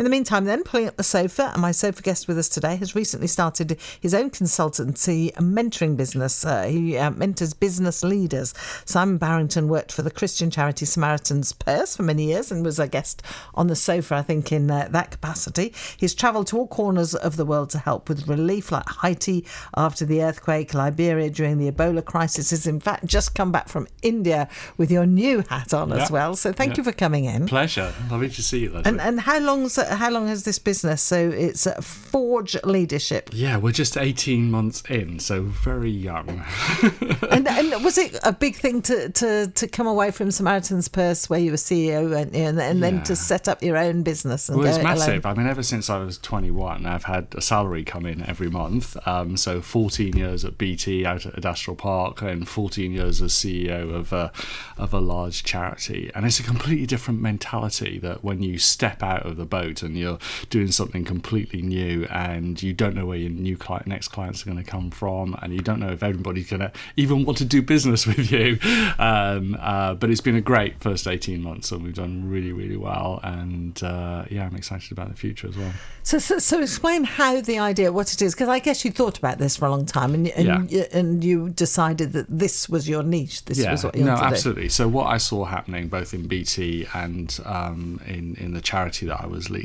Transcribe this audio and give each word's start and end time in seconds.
In 0.00 0.04
the 0.04 0.10
meantime, 0.10 0.46
then, 0.46 0.64
pulling 0.64 0.88
up 0.88 0.96
the 0.96 1.02
sofa, 1.02 1.50
and 1.52 1.60
my 1.60 1.72
sofa 1.72 2.00
guest 2.00 2.26
with 2.26 2.38
us 2.38 2.48
today 2.48 2.76
has 2.76 2.94
recently 2.94 3.26
started 3.26 3.76
his 4.00 4.14
own 4.14 4.30
consultancy 4.30 5.30
and 5.36 5.54
mentoring 5.54 5.94
business. 5.94 6.42
Uh, 6.42 6.62
he 6.62 6.96
uh, 6.96 7.10
mentors 7.10 7.52
business 7.52 8.02
leaders. 8.02 8.54
Simon 8.86 9.18
Barrington 9.18 9.68
worked 9.68 9.92
for 9.92 10.00
the 10.00 10.10
Christian 10.10 10.50
charity 10.50 10.86
Samaritan's 10.86 11.52
Purse 11.52 11.96
for 11.96 12.02
many 12.02 12.28
years 12.28 12.50
and 12.50 12.64
was 12.64 12.78
a 12.78 12.88
guest 12.88 13.22
on 13.54 13.66
the 13.66 13.76
sofa, 13.76 14.14
I 14.14 14.22
think, 14.22 14.50
in 14.52 14.70
uh, 14.70 14.88
that 14.90 15.10
capacity. 15.10 15.74
He's 15.98 16.14
travelled 16.14 16.46
to 16.46 16.56
all 16.56 16.66
corners 16.66 17.14
of 17.14 17.36
the 17.36 17.44
world 17.44 17.68
to 17.68 17.78
help 17.78 18.08
with 18.08 18.26
relief, 18.26 18.72
like 18.72 18.88
Haiti 19.02 19.44
after 19.76 20.06
the 20.06 20.22
earthquake, 20.22 20.72
Liberia 20.72 21.28
during 21.28 21.58
the 21.58 21.70
Ebola 21.70 22.02
crisis. 22.02 22.52
Has 22.52 22.66
in 22.66 22.80
fact 22.80 23.04
just 23.04 23.34
come 23.34 23.52
back 23.52 23.68
from 23.68 23.86
India 24.00 24.48
with 24.78 24.90
your 24.90 25.04
new 25.04 25.44
hat 25.50 25.74
on 25.74 25.92
as 25.92 26.10
well. 26.10 26.36
So 26.36 26.54
thank 26.54 26.78
you 26.78 26.84
for 26.84 26.92
coming 26.92 27.26
in. 27.26 27.46
Pleasure. 27.46 27.92
Lovely 28.10 28.30
to 28.30 28.42
see 28.42 28.60
you. 28.60 28.80
And 28.82 28.98
and 28.98 29.20
how 29.20 29.38
long's 29.40 29.76
how 29.90 30.10
long 30.10 30.28
has 30.28 30.44
this 30.44 30.58
business? 30.58 31.02
So 31.02 31.30
it's 31.30 31.66
Forge 31.82 32.56
Leadership. 32.64 33.30
Yeah, 33.32 33.56
we're 33.56 33.72
just 33.72 33.96
eighteen 33.96 34.50
months 34.50 34.82
in, 34.88 35.18
so 35.18 35.42
very 35.42 35.90
young. 35.90 36.44
and, 37.30 37.46
and 37.48 37.84
was 37.84 37.98
it 37.98 38.18
a 38.22 38.32
big 38.32 38.56
thing 38.56 38.82
to, 38.82 39.08
to, 39.10 39.48
to 39.48 39.68
come 39.68 39.86
away 39.86 40.10
from 40.10 40.30
Samaritan's 40.30 40.88
Purse, 40.88 41.28
where 41.28 41.40
you 41.40 41.50
were 41.50 41.56
CEO, 41.56 42.16
and 42.16 42.34
and, 42.34 42.60
and 42.60 42.82
then 42.82 43.02
to 43.04 43.16
set 43.16 43.48
up 43.48 43.62
your 43.62 43.76
own 43.76 44.02
business? 44.02 44.48
well, 44.48 44.64
it's 44.64 44.82
massive. 44.82 45.24
Alone? 45.24 45.36
I 45.36 45.38
mean, 45.38 45.46
ever 45.46 45.62
since 45.62 45.90
I 45.90 45.98
was 45.98 46.18
21, 46.18 46.86
I've 46.86 47.04
had 47.04 47.28
a 47.34 47.40
salary 47.40 47.84
come 47.84 48.06
in 48.06 48.24
every 48.28 48.50
month. 48.50 48.96
Um, 49.06 49.36
so 49.36 49.60
14 49.60 50.16
years 50.16 50.44
at 50.44 50.58
BT 50.58 51.04
out 51.04 51.26
at 51.26 51.36
Adastral 51.36 51.76
Park, 51.76 52.22
and 52.22 52.48
14 52.48 52.92
years 52.92 53.22
as 53.22 53.32
CEO 53.32 53.94
of 53.94 54.12
a 54.12 54.32
of 54.76 54.94
a 54.94 55.00
large 55.00 55.44
charity. 55.44 56.10
And 56.14 56.24
it's 56.24 56.40
a 56.40 56.42
completely 56.42 56.86
different 56.86 57.20
mentality 57.20 57.98
that 57.98 58.24
when 58.24 58.42
you 58.42 58.58
step 58.58 59.02
out 59.02 59.26
of 59.26 59.36
the 59.36 59.44
boat 59.44 59.79
and 59.82 59.96
you're 59.96 60.18
doing 60.48 60.70
something 60.72 61.04
completely 61.04 61.62
new, 61.62 62.06
and 62.10 62.62
you 62.62 62.72
don't 62.72 62.94
know 62.94 63.06
where 63.06 63.18
your 63.18 63.30
new 63.30 63.56
client, 63.56 63.86
next 63.86 64.08
clients 64.08 64.42
are 64.42 64.46
going 64.46 64.62
to 64.62 64.70
come 64.70 64.90
from, 64.90 65.36
and 65.42 65.52
you 65.52 65.60
don't 65.60 65.80
know 65.80 65.90
if 65.90 66.02
everybody's 66.02 66.48
going 66.48 66.60
to 66.60 66.72
even 66.96 67.24
want 67.24 67.38
to 67.38 67.44
do 67.44 67.62
business 67.62 68.06
with 68.10 68.30
you. 68.30 68.58
Um, 68.98 69.56
uh, 69.60 69.94
but 69.94 70.10
it's 70.10 70.20
been 70.20 70.36
a 70.36 70.40
great 70.40 70.80
first 70.80 71.06
18 71.06 71.42
months, 71.42 71.72
and 71.72 71.82
we've 71.82 71.94
done 71.94 72.28
really, 72.28 72.52
really 72.52 72.76
well. 72.76 73.20
And 73.22 73.80
uh, 73.82 74.24
yeah, 74.30 74.46
I'm 74.46 74.56
excited 74.56 74.92
about 74.92 75.08
the 75.08 75.16
future 75.16 75.48
as 75.48 75.56
well. 75.56 75.72
So, 76.02 76.18
so, 76.18 76.38
so 76.38 76.60
explain 76.60 77.04
how 77.04 77.40
the 77.40 77.58
idea, 77.58 77.92
what 77.92 78.12
it 78.12 78.22
is, 78.22 78.34
because 78.34 78.48
I 78.48 78.58
guess 78.58 78.84
you 78.84 78.90
thought 78.90 79.18
about 79.18 79.38
this 79.38 79.56
for 79.56 79.66
a 79.66 79.70
long 79.70 79.86
time, 79.86 80.14
and 80.14 80.28
and, 80.28 80.70
yeah. 80.70 80.84
and 80.92 81.22
you 81.22 81.50
decided 81.50 82.12
that 82.12 82.26
this 82.28 82.68
was 82.68 82.88
your 82.88 83.02
niche. 83.02 83.44
This 83.44 83.58
yeah. 83.58 83.72
was 83.72 83.84
what 83.84 83.94
you 83.94 84.04
no, 84.04 84.12
absolutely. 84.12 84.68
So, 84.68 84.88
what 84.88 85.06
I 85.06 85.18
saw 85.18 85.44
happening 85.44 85.88
both 85.88 86.14
in 86.14 86.26
BT 86.26 86.86
and 86.94 87.38
um, 87.44 88.00
in 88.06 88.36
in 88.36 88.54
the 88.54 88.60
charity 88.60 89.06
that 89.06 89.20
I 89.20 89.26
was 89.26 89.50
leading 89.50 89.59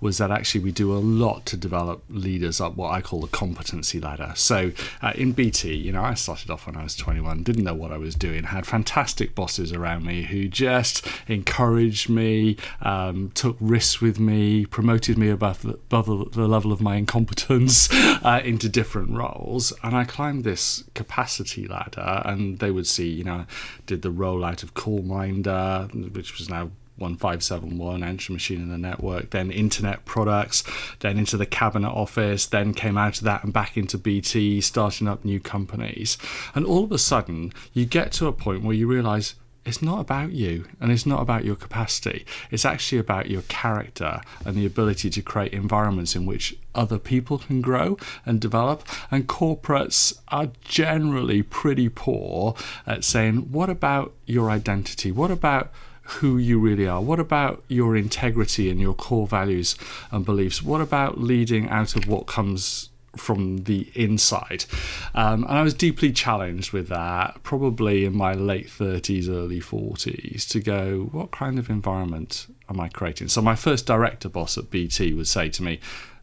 was 0.00 0.18
that 0.18 0.30
actually 0.30 0.62
we 0.62 0.72
do 0.72 0.92
a 0.92 0.98
lot 0.98 1.46
to 1.46 1.56
develop 1.56 2.02
leaders 2.08 2.60
up 2.60 2.76
what 2.76 2.92
I 2.92 3.00
call 3.00 3.20
the 3.20 3.28
competency 3.28 4.00
ladder. 4.00 4.32
So, 4.34 4.72
uh, 5.02 5.12
in 5.14 5.32
BT, 5.32 5.74
you 5.74 5.92
know, 5.92 6.02
I 6.02 6.14
started 6.14 6.50
off 6.50 6.66
when 6.66 6.76
I 6.76 6.82
was 6.82 6.96
21, 6.96 7.42
didn't 7.42 7.64
know 7.64 7.74
what 7.74 7.92
I 7.92 7.98
was 7.98 8.14
doing, 8.14 8.44
had 8.44 8.66
fantastic 8.66 9.34
bosses 9.34 9.72
around 9.72 10.04
me 10.04 10.22
who 10.22 10.48
just 10.48 11.06
encouraged 11.28 12.08
me, 12.08 12.56
um, 12.82 13.30
took 13.34 13.56
risks 13.60 14.00
with 14.00 14.18
me, 14.18 14.66
promoted 14.66 15.18
me 15.18 15.28
above 15.28 15.62
the, 15.62 15.74
above 15.74 16.32
the 16.32 16.48
level 16.48 16.72
of 16.72 16.80
my 16.80 16.96
incompetence 16.96 17.88
uh, 17.92 18.40
into 18.44 18.68
different 18.68 19.10
roles. 19.10 19.72
And 19.82 19.96
I 19.96 20.04
climbed 20.04 20.44
this 20.44 20.84
capacity 20.94 21.66
ladder, 21.66 22.22
and 22.24 22.58
they 22.58 22.70
would 22.70 22.86
see, 22.86 23.08
you 23.08 23.24
know, 23.24 23.46
did 23.86 24.02
the 24.02 24.10
rollout 24.10 24.62
of 24.62 24.74
CallMinder, 24.74 26.14
which 26.14 26.38
was 26.38 26.48
now 26.48 26.70
1571 27.00 28.02
Answer 28.02 28.32
Machine 28.32 28.60
in 28.60 28.68
the 28.68 28.78
network, 28.78 29.30
then 29.30 29.50
internet 29.50 30.04
products, 30.04 30.62
then 31.00 31.18
into 31.18 31.36
the 31.36 31.46
cabinet 31.46 31.90
office, 31.90 32.46
then 32.46 32.74
came 32.74 32.98
out 32.98 33.18
of 33.18 33.24
that 33.24 33.42
and 33.42 33.52
back 33.52 33.76
into 33.76 33.98
BT, 33.98 34.60
starting 34.60 35.08
up 35.08 35.24
new 35.24 35.40
companies. 35.40 36.18
And 36.54 36.64
all 36.64 36.84
of 36.84 36.92
a 36.92 36.98
sudden, 36.98 37.52
you 37.72 37.86
get 37.86 38.12
to 38.12 38.26
a 38.26 38.32
point 38.32 38.62
where 38.62 38.76
you 38.76 38.86
realize 38.86 39.34
it's 39.64 39.82
not 39.82 40.00
about 40.00 40.32
you 40.32 40.66
and 40.80 40.90
it's 40.90 41.04
not 41.04 41.20
about 41.20 41.44
your 41.44 41.54
capacity. 41.54 42.24
It's 42.50 42.64
actually 42.64 42.98
about 42.98 43.28
your 43.28 43.42
character 43.42 44.22
and 44.44 44.56
the 44.56 44.64
ability 44.64 45.10
to 45.10 45.22
create 45.22 45.52
environments 45.52 46.16
in 46.16 46.24
which 46.24 46.56
other 46.74 46.98
people 46.98 47.38
can 47.38 47.60
grow 47.60 47.98
and 48.24 48.40
develop. 48.40 48.82
And 49.10 49.28
corporates 49.28 50.18
are 50.28 50.48
generally 50.64 51.42
pretty 51.42 51.88
poor 51.88 52.54
at 52.86 53.04
saying, 53.04 53.52
what 53.52 53.68
about 53.68 54.14
your 54.26 54.50
identity? 54.50 55.12
What 55.12 55.30
about 55.30 55.70
who 56.18 56.36
you 56.38 56.58
really 56.58 56.86
are? 56.86 57.00
What 57.00 57.20
about 57.20 57.62
your 57.68 57.96
integrity 57.96 58.70
and 58.70 58.80
your 58.80 58.94
core 58.94 59.26
values 59.26 59.76
and 60.10 60.24
beliefs? 60.24 60.62
What 60.62 60.80
about 60.80 61.20
leading 61.20 61.68
out 61.68 61.96
of 61.96 62.06
what 62.06 62.26
comes 62.26 62.90
from 63.16 63.64
the 63.64 63.90
inside. 63.94 64.64
Um, 65.14 65.44
and 65.44 65.58
I 65.58 65.62
was 65.62 65.74
deeply 65.74 66.12
challenged 66.12 66.72
with 66.72 66.88
that, 66.88 67.42
probably 67.42 68.04
in 68.04 68.16
my 68.16 68.34
late 68.34 68.68
30s, 68.68 69.28
early 69.28 69.60
40s, 69.60 70.46
to 70.48 70.60
go, 70.60 71.08
what 71.10 71.30
kind 71.30 71.58
of 71.58 71.70
environment 71.70 72.46
am 72.68 72.80
I 72.80 72.88
creating? 72.88 73.28
So, 73.28 73.42
my 73.42 73.56
first 73.56 73.86
director 73.86 74.28
boss 74.28 74.56
at 74.56 74.70
BT 74.70 75.12
would 75.14 75.28
say 75.28 75.48
to 75.48 75.62
me, 75.62 75.80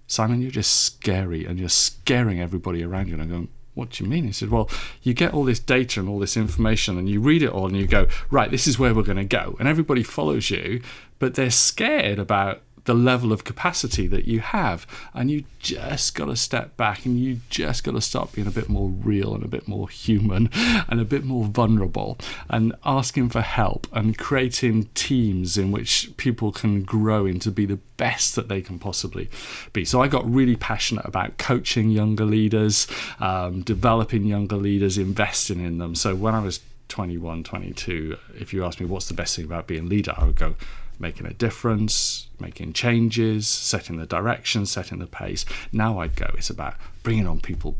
Simon, 0.07 0.41
you're 0.41 0.51
just 0.51 0.83
scary 0.83 1.45
and 1.45 1.59
you're 1.59 1.67
scaring 1.67 2.39
everybody 2.39 2.83
around 2.83 3.07
you. 3.07 3.13
And 3.13 3.23
I'm 3.23 3.29
going, 3.29 3.49
what 3.77 3.91
do 3.91 4.03
you 4.03 4.09
mean? 4.09 4.25
He 4.25 4.31
said, 4.31 4.49
Well, 4.49 4.69
you 5.03 5.13
get 5.13 5.33
all 5.33 5.43
this 5.43 5.59
data 5.59 5.99
and 5.99 6.09
all 6.09 6.17
this 6.17 6.35
information, 6.35 6.97
and 6.97 7.07
you 7.07 7.21
read 7.21 7.43
it 7.43 7.51
all, 7.51 7.67
and 7.67 7.77
you 7.77 7.85
go, 7.85 8.07
Right, 8.31 8.49
this 8.49 8.65
is 8.65 8.79
where 8.79 8.93
we're 8.93 9.03
going 9.03 9.17
to 9.17 9.23
go. 9.23 9.55
And 9.59 9.67
everybody 9.67 10.01
follows 10.01 10.49
you, 10.49 10.81
but 11.19 11.35
they're 11.35 11.51
scared 11.51 12.17
about 12.17 12.61
the 12.87 12.93
level 12.93 13.33
of 13.33 13.43
capacity 13.43 14.07
that 14.07 14.25
you 14.25 14.39
have. 14.39 14.87
And 15.13 15.29
you 15.29 15.43
just 15.59 16.15
got 16.15 16.25
to 16.25 16.35
step 16.37 16.75
back 16.77 17.05
and 17.05 17.19
you 17.19 17.41
just 17.49 17.83
got 17.83 17.91
to 17.91 18.01
start 18.01 18.31
being 18.31 18.47
a 18.47 18.51
bit 18.51 18.69
more 18.69 18.87
real 18.89 19.35
and 19.35 19.43
a 19.43 19.47
bit 19.47 19.67
more 19.67 19.89
human 19.89 20.49
and 20.55 20.99
a 20.99 21.05
bit 21.05 21.25
more 21.25 21.43
vulnerable 21.43 22.17
and 22.49 22.73
asking 22.85 23.29
for 23.29 23.41
help 23.41 23.87
and 23.91 24.17
creating 24.17 24.85
teams 24.95 25.57
in 25.57 25.71
which 25.71 26.09
people 26.15 26.51
can 26.53 26.83
grow 26.83 27.25
into 27.25 27.51
be 27.51 27.65
the 27.65 27.79
best 27.97 28.35
that 28.35 28.47
they 28.47 28.61
can 28.61 28.79
possibly 28.79 29.29
be. 29.73 29.83
So 29.83 30.01
I 30.01 30.07
got 30.07 30.29
really 30.29 30.55
passionate 30.55 31.05
about 31.05 31.37
coaching 31.37 31.89
younger 31.89 32.25
leaders, 32.25 32.87
um, 33.19 33.63
developing 33.63 34.23
younger 34.23 34.55
leaders, 34.55 34.97
investing 34.97 35.59
in 35.59 35.77
them. 35.77 35.93
So 35.93 36.15
when 36.15 36.33
I 36.33 36.39
was 36.39 36.61
21, 36.87 37.43
22, 37.43 38.17
if 38.39 38.53
you 38.53 38.63
ask 38.63 38.79
me 38.79 38.85
what's 38.85 39.09
the 39.09 39.13
best 39.13 39.35
thing 39.35 39.43
about 39.43 39.67
being 39.67 39.87
a 39.87 39.89
leader, 39.89 40.13
I 40.15 40.23
would 40.23 40.37
go, 40.37 40.55
making 40.99 41.25
a 41.25 41.33
difference, 41.33 42.27
making 42.39 42.73
changes, 42.73 43.47
setting 43.47 43.97
the 43.97 44.05
direction, 44.05 44.65
setting 44.65 44.99
the 44.99 45.07
pace. 45.07 45.45
Now 45.71 45.99
I'd 45.99 46.15
go, 46.15 46.29
it's 46.33 46.49
about 46.49 46.75
bringing 47.03 47.27
on 47.27 47.39
people 47.39 47.77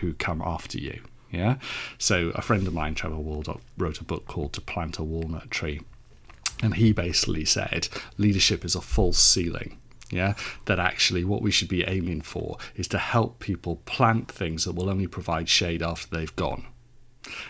who 0.00 0.14
come 0.14 0.42
after 0.44 0.78
you. 0.78 1.02
Yeah. 1.30 1.56
So 1.98 2.30
a 2.34 2.42
friend 2.42 2.66
of 2.66 2.74
mine, 2.74 2.94
Trevor 2.94 3.16
Waldock, 3.16 3.60
wrote 3.78 4.00
a 4.00 4.04
book 4.04 4.26
called 4.26 4.52
To 4.54 4.60
Plant 4.60 4.98
a 4.98 5.04
Walnut 5.04 5.50
Tree. 5.50 5.80
And 6.62 6.74
he 6.74 6.92
basically 6.92 7.44
said 7.44 7.88
leadership 8.18 8.64
is 8.64 8.74
a 8.74 8.80
false 8.80 9.18
ceiling. 9.18 9.78
Yeah, 10.10 10.34
that 10.64 10.80
actually 10.80 11.22
what 11.22 11.40
we 11.40 11.52
should 11.52 11.68
be 11.68 11.84
aiming 11.84 12.22
for 12.22 12.58
is 12.74 12.88
to 12.88 12.98
help 12.98 13.38
people 13.38 13.76
plant 13.84 14.28
things 14.28 14.64
that 14.64 14.74
will 14.74 14.90
only 14.90 15.06
provide 15.06 15.48
shade 15.48 15.84
after 15.84 16.08
they've 16.08 16.34
gone. 16.34 16.66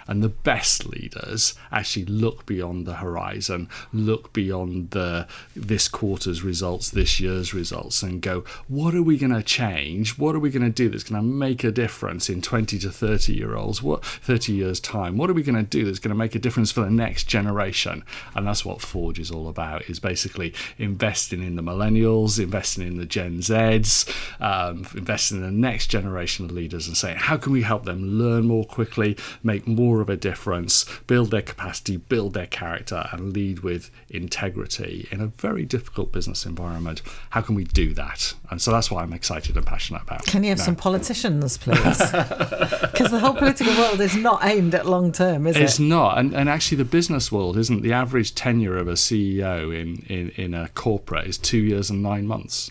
And 0.06 0.22
the 0.22 0.28
best 0.28 0.86
leaders 0.86 1.54
actually 1.70 2.06
look 2.06 2.46
beyond 2.46 2.86
the 2.86 2.94
horizon, 2.94 3.68
look 3.92 4.32
beyond 4.32 4.90
the 4.90 5.26
this 5.54 5.88
quarter's 5.88 6.42
results, 6.42 6.90
this 6.90 7.20
year's 7.20 7.54
results, 7.54 8.02
and 8.02 8.20
go, 8.20 8.44
what 8.68 8.94
are 8.94 9.02
we 9.02 9.16
going 9.16 9.32
to 9.32 9.42
change? 9.42 10.18
What 10.18 10.34
are 10.34 10.40
we 10.40 10.50
going 10.50 10.64
to 10.64 10.70
do 10.70 10.88
that's 10.88 11.04
going 11.04 11.20
to 11.20 11.26
make 11.26 11.64
a 11.64 11.70
difference 11.70 12.28
in 12.28 12.42
20 12.42 12.78
to 12.78 12.90
30 12.90 13.32
year 13.32 13.54
olds? 13.54 13.82
What 13.82 14.04
30 14.04 14.52
years 14.52 14.80
time? 14.80 15.16
What 15.16 15.30
are 15.30 15.34
we 15.34 15.42
going 15.42 15.56
to 15.56 15.62
do 15.62 15.84
that's 15.84 15.98
going 15.98 16.10
to 16.10 16.16
make 16.16 16.34
a 16.34 16.38
difference 16.38 16.72
for 16.72 16.80
the 16.80 16.90
next 16.90 17.24
generation? 17.24 18.04
And 18.34 18.46
that's 18.46 18.64
what 18.64 18.80
Forge 18.80 19.18
is 19.18 19.30
all 19.30 19.48
about. 19.48 19.88
Is 19.88 20.00
basically 20.00 20.52
investing 20.78 21.42
in 21.42 21.56
the 21.56 21.62
millennials, 21.62 22.42
investing 22.42 22.86
in 22.86 22.96
the 22.96 23.06
Gen 23.06 23.38
Zs, 23.38 24.08
um, 24.40 24.86
investing 24.96 25.38
in 25.38 25.42
the 25.42 25.50
next 25.50 25.86
generation 25.86 26.44
of 26.44 26.50
leaders, 26.50 26.86
and 26.86 26.96
saying 26.96 27.16
how 27.16 27.36
can 27.36 27.52
we 27.52 27.62
help 27.62 27.84
them 27.84 28.18
learn 28.18 28.46
more 28.46 28.64
quickly, 28.64 29.16
make 29.42 29.59
more 29.66 30.00
of 30.00 30.08
a 30.08 30.16
difference, 30.16 30.84
build 31.06 31.30
their 31.30 31.42
capacity, 31.42 31.96
build 31.96 32.34
their 32.34 32.46
character, 32.46 33.08
and 33.12 33.32
lead 33.32 33.60
with 33.60 33.90
integrity 34.08 35.08
in 35.10 35.20
a 35.20 35.26
very 35.26 35.64
difficult 35.64 36.12
business 36.12 36.46
environment. 36.46 37.02
How 37.30 37.40
can 37.40 37.54
we 37.54 37.64
do 37.64 37.94
that? 37.94 38.34
And 38.50 38.60
so 38.60 38.70
that's 38.70 38.90
what 38.90 39.02
I'm 39.02 39.12
excited 39.12 39.56
and 39.56 39.66
passionate 39.66 40.02
about. 40.02 40.26
Can 40.26 40.42
you 40.42 40.50
have 40.50 40.58
now. 40.58 40.64
some 40.64 40.76
politicians, 40.76 41.58
please? 41.58 42.00
Because 42.90 43.12
the 43.12 43.20
whole 43.20 43.34
political 43.34 43.72
world 43.74 44.00
is 44.00 44.14
not 44.16 44.44
aimed 44.44 44.74
at 44.74 44.84
long 44.84 45.10
term, 45.12 45.46
is 45.46 45.56
it's 45.56 45.60
it? 45.60 45.64
It's 45.64 45.78
not. 45.78 46.18
And, 46.18 46.34
and 46.34 46.48
actually, 46.48 46.76
the 46.78 46.84
business 46.84 47.32
world 47.32 47.56
isn't. 47.56 47.82
The 47.82 47.92
average 47.92 48.34
tenure 48.34 48.76
of 48.76 48.88
a 48.88 48.92
CEO 48.92 49.74
in, 49.74 50.04
in, 50.06 50.30
in 50.30 50.54
a 50.54 50.68
corporate 50.68 51.26
is 51.26 51.38
two 51.38 51.58
years 51.58 51.88
and 51.88 52.02
nine 52.02 52.26
months. 52.26 52.70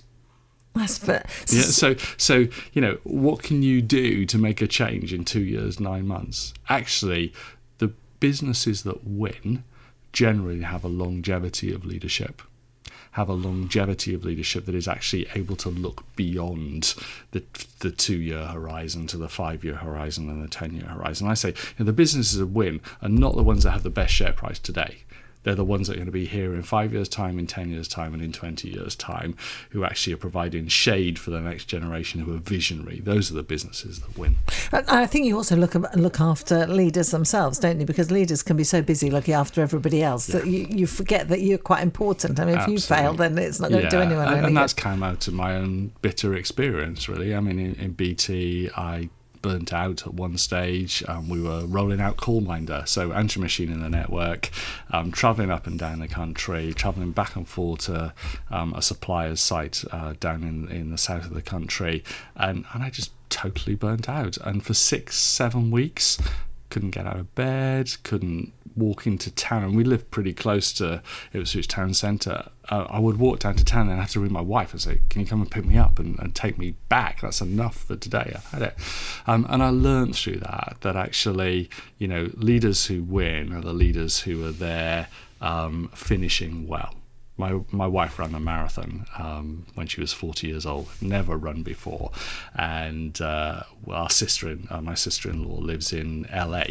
That's 0.80 0.98
fair. 0.98 1.26
Yeah, 1.52 1.64
so 1.64 1.96
so 2.18 2.48
you 2.74 2.82
know 2.82 2.98
what 3.04 3.44
can 3.44 3.62
you 3.62 3.82
do 3.82 4.26
to 4.26 4.38
make 4.38 4.62
a 4.62 4.68
change 4.68 5.14
in 5.14 5.26
two 5.26 5.42
years, 5.42 5.80
nine 5.80 6.08
months? 6.08 6.54
Actually, 6.70 7.34
the 7.80 7.92
businesses 8.20 8.84
that 8.84 9.06
win 9.06 9.64
generally 10.14 10.62
have 10.62 10.84
a 10.84 10.88
longevity 10.88 11.74
of 11.74 11.86
leadership. 11.86 12.42
have 13.14 13.28
a 13.30 13.34
longevity 13.34 14.14
of 14.14 14.24
leadership 14.24 14.66
that 14.66 14.76
is 14.76 14.88
actually 14.88 15.28
able 15.34 15.56
to 15.56 15.70
look 15.70 16.04
beyond 16.16 16.94
the 17.32 17.44
the 17.80 17.92
two 17.92 18.18
year 18.22 18.46
horizon 18.48 19.08
to 19.08 19.18
the 19.18 19.28
five 19.30 19.64
year 19.64 19.76
horizon 19.76 20.30
and 20.30 20.44
the 20.44 20.48
ten 20.48 20.74
year 20.76 20.86
horizon. 20.86 21.28
I 21.28 21.34
say 21.34 21.50
you 21.50 21.56
know, 21.80 21.86
the 21.86 21.94
businesses 21.94 22.38
that 22.40 22.48
win 22.48 22.82
are 23.02 23.10
not 23.10 23.36
the 23.36 23.44
ones 23.44 23.64
that 23.64 23.72
have 23.72 23.84
the 23.84 23.90
best 23.90 24.14
share 24.14 24.34
price 24.34 24.60
today 24.60 25.00
they're 25.44 25.56
the 25.56 25.66
ones 25.66 25.88
that 25.88 25.94
are 25.94 25.98
going 25.98 26.06
to 26.06 26.12
be 26.12 26.26
here 26.26 26.54
in 26.54 26.64
five 26.64 26.94
years' 26.94 27.08
time, 27.08 27.40
in 27.40 27.48
10 27.48 27.70
years' 27.70 27.88
time, 27.88 28.14
and 28.14 28.22
in 28.22 28.32
20 28.32 28.70
years' 28.70 28.96
time, 28.96 29.36
who 29.70 29.84
actually 29.86 30.14
are 30.14 30.18
providing 30.18 30.68
shade 30.68 31.18
for 31.18 31.32
the 31.32 31.40
next 31.40 31.66
generation, 31.66 32.22
who 32.22 32.36
are 32.36 32.40
visionary. 32.40 33.00
Those 33.00 33.32
are 33.32 33.36
the 33.36 33.44
businesses 33.44 34.00
that 34.02 34.18
win. 34.18 34.38
I 34.72 35.06
think 35.06 35.26
you 35.26 35.38
also 35.38 35.56
look 35.56 35.76
look 35.96 36.20
after 36.20 36.68
leaders 36.68 37.12
themselves, 37.12 37.60
don't 37.60 37.80
you? 37.80 37.86
Because 37.86 38.12
leaders 38.12 38.44
can 38.44 38.58
be 38.58 38.64
so 38.64 38.82
busy 38.82 39.10
looking 39.10 39.34
after 39.34 39.62
everybody 39.62 40.04
else 40.04 40.28
yeah. 40.28 40.40
that 40.40 40.48
you, 40.48 40.68
you 40.70 40.88
forget 40.88 41.30
that 41.30 41.42
you're 41.42 41.58
quite 41.58 41.84
important. 41.84 42.40
I 42.40 42.46
mean, 42.46 42.56
if 42.56 42.62
Absolutely. 42.62 42.74
you 42.74 42.80
fail, 42.82 43.14
then 43.14 43.38
it's 43.38 43.60
not 43.60 43.70
going 43.72 43.84
yeah. 43.84 43.90
to 43.90 43.96
do 43.96 44.02
anyone 44.02 44.28
and, 44.28 44.38
any 44.38 44.48
And 44.48 44.58
that's 44.58 44.74
come 44.74 45.04
out 45.04 45.28
of 45.28 45.34
my 45.34 45.56
own 45.56 45.92
bitter 46.02 46.34
experience, 46.34 47.08
really. 47.08 47.34
I 47.34 47.40
mean, 47.40 47.60
in, 47.60 47.76
in 47.76 47.92
BT, 47.94 48.70
I 48.76 49.10
burnt 49.42 49.74
out 49.74 50.06
at 50.06 50.14
one 50.14 50.38
stage. 50.38 51.04
Um, 51.08 51.30
we 51.30 51.42
were 51.42 51.66
rolling 51.66 52.02
out 52.02 52.18
CallMinder, 52.18 52.88
so 52.88 53.12
answer 53.12 53.40
machine 53.40 53.72
in 53.72 53.82
the 53.82 53.90
network, 53.90 54.50
um, 54.92 55.12
traveling 55.12 55.52
up 55.52 55.68
and 55.68 55.78
down 55.78 56.00
the 56.00 56.08
country, 56.08 56.74
traveling 56.74 57.12
back 57.12 57.36
and 57.36 57.48
forth 57.48 57.82
to 57.86 58.14
um, 58.50 58.74
a 58.74 58.82
supplier's 58.82 59.42
site 59.42 59.84
uh, 59.92 60.14
down 60.20 60.44
in, 60.44 60.68
in 60.70 60.92
the 60.92 60.98
south 60.98 61.26
of 61.26 61.34
the 61.34 61.42
country, 61.42 62.04
and, 62.36 62.66
and 62.74 62.84
I 62.84 62.90
just 62.90 63.12
totally 63.30 63.76
burnt 63.76 64.10
out. 64.10 64.38
And 64.38 64.64
for 64.66 64.74
six, 64.74 65.16
seven 65.18 65.72
weeks, 65.72 66.18
couldn't 66.70 66.92
get 66.92 67.06
out 67.06 67.18
of 67.18 67.34
bed, 67.36 67.96
couldn't 68.04 68.54
walk 68.76 69.06
into 69.06 69.32
town. 69.32 69.64
And 69.64 69.76
we 69.76 69.84
lived 69.84 70.12
pretty 70.12 70.34
close 70.34 70.72
to 70.74 71.02
Ipswich 71.34 71.68
town 71.68 71.94
centre. 71.94 72.50
Uh, 72.70 72.86
I 72.90 73.00
would 73.00 73.18
walk 73.18 73.40
down 73.40 73.56
to 73.56 73.66
town 73.66 73.90
and 73.90 74.00
have 74.00 74.12
to 74.12 74.20
ring 74.20 74.32
my 74.32 74.42
wife 74.42 74.72
and 74.72 74.82
say, 74.82 75.02
"Can 75.10 75.22
you 75.22 75.28
come 75.28 75.42
and 75.42 75.52
pick 75.52 75.66
me 75.66 75.78
up 75.78 76.00
and, 76.00 76.18
and 76.20 76.34
take 76.34 76.58
me 76.58 76.76
back? 76.88 77.22
That's 77.22 77.42
enough 77.42 77.78
for 77.84 77.96
today." 77.96 78.36
I 78.36 78.56
had 78.56 78.62
it, 78.62 78.76
um, 79.28 79.46
and 79.50 79.62
I 79.62 79.70
learned 79.70 80.16
through 80.16 80.40
that 80.40 80.78
that 80.82 80.96
actually, 80.96 81.70
you 81.98 82.08
know, 82.08 82.30
leaders 82.36 82.86
who 82.86 83.04
win 83.04 83.54
are 83.54 83.62
the 83.62 83.74
leaders 83.74 84.22
who 84.22 84.46
are 84.46 84.52
there 84.52 85.08
um, 85.42 85.90
finishing 85.94 86.68
well 86.68 86.96
my 87.40 87.60
my 87.72 87.88
wife 87.88 88.20
ran 88.20 88.36
a 88.36 88.40
marathon 88.40 89.06
um, 89.18 89.66
when 89.74 89.88
she 89.88 90.02
was 90.02 90.12
40 90.14 90.48
years 90.48 90.66
old, 90.66 90.90
never 91.02 91.38
run 91.38 91.64
before, 91.64 92.12
and 92.54 93.20
uh, 93.22 93.64
our 93.90 94.10
sister 94.10 94.50
in 94.50 94.68
uh, 94.70 94.82
my 94.82 94.94
sister-in-law 94.94 95.60
lives 95.60 95.94
in 95.94 96.28
LA, 96.34 96.66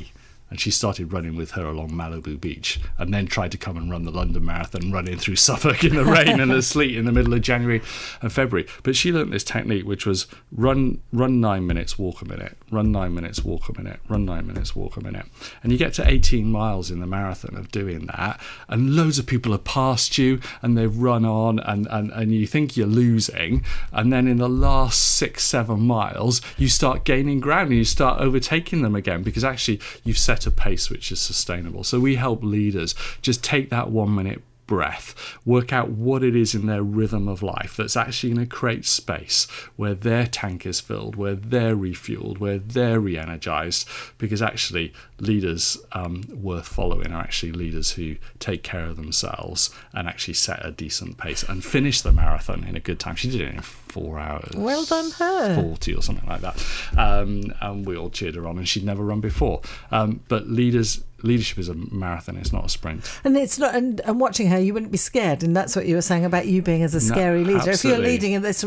and 0.50 0.60
she 0.60 0.70
started 0.70 1.12
running 1.12 1.36
with 1.36 1.52
her 1.52 1.66
along 1.66 1.90
Malibu 1.90 2.40
Beach, 2.40 2.80
and 2.96 3.12
then 3.12 3.26
tried 3.26 3.52
to 3.52 3.58
come 3.58 3.76
and 3.76 3.90
run 3.90 4.04
the 4.04 4.10
London 4.10 4.44
Marathon, 4.44 4.92
running 4.92 5.18
through 5.18 5.36
Suffolk 5.48 5.84
in 5.84 5.94
the 5.94 6.04
rain 6.04 6.40
and 6.40 6.50
the 6.50 6.62
sleet 6.62 6.96
in 6.96 7.04
the 7.04 7.12
middle 7.12 7.34
of 7.34 7.42
January 7.42 7.82
and 8.22 8.32
February. 8.32 8.68
But 8.82 8.96
she 8.96 9.12
learnt 9.12 9.30
this 9.30 9.44
technique, 9.44 9.86
which 9.86 10.06
was 10.06 10.26
run 10.52 11.00
run 11.12 11.40
nine 11.40 11.66
minutes, 11.66 11.98
walk 11.98 12.22
a 12.22 12.24
minute, 12.24 12.56
run 12.70 12.92
nine 12.92 13.14
minutes, 13.14 13.44
walk 13.44 13.68
a 13.68 13.76
minute, 13.76 14.00
run 14.08 14.24
nine 14.24 14.46
minutes, 14.46 14.74
walk 14.74 14.96
a 14.96 15.02
minute, 15.02 15.26
and 15.62 15.72
you 15.72 15.78
get 15.78 15.92
to 15.94 16.08
18 16.08 16.50
miles 16.50 16.90
in 16.90 17.00
the 17.00 17.06
marathon 17.06 17.56
of 17.56 17.70
doing 17.70 18.06
that, 18.06 18.40
and 18.68 18.96
loads 18.96 19.18
of 19.18 19.26
people 19.26 19.52
have 19.52 19.64
passed 19.64 20.18
you, 20.18 20.40
and 20.62 20.76
they've 20.76 20.96
run 20.96 21.24
on, 21.24 21.58
and 21.60 21.86
and 21.90 22.10
and 22.12 22.32
you 22.32 22.46
think 22.46 22.76
you're 22.76 22.86
losing, 22.86 23.64
and 23.92 24.12
then 24.12 24.26
in 24.26 24.38
the 24.38 24.48
last 24.48 25.02
six 25.02 25.44
seven 25.44 25.80
miles, 25.80 26.40
you 26.56 26.68
start 26.68 27.04
gaining 27.04 27.40
ground 27.40 27.68
and 27.68 27.78
you 27.78 27.84
start 27.84 28.20
overtaking 28.20 28.82
them 28.82 28.94
again 28.94 29.22
because 29.22 29.44
actually 29.44 29.80
you've 30.04 30.18
set 30.18 30.37
set 30.38 30.46
a 30.46 30.50
pace 30.54 30.88
which 30.90 31.10
is 31.10 31.20
sustainable. 31.20 31.84
So 31.84 32.00
we 32.00 32.16
help 32.16 32.42
leaders 32.42 32.94
just 33.22 33.42
take 33.42 33.70
that 33.70 33.90
one 33.90 34.14
minute 34.14 34.42
breath, 34.66 35.14
work 35.44 35.72
out 35.72 35.90
what 35.90 36.22
it 36.22 36.36
is 36.36 36.54
in 36.54 36.66
their 36.66 36.82
rhythm 36.82 37.26
of 37.26 37.42
life 37.42 37.76
that's 37.76 37.96
actually 37.96 38.34
going 38.34 38.46
to 38.46 38.54
create 38.54 38.84
space 38.84 39.46
where 39.76 39.94
their 39.94 40.26
tank 40.26 40.66
is 40.66 40.78
filled, 40.78 41.16
where 41.16 41.34
they're 41.34 41.74
refueled, 41.74 42.38
where 42.38 42.58
they're 42.58 43.00
re 43.00 43.18
energized. 43.18 43.88
Because 44.18 44.42
actually, 44.42 44.92
leaders 45.20 45.76
um, 45.92 46.22
worth 46.32 46.66
following 46.66 47.12
are 47.12 47.20
actually 47.20 47.52
leaders 47.52 47.92
who 47.92 48.16
take 48.38 48.62
care 48.62 48.84
of 48.84 48.96
themselves 48.96 49.70
and 49.92 50.08
actually 50.08 50.34
set 50.34 50.64
a 50.64 50.70
decent 50.70 51.18
pace 51.18 51.42
and 51.42 51.64
finish 51.64 52.00
the 52.00 52.12
marathon 52.12 52.64
in 52.64 52.76
a 52.76 52.80
good 52.80 53.00
time. 53.00 53.16
She 53.16 53.30
did 53.30 53.40
it 53.40 53.54
in 53.54 53.60
four 53.60 54.18
hours. 54.18 54.54
Well 54.54 54.84
done, 54.84 55.10
her. 55.12 55.54
40 55.54 55.94
or 55.94 56.02
something 56.02 56.28
like 56.28 56.40
that. 56.42 56.64
Um, 56.96 57.52
and 57.60 57.86
we 57.86 57.96
all 57.96 58.10
cheered 58.10 58.36
her 58.36 58.46
on, 58.46 58.58
and 58.58 58.68
she'd 58.68 58.84
never 58.84 59.04
run 59.04 59.20
before. 59.20 59.60
Um, 59.90 60.20
but 60.28 60.48
leaders 60.48 61.04
leadership 61.22 61.58
is 61.58 61.68
a 61.68 61.74
marathon 61.74 62.36
it's 62.36 62.52
not 62.52 62.64
a 62.64 62.68
sprint 62.68 63.20
and 63.24 63.36
it's 63.36 63.58
not 63.58 63.74
and, 63.74 64.00
and 64.02 64.20
watching 64.20 64.46
her 64.46 64.56
you 64.56 64.72
wouldn't 64.72 64.92
be 64.92 64.98
scared 64.98 65.42
and 65.42 65.56
that's 65.56 65.74
what 65.74 65.84
you 65.84 65.96
were 65.96 66.00
saying 66.00 66.24
about 66.24 66.46
you 66.46 66.62
being 66.62 66.80
as 66.84 66.94
a 66.94 67.00
scary 67.00 67.42
no, 67.42 67.54
leader 67.54 67.70
if 67.70 67.82
you're 67.82 67.98
leading 67.98 68.34
in 68.34 68.42
this 68.42 68.64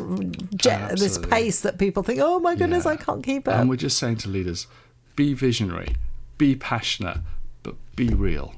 jet, 0.56 0.98
this 0.98 1.18
pace 1.18 1.62
that 1.62 1.78
people 1.78 2.04
think 2.04 2.20
oh 2.22 2.42
my 2.42 2.54
goodness 2.54 2.84
yeah. 2.84 2.92
i 2.92 2.98
can't 2.98 3.24
keep 3.24 3.48
up 3.48 3.54
and 3.54 3.70
we're 3.70 3.78
just 3.78 3.98
saying 3.98 4.18
to 4.18 4.28
leaders 4.28 4.68
be 5.16 5.34
visionary 5.34 5.96
be 6.42 6.56
passionate 6.56 7.20
but 7.62 7.76
be 7.96 8.10
real 8.10 8.56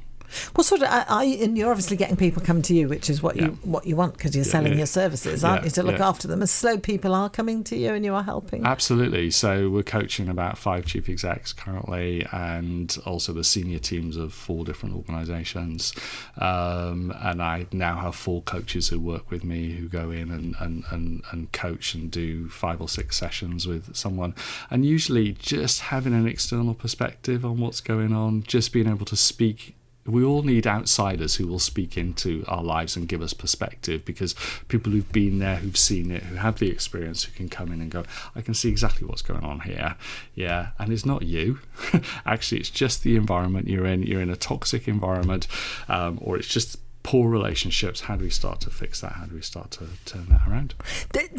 well, 0.55 0.63
sort 0.63 0.81
of, 0.81 0.89
I, 0.91 1.23
and 1.41 1.57
you're 1.57 1.69
obviously 1.69 1.97
getting 1.97 2.15
people 2.15 2.41
come 2.41 2.61
to 2.63 2.73
you, 2.73 2.87
which 2.87 3.09
is 3.09 3.21
what 3.21 3.35
yeah. 3.35 3.45
you 3.45 3.49
what 3.63 3.85
you 3.85 3.95
want 3.95 4.13
because 4.17 4.35
you're 4.35 4.45
yeah, 4.45 4.51
selling 4.51 4.73
yeah. 4.73 4.79
your 4.79 4.87
services, 4.87 5.43
aren't 5.43 5.63
you, 5.63 5.69
to 5.71 5.83
look 5.83 5.99
after 5.99 6.27
them. 6.27 6.41
And 6.41 6.49
slow 6.49 6.77
people 6.77 7.13
are 7.13 7.29
coming 7.29 7.63
to 7.65 7.75
you, 7.75 7.93
and 7.93 8.03
you 8.05 8.13
are 8.13 8.23
helping. 8.23 8.65
Absolutely. 8.65 9.31
So 9.31 9.69
we're 9.69 9.83
coaching 9.83 10.29
about 10.29 10.57
five 10.57 10.85
chief 10.85 11.09
execs 11.09 11.53
currently, 11.53 12.25
and 12.31 12.95
also 13.05 13.33
the 13.33 13.43
senior 13.43 13.79
teams 13.79 14.17
of 14.17 14.33
four 14.33 14.65
different 14.65 14.95
organisations. 14.95 15.93
Um, 16.37 17.13
and 17.21 17.41
I 17.41 17.67
now 17.71 17.97
have 17.97 18.15
four 18.15 18.41
coaches 18.41 18.89
who 18.89 18.99
work 18.99 19.31
with 19.31 19.43
me 19.43 19.73
who 19.73 19.87
go 19.87 20.11
in 20.11 20.31
and, 20.31 20.55
and, 20.59 20.83
and, 20.91 21.23
and 21.31 21.51
coach 21.51 21.93
and 21.93 22.09
do 22.09 22.49
five 22.49 22.81
or 22.81 22.89
six 22.89 23.17
sessions 23.17 23.67
with 23.67 23.95
someone. 23.95 24.35
And 24.69 24.85
usually, 24.85 25.33
just 25.33 25.81
having 25.81 26.13
an 26.13 26.27
external 26.27 26.73
perspective 26.73 27.45
on 27.45 27.59
what's 27.59 27.81
going 27.81 28.13
on, 28.13 28.43
just 28.43 28.73
being 28.73 28.87
able 28.87 29.05
to 29.05 29.15
speak 29.15 29.75
we 30.05 30.23
all 30.23 30.43
need 30.43 30.67
outsiders 30.67 31.35
who 31.35 31.47
will 31.47 31.59
speak 31.59 31.97
into 31.97 32.43
our 32.47 32.63
lives 32.63 32.95
and 32.95 33.07
give 33.07 33.21
us 33.21 33.33
perspective 33.33 34.03
because 34.03 34.35
people 34.67 34.91
who've 34.91 35.11
been 35.11 35.39
there, 35.39 35.57
who've 35.57 35.77
seen 35.77 36.11
it, 36.11 36.23
who 36.23 36.35
have 36.35 36.59
the 36.59 36.69
experience, 36.69 37.23
who 37.23 37.31
can 37.31 37.47
come 37.49 37.71
in 37.71 37.81
and 37.81 37.89
go, 37.89 38.03
I 38.35 38.41
can 38.41 38.53
see 38.53 38.69
exactly 38.69 39.07
what's 39.07 39.21
going 39.21 39.43
on 39.43 39.61
here. 39.61 39.95
Yeah, 40.35 40.69
and 40.77 40.91
it's 40.91 41.05
not 41.05 41.23
you. 41.23 41.59
Actually, 42.25 42.59
it's 42.59 42.69
just 42.69 43.03
the 43.03 43.15
environment 43.15 43.67
you're 43.67 43.85
in. 43.85 44.03
You're 44.03 44.21
in 44.21 44.29
a 44.29 44.35
toxic 44.35 44.87
environment, 44.87 45.47
um, 45.87 46.19
or 46.21 46.37
it's 46.37 46.47
just 46.47 46.77
poor 47.03 47.29
relationships. 47.29 48.01
How 48.01 48.15
do 48.15 48.23
we 48.23 48.29
start 48.29 48.59
to 48.61 48.69
fix 48.69 49.01
that? 49.01 49.13
How 49.13 49.25
do 49.25 49.35
we 49.35 49.41
start 49.41 49.71
to 49.71 49.87
turn 50.05 50.27
that 50.29 50.47
around? 50.47 50.73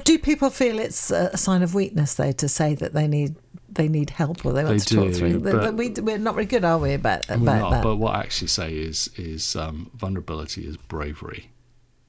Do 0.04 0.18
people 0.18 0.50
feel 0.50 0.78
it's 0.78 1.10
a 1.10 1.36
sign 1.36 1.62
of 1.62 1.74
weakness, 1.74 2.14
though, 2.14 2.32
to 2.32 2.48
say 2.48 2.74
that 2.76 2.92
they 2.92 3.08
need 3.08 3.34
they 3.74 3.88
need 3.88 4.10
help 4.10 4.44
or 4.44 4.52
they 4.52 4.64
want 4.64 4.78
they 4.78 4.84
to 4.84 4.94
do, 4.94 5.04
talk 5.04 5.14
through. 5.14 5.40
But 5.40 5.74
we, 5.74 5.90
we're 5.90 6.18
not 6.18 6.34
very 6.34 6.46
good, 6.46 6.64
are 6.64 6.78
we, 6.78 6.94
about, 6.94 7.28
about 7.28 7.40
not, 7.40 7.70
that? 7.70 7.82
But 7.82 7.96
what 7.96 8.14
I 8.14 8.20
actually 8.20 8.48
say 8.48 8.72
is 8.72 9.10
is 9.16 9.56
um, 9.56 9.90
vulnerability 9.94 10.66
is 10.66 10.76
bravery. 10.76 11.50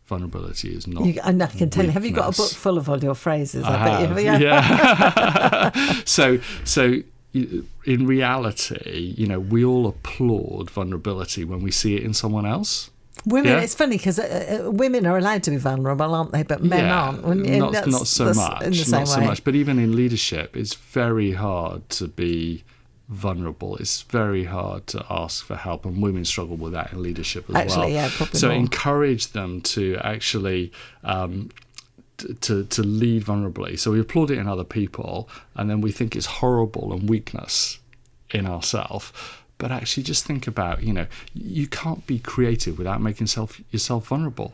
Vulnerability 0.06 0.76
is 0.76 0.86
not. 0.86 1.06
You, 1.06 1.20
and 1.24 1.42
I 1.42 1.48
can 1.48 1.70
tell 1.70 1.86
you. 1.86 1.92
Have 1.92 2.06
you 2.06 2.12
got 2.12 2.34
a 2.34 2.38
book 2.38 2.52
full 2.52 2.78
of 2.78 2.88
all 2.90 3.04
your 3.04 3.16
phrases? 3.16 3.64
I, 3.64 3.82
I 3.82 3.86
bet 3.86 4.10
have, 4.10 4.20
you. 4.20 4.26
Yeah. 4.26 4.40
yeah. 4.40 6.02
so 6.06 6.40
so 6.64 7.02
in 7.36 8.08
reality, 8.08 9.14
you 9.18 9.28
know, 9.28 9.40
we 9.40 9.66
all 9.66 9.88
applaud 9.88 10.70
vulnerability 10.70 11.44
when 11.44 11.62
we 11.62 11.72
see 11.72 11.96
it 11.96 12.04
in 12.04 12.14
someone 12.14 12.46
else. 12.46 12.92
Women, 13.26 13.52
yeah? 13.54 13.60
it's 13.62 13.74
funny 13.74 13.98
because 13.98 14.20
uh, 14.20 14.64
uh, 14.66 14.72
women 14.72 15.06
are 15.06 15.18
allowed 15.18 15.44
to 15.44 15.52
be 15.52 15.58
vulnerable, 15.58 16.14
aren't 16.14 16.32
they? 16.32 16.44
But 16.44 16.64
men 16.64 16.86
yeah, 16.86 17.00
aren't. 17.00 17.26
not, 17.26 17.88
not 17.88 18.08
so 18.08 18.34
much. 18.34 18.90
not 18.90 19.08
so 19.08 19.22
much. 19.22 19.44
But 19.44 19.56
even 19.56 19.80
in 19.80 19.96
leadership, 19.96 20.56
it's 20.56 20.76
very 20.76 21.32
hard 21.32 21.90
to 21.92 22.08
be 22.08 22.64
vulnerable. 23.10 23.78
It's 23.78 24.04
very 24.04 24.44
hard 24.44 24.86
to 24.88 25.06
ask 25.10 25.44
for 25.44 25.56
help, 25.56 25.86
and 25.86 26.02
women 26.02 26.26
struggle 26.26 26.56
with 26.56 26.74
that 26.74 26.94
in 26.94 27.02
leadership 27.02 27.50
as 27.50 27.56
actually, 27.56 27.78
well. 27.78 27.90
Yeah, 27.90 28.10
probably 28.12 28.40
so 28.40 28.48
more. 28.50 28.58
encourage 28.58 29.32
them 29.32 29.62
to 29.62 29.98
actually. 30.04 30.72
Um, 31.04 31.50
to, 32.40 32.64
to 32.64 32.82
lead 32.82 33.26
vulnerably. 33.26 33.78
So 33.78 33.92
we 33.92 34.00
applaud 34.00 34.32
it 34.32 34.38
in 34.38 34.48
other 34.48 34.64
people, 34.64 35.28
and 35.54 35.70
then 35.70 35.82
we 35.82 35.92
think 35.92 36.16
it's 36.16 36.26
horrible 36.26 36.94
and 36.94 37.10
weakness 37.10 37.80
in 38.32 38.46
ourselves 38.48 39.12
but 39.58 39.72
actually 39.72 40.04
just 40.04 40.26
think 40.26 40.48
about 40.48 40.84
you 40.84 40.94
know 40.94 41.08
you 41.34 41.68
can't 41.68 42.06
be 42.08 42.20
creative 42.20 42.78
without 42.78 43.02
making 43.02 43.28
self 43.28 43.62
yourself 43.72 44.08
vulnerable. 44.08 44.54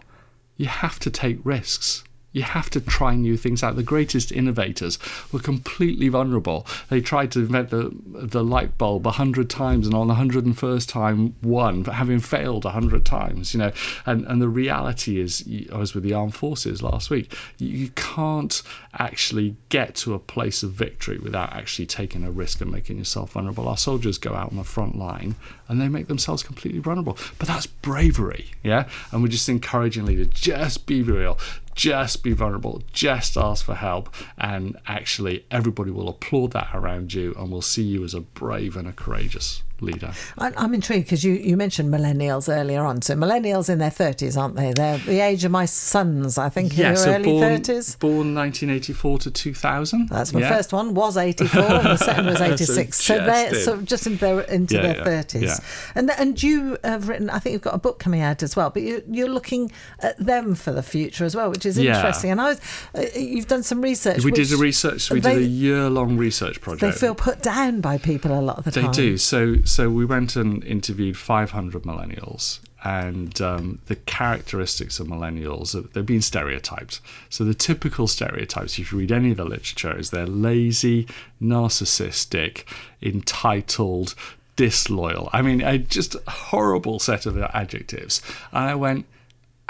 You 0.58 0.68
have 0.68 1.00
to 1.00 1.10
take 1.10 1.40
risks 1.44 2.04
You 2.32 2.44
have 2.44 2.70
to 2.72 2.82
try 2.82 3.16
new 3.16 3.38
things 3.38 3.64
out. 3.64 3.76
The 3.76 3.84
greatest 3.84 4.32
innovators 4.32 4.98
were 5.32 5.40
completely 5.40 6.08
vulnerable. 6.08 6.66
They 6.90 7.02
tried 7.02 7.32
to 7.34 7.40
invent 7.40 7.70
the 7.70 7.92
the 8.06 8.44
light 8.44 8.78
bulb 8.78 9.06
a 9.06 9.12
hundred 9.12 9.50
times, 9.50 9.86
and 9.86 9.96
on 9.96 10.08
the 10.08 10.16
hundred 10.16 10.46
and 10.46 10.58
first 10.58 10.90
time 10.90 11.36
won, 11.42 11.84
but 11.84 11.96
having 11.96 12.20
failed 12.20 12.66
a 12.66 12.72
hundred 12.72 13.06
times. 13.06 13.54
You 13.54 13.60
know, 13.60 13.72
and 14.06 14.26
and 14.26 14.42
the 14.42 14.50
reality 14.50 15.20
is, 15.20 15.44
I 15.72 15.78
was 15.78 15.94
with 15.94 16.04
the 16.04 16.14
armed 16.14 16.36
forces 16.36 16.82
last 16.82 17.10
week. 17.10 17.36
You 17.58 17.90
can't 17.90 18.62
actually 18.98 19.56
get 19.70 19.96
to 19.96 20.14
a 20.14 20.20
place 20.20 20.64
of 20.64 20.72
victory 20.72 21.18
without 21.18 21.54
actually 21.54 21.86
taking 21.86 22.24
a 22.24 22.32
risk 22.32 22.62
and 22.62 22.72
making 22.72 22.98
yourself 22.98 23.32
vulnerable. 23.32 23.68
Our 23.68 23.78
soldiers 23.78 24.18
go 24.18 24.34
out 24.34 24.52
on 24.52 24.58
the 24.58 24.64
front 24.64 24.98
line 24.98 25.36
and 25.68 25.80
they 25.80 25.88
make 25.88 26.08
themselves 26.08 26.44
completely 26.44 26.80
vulnerable. 26.80 27.18
But 27.40 27.48
that's 27.48 27.66
bravery, 27.66 28.52
yeah. 28.64 28.90
And 29.12 29.22
we're 29.22 29.30
just 29.30 29.48
encouraging 29.48 30.06
leaders 30.06 30.28
just 30.28 30.86
be 30.86 31.02
real, 31.02 31.38
just 31.76 32.24
be 32.24 32.34
vulnerable, 32.34 32.82
just 32.92 33.38
ask 33.38 33.66
for 33.66 33.76
help, 33.76 34.14
and 34.38 34.78
actually 34.88 35.46
everybody 35.50 35.92
will 35.92 36.10
applaud 36.10 36.52
that 36.52 36.70
around 36.74 37.14
you 37.14 37.34
and 37.38 37.52
will 37.52 37.62
see 37.62 37.84
you 37.84 38.04
as 38.04 38.14
a 38.14 38.22
brave 38.22 38.76
and 38.76 38.88
a 38.88 38.94
courageous 38.94 39.64
leader. 39.82 40.14
I'm 40.38 40.74
intrigued 40.74 41.06
because 41.06 41.24
you, 41.24 41.34
you 41.34 41.58
mentioned 41.58 41.94
millennials 41.94 42.54
earlier 42.54 42.84
on. 42.84 43.02
So 43.02 43.16
millennials 43.16 43.70
in 43.70 43.80
their 43.80 43.90
30s, 43.90 44.38
aren't 44.40 44.56
they? 44.56 44.74
They're 44.74 44.98
the 45.00 45.20
age 45.20 45.44
of 45.44 45.52
my 45.52 45.66
sons, 45.66 46.38
I 46.38 46.50
think, 46.50 46.78
yeah, 46.78 46.92
in 46.92 46.98
so 46.98 47.12
early 47.14 47.24
born, 47.26 47.44
30s. 47.44 48.00
Born 48.00 48.36
1984 48.36 49.20
to 49.20 49.32
2000. 49.32 50.10
That's 50.10 50.34
my 50.34 50.42
yeah. 50.42 50.56
first 50.56 50.74
one, 50.74 50.94
was 50.94 51.18
84, 51.18 51.62
and 51.62 51.86
the 51.86 51.98
second 51.98 52.26
was 52.28 52.42
86. 52.42 52.98
so, 52.98 53.16
just 53.18 53.26
they're 53.26 53.56
sort 53.56 53.80
of 53.80 53.86
just 53.86 54.08
in 54.08 54.18
their, 54.18 54.42
into 54.42 54.76
Yeah, 54.76 54.82
their 54.82 54.96
yeah, 54.98 55.24
30s. 55.24 55.42
yeah. 55.42 55.58
And 55.96 56.12
and 56.12 56.42
you 56.42 56.78
have 56.84 57.08
written, 57.10 57.30
I 57.30 57.40
think 57.40 57.54
you've 57.54 57.62
got 57.62 57.76
a 57.76 57.80
book 57.80 58.00
coming 58.00 58.22
out 58.22 58.44
as 58.44 58.56
well, 58.56 58.70
but 58.70 58.84
you, 58.84 59.04
you're 59.10 59.30
looking 59.30 59.72
at 60.00 60.18
them 60.18 60.56
for 60.56 60.72
the 60.72 60.84
future 60.84 61.26
as 61.26 61.36
well, 61.36 61.50
which 61.50 61.66
is 61.66 61.78
interesting. 61.78 62.32
And 62.32 62.42
I 62.42 62.50
was, 62.50 62.62
uh, 62.96 63.06
you've 63.18 63.48
done 63.48 63.64
some 63.64 63.82
research. 63.82 64.24
We 64.24 64.32
did 64.32 64.52
a 64.52 64.58
research. 64.58 65.10
We 65.10 65.20
they- 65.20 65.36
did 65.36 65.44
a 65.44 65.48
year-long 65.48 66.18
research 66.18 66.62
project. 66.62 66.82
They 66.82 66.92
feel 66.92 67.16
put 67.16 67.42
down 67.42 67.82
by 67.82 67.98
people 67.98 68.38
a 68.38 68.42
lot 68.42 68.58
of 68.58 68.66
the 68.66 68.72
They 68.72 68.82
time. 68.82 68.92
They 68.92 68.98
do. 69.02 69.18
So 69.18 69.56
so 69.72 69.90
we 69.90 70.04
went 70.04 70.36
and 70.36 70.64
interviewed 70.66 71.16
500 71.16 71.84
millennials, 71.84 72.60
and 72.84 73.40
um, 73.42 73.80
the 73.86 73.96
characteristics 73.96 75.00
of 75.00 75.08
millennials 75.08 75.72
they've 75.94 76.06
been 76.06 76.22
stereotyped. 76.22 77.00
So 77.30 77.46
the 77.46 77.54
typical 77.54 78.08
stereotypes, 78.08 78.78
if 78.78 78.92
you 78.92 78.98
read 78.98 79.14
any 79.14 79.32
of 79.32 79.38
the 79.38 79.46
literature, 79.46 79.98
is 79.98 80.10
they're 80.10 80.28
lazy, 80.28 81.08
narcissistic, 81.42 82.66
entitled, 83.02 84.14
disloyal. 84.58 85.30
I 85.32 85.42
mean, 85.42 85.62
a 85.62 85.78
just 85.78 86.18
horrible 86.28 87.00
set 87.00 87.26
of 87.26 87.38
adjectives. 87.38 88.22
And 88.52 88.70
I 88.70 88.76
went 88.76 89.06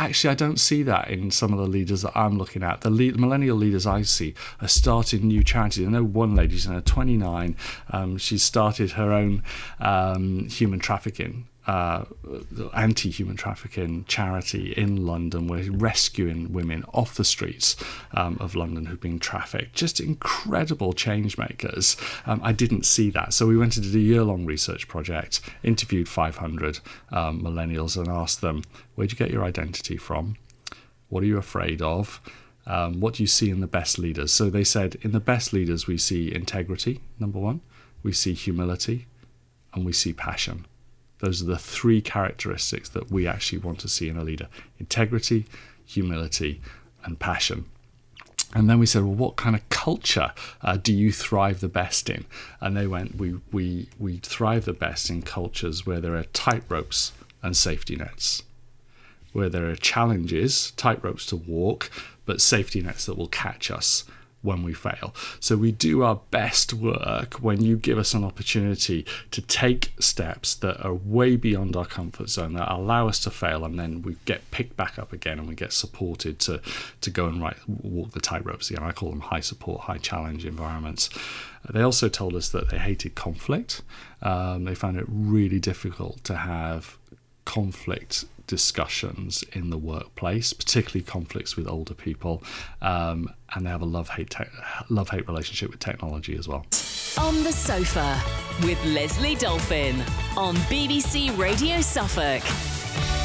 actually, 0.06 0.32
I 0.32 0.36
don't 0.36 0.60
see 0.60 0.84
that 0.84 1.10
in 1.10 1.32
some 1.32 1.54
of 1.54 1.60
the 1.60 1.68
leaders 1.68 2.02
that 2.02 2.18
I'm 2.18 2.38
looking 2.38 2.64
at. 2.64 2.82
The 2.82 2.90
lead, 2.90 3.20
millennial 3.20 3.58
leaders 3.58 3.86
I 3.86 4.02
see 4.02 4.34
are 4.62 4.68
starting 4.68 5.28
new 5.28 5.44
charities. 5.44 5.86
I 5.88 5.90
know 5.92 6.04
one 6.04 6.36
lady, 6.36 6.56
she's 6.56 6.66
her 6.66 6.82
29. 6.82 7.56
Um, 7.92 8.18
she's 8.18 8.44
started 8.44 8.92
her 8.92 9.12
own 9.12 9.44
um, 9.80 10.48
human 10.48 10.80
trafficking. 10.80 11.48
Uh, 11.68 12.06
anti-human 12.74 13.36
trafficking 13.36 14.04
charity 14.06 14.72
in 14.72 15.06
London. 15.06 15.48
We're 15.48 15.72
rescuing 15.72 16.52
women 16.52 16.84
off 16.92 17.14
the 17.14 17.24
streets 17.24 17.76
um, 18.14 18.38
of 18.40 18.56
London 18.56 18.88
who've 18.88 19.00
been 19.00 19.20
trafficked. 19.20 19.76
Just 19.76 20.00
incredible 20.00 20.94
change 20.94 21.38
makers. 21.38 21.98
Um, 22.26 22.42
I 22.44 22.52
didn't 22.52 22.88
see 22.88 23.12
that, 23.12 23.36
so 23.36 23.46
we 23.46 23.58
went 23.58 23.78
and 23.78 23.86
did 23.86 23.94
a 23.94 24.00
year-long 24.00 24.44
research 24.44 24.88
project, 24.88 25.40
interviewed 25.62 26.10
500 26.10 26.80
um, 27.12 27.44
millennials, 27.44 27.96
and 27.96 28.08
asked 28.08 28.42
them, 28.42 28.64
"Where'd 28.96 29.12
you 29.12 29.18
get 29.18 29.30
your 29.30 29.44
identity 29.44 29.98
from? 29.98 30.38
What 31.10 31.22
are 31.22 31.28
you 31.28 31.38
afraid 31.38 31.80
of? 31.80 32.20
Um, 32.66 33.00
what 33.00 33.16
do 33.16 33.24
you 33.24 33.28
see 33.28 33.52
in 33.52 33.60
the 33.60 33.68
best 33.68 34.00
leaders?" 34.00 34.32
So 34.32 34.50
they 34.50 34.64
said, 34.64 34.98
in 35.02 35.12
the 35.12 35.20
best 35.20 35.54
leaders, 35.54 35.86
we 35.86 36.00
see 36.00 36.34
integrity, 36.34 37.02
number 37.20 37.38
one, 37.38 37.62
we 38.02 38.14
see 38.14 38.34
humility, 38.34 39.06
and 39.76 39.86
we 39.86 39.94
see 39.94 40.12
passion. 40.12 40.66
Those 41.22 41.42
are 41.42 41.46
the 41.46 41.58
three 41.58 42.02
characteristics 42.02 42.90
that 42.90 43.12
we 43.12 43.28
actually 43.28 43.60
want 43.60 43.80
to 43.80 43.88
see 43.88 44.10
in 44.10 44.18
a 44.18 44.24
leader 44.24 44.48
integrity, 44.80 45.46
humility, 45.86 46.62
and 47.04 47.20
passion. 47.20 47.66
And 48.54 48.70
then 48.70 48.80
we 48.80 48.86
said, 48.86 49.04
well, 49.04 49.14
what 49.14 49.38
kind 49.38 49.56
of 49.56 49.68
culture 49.70 50.34
uh, 50.62 50.76
do 50.76 50.94
you 50.94 51.12
thrive 51.12 51.62
the 51.62 51.70
best 51.70 52.10
in? 52.10 52.26
And 52.60 52.76
they 52.76 52.86
went, 52.86 53.16
we, 53.16 53.40
we, 53.52 53.88
we 53.98 54.18
thrive 54.18 54.66
the 54.66 54.74
best 54.74 55.10
in 55.10 55.22
cultures 55.22 55.86
where 55.86 56.02
there 56.02 56.18
are 56.18 56.24
tight 56.24 56.64
ropes 56.68 57.14
and 57.42 57.56
safety 57.56 57.96
nets, 57.96 58.44
where 59.32 59.48
there 59.48 59.70
are 59.70 59.76
challenges, 59.76 60.72
tight 60.72 61.02
ropes 61.02 61.26
to 61.28 61.38
walk, 61.38 61.90
but 62.26 62.42
safety 62.42 62.82
nets 62.82 63.06
that 63.06 63.18
will 63.18 63.30
catch 63.30 63.72
us 63.72 64.04
when 64.42 64.64
we 64.64 64.74
fail. 64.74 65.14
So 65.40 65.56
we 65.56 65.72
do 65.72 66.04
our 66.04 66.20
best 66.32 66.74
work 66.74 67.36
when 67.36 67.62
you 67.62 67.78
give 67.78 67.98
us 67.98 68.14
an 68.14 68.24
opportunity 68.24 69.06
to 69.32 69.42
take 69.42 69.94
steps 70.00 70.56
that 70.56 70.84
are 70.84 70.94
way 70.94 71.36
beyond 71.36 71.76
our 71.76 71.86
comfort 71.86 72.30
zone 72.30 72.54
that 72.54 72.72
allow 72.72 73.08
us 73.08 73.20
to 73.20 73.30
fail 73.30 73.64
and 73.64 73.78
then 73.78 74.02
we 74.02 74.18
get 74.26 74.50
picked 74.52 74.76
back 74.76 74.98
up 74.98 75.14
again 75.14 75.40
and 75.40 75.48
we 75.48 75.56
get 75.56 75.74
supported 75.74 76.40
to 76.40 76.62
to 77.02 77.10
go 77.10 77.28
and 77.28 77.42
right, 77.42 77.58
walk 77.68 78.12
the 78.12 78.20
tightropes 78.20 78.70
again. 78.70 78.84
I 78.84 78.92
call 78.92 79.10
them 79.10 79.22
high 79.22 79.40
support, 79.40 79.82
high 79.82 79.98
challenge 79.98 80.46
environments. 80.46 81.10
They 81.70 81.82
also 81.82 82.10
told 82.10 82.36
us 82.36 82.50
that 82.50 82.70
they 82.70 82.78
hated 82.78 83.16
conflict. 83.16 83.82
Um, 84.22 84.64
they 84.64 84.76
found 84.76 84.98
it 84.98 85.06
really 85.08 85.60
difficult 85.60 86.24
to 86.24 86.36
have 86.36 86.98
conflict 87.46 88.26
discussions 88.52 89.46
in 89.54 89.70
the 89.70 89.78
workplace, 89.78 90.52
particularly 90.52 91.02
conflicts 91.02 91.56
with 91.56 91.70
older 91.70 91.94
people, 91.94 92.44
um, 92.82 93.34
and 93.56 93.66
they 93.66 93.70
have 93.70 93.82
a 93.82 93.86
love 93.86 94.10
hate 94.10 94.30
te- 94.30 94.44
love 94.90 95.10
hate 95.10 95.26
relationship 95.26 95.72
with 95.72 95.80
technology 95.80 96.36
as 96.38 96.50
well. 96.50 96.66
On 97.18 97.44
the 97.46 97.54
sofa 97.54 98.22
with 98.64 98.84
Lesley 98.84 99.36
Dolphin 99.36 100.02
on 100.36 100.58
BBC 100.68 101.36
Radio 101.38 101.80
Suffolk. 101.80 102.81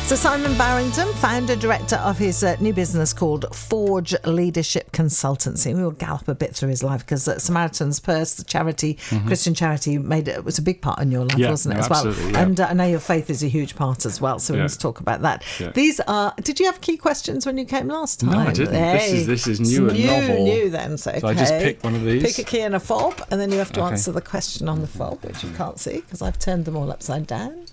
So 0.07 0.15
Simon 0.15 0.57
Barrington, 0.57 1.13
founder 1.15 1.57
director 1.57 1.97
of 1.97 2.17
his 2.17 2.45
uh, 2.45 2.55
new 2.61 2.73
business 2.73 3.13
called 3.13 3.45
Forge 3.53 4.15
Leadership 4.25 4.93
Consultancy. 4.93 5.75
We 5.75 5.83
will 5.83 5.91
gallop 5.91 6.29
a 6.29 6.35
bit 6.37 6.55
through 6.55 6.69
his 6.69 6.85
life 6.85 7.01
because 7.01 7.27
uh, 7.27 7.41
Samaritan's 7.41 7.99
Purse, 7.99 8.35
the 8.35 8.45
charity, 8.45 8.99
Christian 9.27 9.53
charity, 9.53 9.99
made 9.99 10.29
it 10.29 10.45
was 10.45 10.59
a 10.59 10.63
big 10.63 10.81
part 10.81 11.01
in 11.01 11.11
your 11.11 11.23
life, 11.23 11.31
Mm-hmm. 11.33 11.41
Yeah, 11.41 11.51
wasn't 11.51 11.75
it 11.75 11.79
no, 11.79 11.85
as 11.85 11.91
well? 11.91 12.31
yeah. 12.31 12.39
And 12.41 12.61
uh, 12.61 12.69
I 12.71 12.75
know 12.75 12.87
your 12.87 13.01
faith 13.01 13.31
is 13.31 13.43
a 13.43 13.49
huge 13.49 13.75
part 13.75 14.07
as 14.07 14.21
well. 14.21 14.39
So 14.39 14.53
we 14.55 14.59
Yeah. 14.59 14.65
must 14.67 14.81
talk 14.81 15.01
about 15.01 15.23
that. 15.23 15.43
These 15.75 15.99
are. 16.07 16.33
Did 16.41 16.61
you 16.61 16.67
have 16.67 16.81
key 16.81 16.97
questions 16.97 17.45
when 17.45 17.59
you 17.59 17.65
came 17.65 17.89
last 17.89 18.21
time? 18.21 18.31
No, 18.31 18.39
I 18.39 18.53
didn't. 18.53 18.75
This 18.75 19.13
is- 19.13 19.27
this 19.27 19.47
is 19.49 19.59
new 19.59 19.87
It's 19.89 19.95
and 19.97 20.05
new, 20.05 20.29
novel. 20.29 20.45
New 20.45 20.71
then. 20.71 20.99
So, 20.99 21.19
So 21.19 21.27
I 21.27 21.35
just 21.35 21.53
okay. 21.53 21.65
pick 21.65 21.83
one 21.83 21.97
of 21.97 22.05
these? 22.05 22.23
Pick 22.23 22.39
a 22.39 22.45
key 22.49 22.61
and 22.61 22.77
a 22.77 22.81
fob, 22.81 23.21
and 23.33 23.41
then 23.41 23.51
you 23.51 23.59
have 23.59 23.73
to 23.73 23.81
Okay. 23.81 23.91
answer 23.95 24.13
the 24.13 24.21
question 24.21 24.69
on 24.69 24.83
the 24.83 24.87
fob, 24.87 25.25
which 25.25 25.43
you 25.43 25.51
can't 25.57 25.81
see 25.81 25.97
because 25.97 26.23
I've 26.23 26.39
turned 26.39 26.65
them 26.65 26.77
all 26.77 26.93
upside 26.93 27.27
down. 27.27 27.65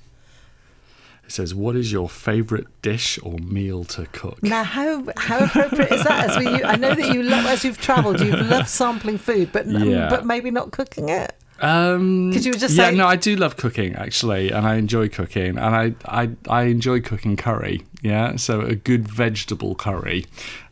Says, 1.34 1.56
"What 1.56 1.76
is 1.76 1.92
your 1.92 2.08
favourite 2.08 2.66
dish 2.84 3.18
or 3.24 3.40
meal 3.40 3.84
to 3.86 4.06
cook?" 4.12 4.44
Now, 4.44 4.64
how 4.64 5.04
how 5.18 5.40
appropriate 5.46 5.92
is 5.92 6.04
that? 6.04 6.30
As 6.30 6.38
we, 6.38 6.64
I 6.64 6.76
know 6.76 6.94
that 6.94 7.08
you 7.12 7.24
love, 7.24 7.46
as 7.48 7.66
you've 7.66 7.82
travelled, 7.82 8.20
you've 8.22 8.40
loved 8.56 8.70
sampling 8.70 9.18
food, 9.18 9.50
but 9.52 9.66
Yeah. 9.68 10.10
but 10.10 10.28
maybe 10.28 10.52
not 10.52 10.70
cooking 10.72 11.10
it. 11.10 11.34
Um, 11.60 12.32
'Cause 12.34 12.46
you 12.46 12.52
were 12.52 12.58
just 12.60 12.76
yeah, 12.76 12.86
saying- 12.86 12.98
no, 12.98 13.08
I 13.08 13.16
do 13.16 13.36
love 13.36 13.58
cooking 13.58 13.96
actually, 13.96 14.52
and 14.52 14.68
I 14.68 14.76
enjoy 14.76 15.08
cooking, 15.10 15.58
and 15.58 15.76
I, 15.76 15.94
I 16.06 16.30
I 16.48 16.64
enjoy 16.64 17.02
cooking 17.02 17.36
curry. 17.36 17.82
Yeah, 18.04 18.36
so 18.36 18.62
a 18.62 18.76
good 18.76 19.08
vegetable 19.08 19.74
curry. 19.74 20.26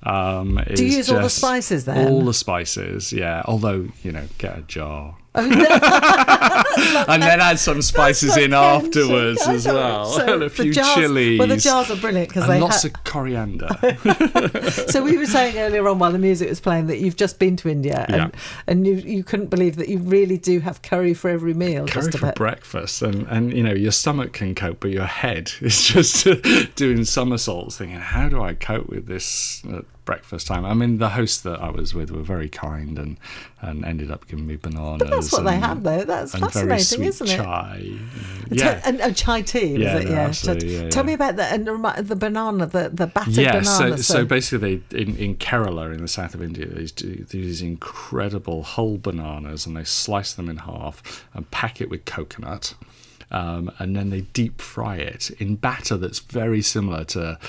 Um, 0.04 0.60
Do 0.74 0.86
you 0.86 0.98
use 0.98 1.10
all 1.12 1.22
the 1.22 1.30
spices 1.30 1.86
then? 1.86 2.08
All 2.08 2.22
the 2.26 2.34
spices, 2.34 3.14
yeah. 3.14 3.44
Although 3.46 3.90
you 4.04 4.12
know, 4.12 4.28
get 4.38 4.58
a 4.58 4.62
jar. 4.64 5.16
Oh, 5.34 5.44
and 7.08 7.22
then 7.24 7.40
add 7.40 7.58
some 7.58 7.82
spices 7.82 8.36
in 8.36 8.54
afterwards 8.54 9.42
as 9.48 9.66
well, 9.66 10.06
So 10.08 10.34
and 10.34 10.44
a 10.50 10.50
few 10.50 10.74
jars- 10.74 10.94
chilies. 10.96 11.40
Well, 11.40 11.48
the 11.48 11.56
jars 11.56 11.90
are 11.90 11.96
brilliant 11.96 12.28
because 12.30 12.48
they 12.48 12.60
lots 12.60 12.82
ha- 12.84 12.90
of 12.90 13.04
coriander. 13.06 13.70
So 14.88 15.04
we 15.04 15.18
were 15.18 15.26
saying 15.26 15.58
earlier 15.58 15.88
on 15.88 16.00
while 16.00 16.12
the 16.12 16.20
music 16.20 16.50
was 16.50 16.60
playing 16.60 16.88
that 16.88 16.98
you've 16.98 17.16
just 17.16 17.40
been 17.40 17.56
to 17.58 17.70
India 17.70 18.06
and, 18.10 18.16
Yeah. 18.18 18.30
and 18.68 18.86
you 18.86 18.96
you 18.96 19.24
couldn't 19.24 19.50
believe 19.50 19.78
that 19.78 19.88
you 19.88 20.00
really 20.00 20.38
do 20.38 20.60
have 20.60 20.82
curry 20.82 21.14
for 21.14 21.30
every 21.30 21.54
meal. 21.54 21.88
curry 21.88 22.08
just 22.12 22.18
for 22.18 22.32
breakfast 22.34 23.02
and 23.02 23.26
and 23.28 23.54
you 23.54 23.64
know 23.64 23.74
your 23.74 23.92
stomach 23.94 24.34
can 24.34 24.54
cope 24.54 24.82
but 24.82 24.92
your 24.92 25.06
head 25.06 25.52
is 25.62 25.88
just 25.88 26.28
doing 26.76 27.06
somersaults 27.06 27.78
thinking 27.78 27.98
how 28.00 28.28
do 28.28 28.42
i 28.42 28.54
cope 28.54 28.88
with 28.90 29.08
this 29.08 29.64
at 29.72 29.86
breakfast 30.12 30.46
time 30.48 30.66
i 30.66 30.74
mean 30.74 30.98
the 30.98 31.10
hosts 31.10 31.42
that 31.42 31.58
i 31.62 31.70
was 31.70 31.94
with 31.94 32.12
were 32.12 32.22
very 32.22 32.50
kind 32.50 33.00
and 33.00 33.18
and 33.62 33.86
ended 33.86 34.10
up 34.12 34.28
giving 34.28 34.46
me 34.46 34.56
bananas 34.58 35.10
that's 35.10 35.32
what 35.32 35.44
they 35.46 35.54
and- 35.56 35.64
have, 35.64 35.84
though. 35.84 36.04
That's 36.04 36.32
fascinating, 36.38 36.84
sweet 36.84 37.08
isn't 37.08 37.30
it? 37.30 37.38
chai 37.38 37.98
yeah 38.50 38.82
and, 38.84 39.00
and 39.00 39.16
chai 39.16 39.42
tea, 39.42 39.78
Yeah, 39.78 39.96
was 39.96 40.04
it? 40.04 40.10
no, 40.10 40.14
yeah. 40.16 40.32
Tell- 40.32 40.64
yeah, 40.64 40.90
Tell 40.90 41.04
yeah. 41.04 41.08
me 41.08 41.14
about 41.14 41.36
the 41.38 41.44
and 41.46 41.68
the 42.08 42.16
banana, 42.16 42.66
the 42.66 42.90
the 42.90 43.08
battered 43.08 43.36
yeah, 43.36 43.60
banana. 43.60 43.98
so, 43.98 44.16
so 44.16 44.26
basically, 44.26 44.82
they, 44.90 44.98
in, 45.02 45.16
in 45.18 45.36
Kerala, 45.36 45.94
in 45.94 46.02
the 46.02 46.08
south 46.08 46.34
of 46.34 46.42
India, 46.44 46.66
they 46.66 46.86
do 46.86 47.24
these 47.30 47.62
incredible 47.62 48.64
whole 48.64 48.98
bananas 48.98 49.66
and 49.68 49.78
they 49.78 49.84
slice 49.86 50.34
them 50.34 50.50
in 50.50 50.58
half 50.58 51.24
and 51.34 51.50
pack 51.52 51.80
it 51.82 51.90
with 51.90 52.04
coconut. 52.06 52.74
Um, 53.30 53.72
and 53.80 53.96
then 53.96 54.10
they 54.10 54.22
deep 54.22 54.60
fry 54.60 54.98
it 54.98 55.30
in 55.40 55.56
batter 55.56 55.96
that's 55.96 56.20
very 56.20 56.62
similar 56.62 57.06
to 57.06 57.40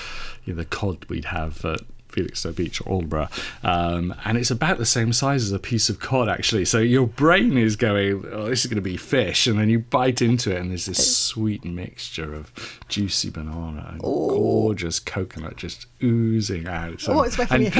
you 0.45 0.53
know, 0.53 0.57
the 0.59 0.65
cod 0.65 1.03
we'd 1.09 1.25
have 1.25 1.65
at 1.65 1.81
Felixstowe 2.13 2.55
Beach 2.55 2.81
or 2.81 3.01
Aldeburgh, 3.01 3.29
um, 3.63 4.13
and 4.23 4.37
it's 4.37 4.51
about 4.51 4.77
the 4.77 4.85
same 4.85 5.11
size 5.13 5.43
as 5.43 5.51
a 5.51 5.59
piece 5.59 5.89
of 5.89 5.99
cod 5.99 6.29
actually. 6.29 6.65
So 6.65 6.79
your 6.79 7.07
brain 7.07 7.57
is 7.57 7.75
going, 7.75 8.23
"Oh, 8.31 8.45
this 8.45 8.63
is 8.63 8.67
going 8.67 8.75
to 8.75 8.81
be 8.81 8.97
fish," 8.97 9.47
and 9.47 9.59
then 9.59 9.69
you 9.69 9.79
bite 9.79 10.21
into 10.21 10.55
it, 10.55 10.61
and 10.61 10.69
there's 10.69 10.85
this 10.85 11.17
sweet 11.17 11.65
mixture 11.65 12.33
of 12.33 12.51
juicy 12.87 13.29
banana 13.29 13.87
and 13.91 13.99
gorgeous 13.99 14.99
coconut 14.99 15.57
just 15.57 15.87
oozing 16.01 16.67
out. 16.67 17.03
Oh, 17.07 17.23
it's 17.23 17.37
making 17.37 17.61
me 17.61 17.71